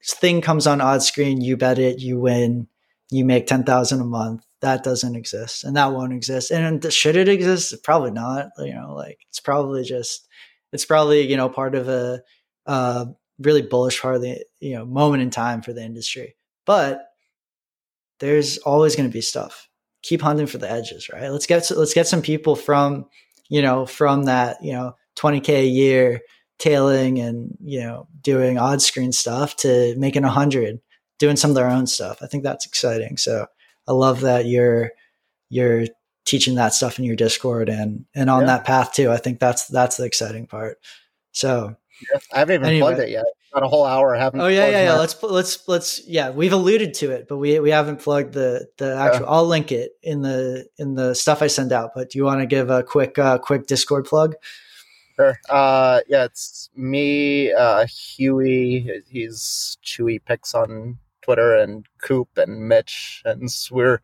[0.04, 2.66] thing comes on odd screen you bet it you win
[3.10, 7.28] you make 10,000 a month that doesn't exist and that won't exist and should it
[7.28, 10.28] exist probably not you know like it's probably just
[10.72, 12.22] it's probably you know part of a
[12.66, 13.06] uh,
[13.38, 16.36] really bullish part of the you know moment in time for the industry.
[16.66, 17.04] But
[18.20, 19.68] there's always going to be stuff.
[20.02, 21.30] Keep hunting for the edges, right?
[21.30, 23.06] Let's get let's get some people from
[23.48, 26.20] you know from that you know 20k a year
[26.58, 30.80] tailing and you know doing odd screen stuff to making a hundred,
[31.18, 32.18] doing some of their own stuff.
[32.22, 33.16] I think that's exciting.
[33.16, 33.46] So
[33.86, 34.92] I love that you're
[35.50, 35.86] you're
[36.24, 38.46] teaching that stuff in your Discord and and on Yeah.
[38.48, 39.10] that path too.
[39.10, 40.78] I think that's that's the exciting part.
[41.32, 41.76] So
[42.12, 42.80] Yeah, I haven't even Anyway.
[42.94, 43.24] plugged it yet.
[43.54, 44.14] Got a whole hour.
[44.14, 44.40] Haven't.
[44.42, 44.94] Oh yeah, yeah, yeah.
[44.98, 46.28] Let's let's let's yeah.
[46.28, 49.26] We've alluded to it, but we we haven't plugged the the actual.
[49.26, 51.92] I'll link it in the in the stuff I send out.
[51.94, 54.34] But do you want to give a quick uh, quick Discord plug?
[55.18, 55.36] Sure.
[55.48, 59.02] Uh, yeah, it's me, uh, Huey.
[59.08, 64.00] He's Chewy Picks on Twitter, and Coop and Mitch, and we're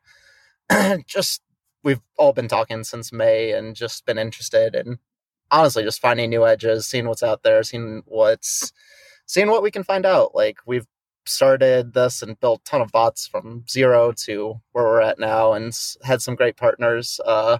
[1.06, 1.42] just
[1.84, 4.98] we've all been talking since May, and just been interested in
[5.50, 8.72] honestly just finding new edges, seeing what's out there, seeing what's
[9.26, 10.34] seeing what we can find out.
[10.34, 10.86] Like we've
[11.26, 15.52] started this and built a ton of bots from zero to where we're at now,
[15.54, 15.72] and
[16.04, 17.20] had some great partners.
[17.24, 17.58] Uh,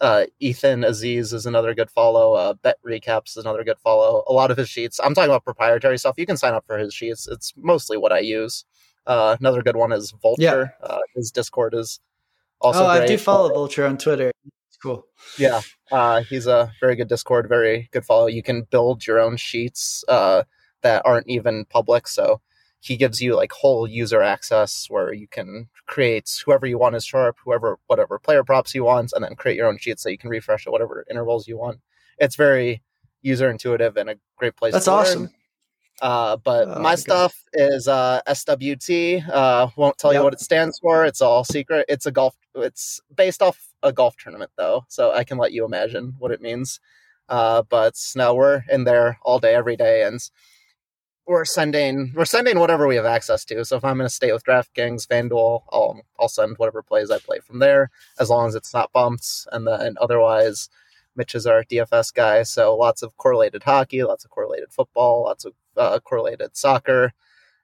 [0.00, 2.34] uh, Ethan Aziz is another good follow.
[2.34, 4.24] Uh, Bet Recaps is another good follow.
[4.26, 5.00] A lot of his sheets.
[5.02, 6.16] I'm talking about proprietary stuff.
[6.18, 7.26] You can sign up for his sheets.
[7.28, 8.64] It's mostly what I use.
[9.06, 10.74] Uh, another good one is Vulture.
[10.82, 12.00] Uh, his Discord is
[12.60, 13.04] also oh, great.
[13.04, 14.32] I do follow Vulture on Twitter.
[14.68, 15.06] It's cool.
[15.38, 15.60] Yeah,
[15.92, 18.26] uh, he's a very good Discord, very good follow.
[18.26, 20.42] You can build your own sheets uh,
[20.82, 22.40] that aren't even public, so
[22.80, 27.04] he gives you like whole user access where you can create whoever you want as
[27.04, 30.18] sharp, whoever whatever player props you want, and then create your own sheets that you
[30.18, 31.80] can refresh at whatever intervals you want.
[32.18, 32.82] It's very
[33.22, 34.72] user intuitive and a great place.
[34.72, 34.96] That's learn.
[34.96, 35.30] awesome.
[36.02, 37.00] Uh, but Oh, my okay.
[37.00, 39.26] stuff is uh, SWT.
[39.28, 40.20] Uh, won't tell Yep.
[40.20, 41.06] you what it stands for.
[41.06, 41.86] It's all secret.
[41.88, 42.36] It's a golf.
[42.54, 46.40] It's based off a golf tournament though, so I can let you imagine what it
[46.42, 46.80] means.
[47.28, 50.20] Uh, but no, we're in there all day, every day, and
[51.26, 53.64] we're sending we're sending whatever we have access to.
[53.64, 57.18] So if I'm in a state with DraftKings, FanDuel, I'll I'll send whatever plays I
[57.18, 59.46] play from there, as long as it's not bumps.
[59.52, 60.68] And then otherwise,
[61.16, 65.44] Mitch is our DFS guy, so lots of correlated hockey, lots of correlated football, lots
[65.44, 67.12] of uh, correlated soccer.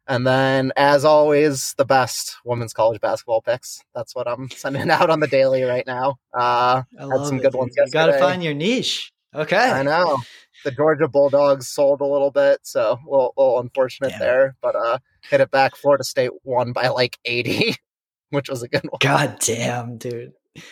[0.09, 3.85] And then, as always, the best women's college basketball picks.
[3.95, 6.17] That's what I'm sending out on the daily right now.
[6.35, 7.59] Uh, I love some it, good dude.
[7.61, 9.13] ones You got to find your niche.
[9.35, 9.57] Okay.
[9.57, 10.21] I know
[10.65, 14.19] the Georgia Bulldogs sold a little bit, so a little, little unfortunate Damn.
[14.19, 14.57] there.
[14.61, 14.99] But uh,
[15.29, 15.77] hit it back.
[15.77, 17.77] Florida State won by like 80,
[18.31, 18.99] which was a good one.
[19.01, 20.33] God damn, dude.
[20.55, 20.63] You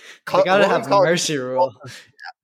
[0.44, 1.74] gotta have mercy rule.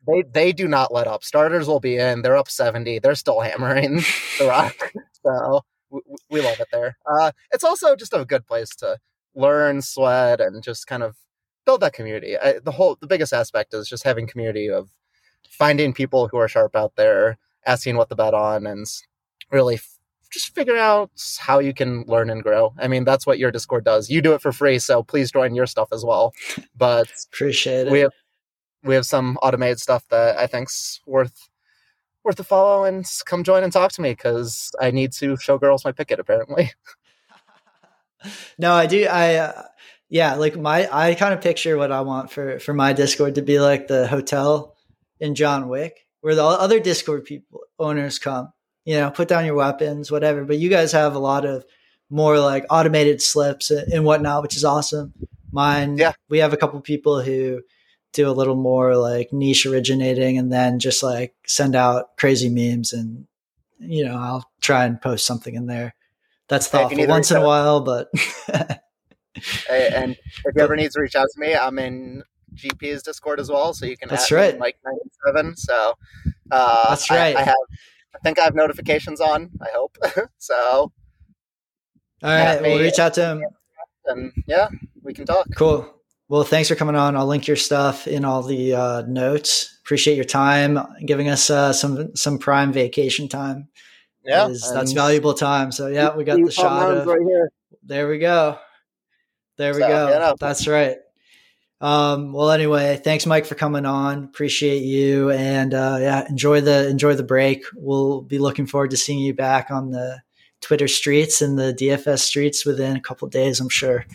[0.06, 1.22] They they do not let up.
[1.22, 2.22] Starters will be in.
[2.22, 3.00] They're up 70.
[3.00, 3.96] They're still hammering
[4.38, 4.92] the rock.
[5.22, 5.60] So
[5.90, 6.96] we, we love it there.
[7.04, 8.98] Uh, it's also just a good place to
[9.34, 11.16] learn, sweat, and just kind of
[11.66, 12.38] build that community.
[12.38, 14.88] I, the whole the biggest aspect is just having community of
[15.50, 18.86] finding people who are sharp out there, asking what to bet on, and
[19.50, 19.98] really f-
[20.30, 22.74] just figure out how you can learn and grow.
[22.78, 24.10] I mean, that's what your Discord does.
[24.10, 26.32] You do it for free, so please join your stuff as well.
[26.76, 27.92] But Appreciate it.
[27.92, 28.12] we have
[28.82, 31.48] we have some automated stuff that I think's worth
[32.24, 35.58] worth a follow and come join and talk to me because I need to show
[35.58, 36.72] girls my Pikkit apparently.
[38.58, 39.06] no, I do.
[39.06, 39.62] I uh,
[40.08, 43.42] yeah, like my I kind of picture what I want for for my Discord to
[43.42, 44.75] be like the hotel
[45.20, 48.52] in John Wick, where the other Discord people owners come.
[48.84, 50.44] You know, put down your weapons, whatever.
[50.44, 51.64] But you guys have a lot of
[52.08, 55.12] more like automated slips and whatnot, which is awesome.
[55.50, 56.12] Mine, Yeah.
[56.28, 57.62] we have a couple people who
[58.12, 62.92] do a little more like niche originating and then just like send out crazy memes
[62.92, 63.26] and
[63.78, 65.94] you know I'll try and post something in there.
[66.48, 68.08] That's Hey, thoughtful to once in a while, but
[69.68, 70.12] Hey, and
[70.44, 72.22] if you ever need to reach out to me, I'm in
[72.56, 74.08] GP's Discord as well, so you can.
[74.08, 74.58] That's right.
[74.58, 75.56] Mike ninety seven.
[75.56, 75.94] So
[76.50, 77.36] uh, That's I- right.
[77.36, 77.54] I, have.
[78.14, 79.50] I think I have notifications on.
[79.60, 79.96] I hope
[80.38, 80.92] so.
[82.22, 83.44] All right, we'll reach out to him.
[84.06, 84.68] And yeah,
[85.02, 85.46] we can talk.
[85.54, 85.92] Cool.
[86.28, 87.14] Well, thanks for coming on.
[87.16, 89.78] I'll link your stuff in all the uh, notes.
[89.84, 93.68] Appreciate your time, giving us uh, some some prime vacation time.
[94.24, 95.70] Yeah, that's valuable time.
[95.70, 97.06] So yeah, we got the shot of.
[97.06, 97.50] right here.
[97.84, 98.58] There we go.
[99.56, 100.34] There we So, go.
[100.40, 100.96] That's right.
[101.80, 104.24] Um, well, anyway, thanks, Mike, for coming on.
[104.24, 107.64] Appreciate you, and uh, yeah, enjoy the enjoy the break.
[107.74, 110.22] We'll be looking forward to seeing you back on the
[110.62, 113.60] Twitter streets and the DFS streets within a couple days.
[113.60, 114.06] I'm sure.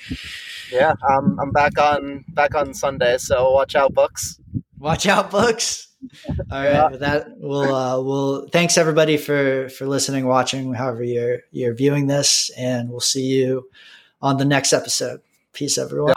[0.72, 4.40] Yeah, um, I'm back on back on Sunday, so watch out, books.
[4.80, 5.88] Watch out, books.
[6.52, 6.72] All right.
[6.72, 6.90] Yeah.
[6.90, 12.08] With that, we'll uh, we'll thanks everybody for for listening, watching, however you're you're viewing
[12.08, 13.70] this, and we'll see you
[14.20, 15.22] on the next episode.
[15.54, 16.14] Peace, everyone.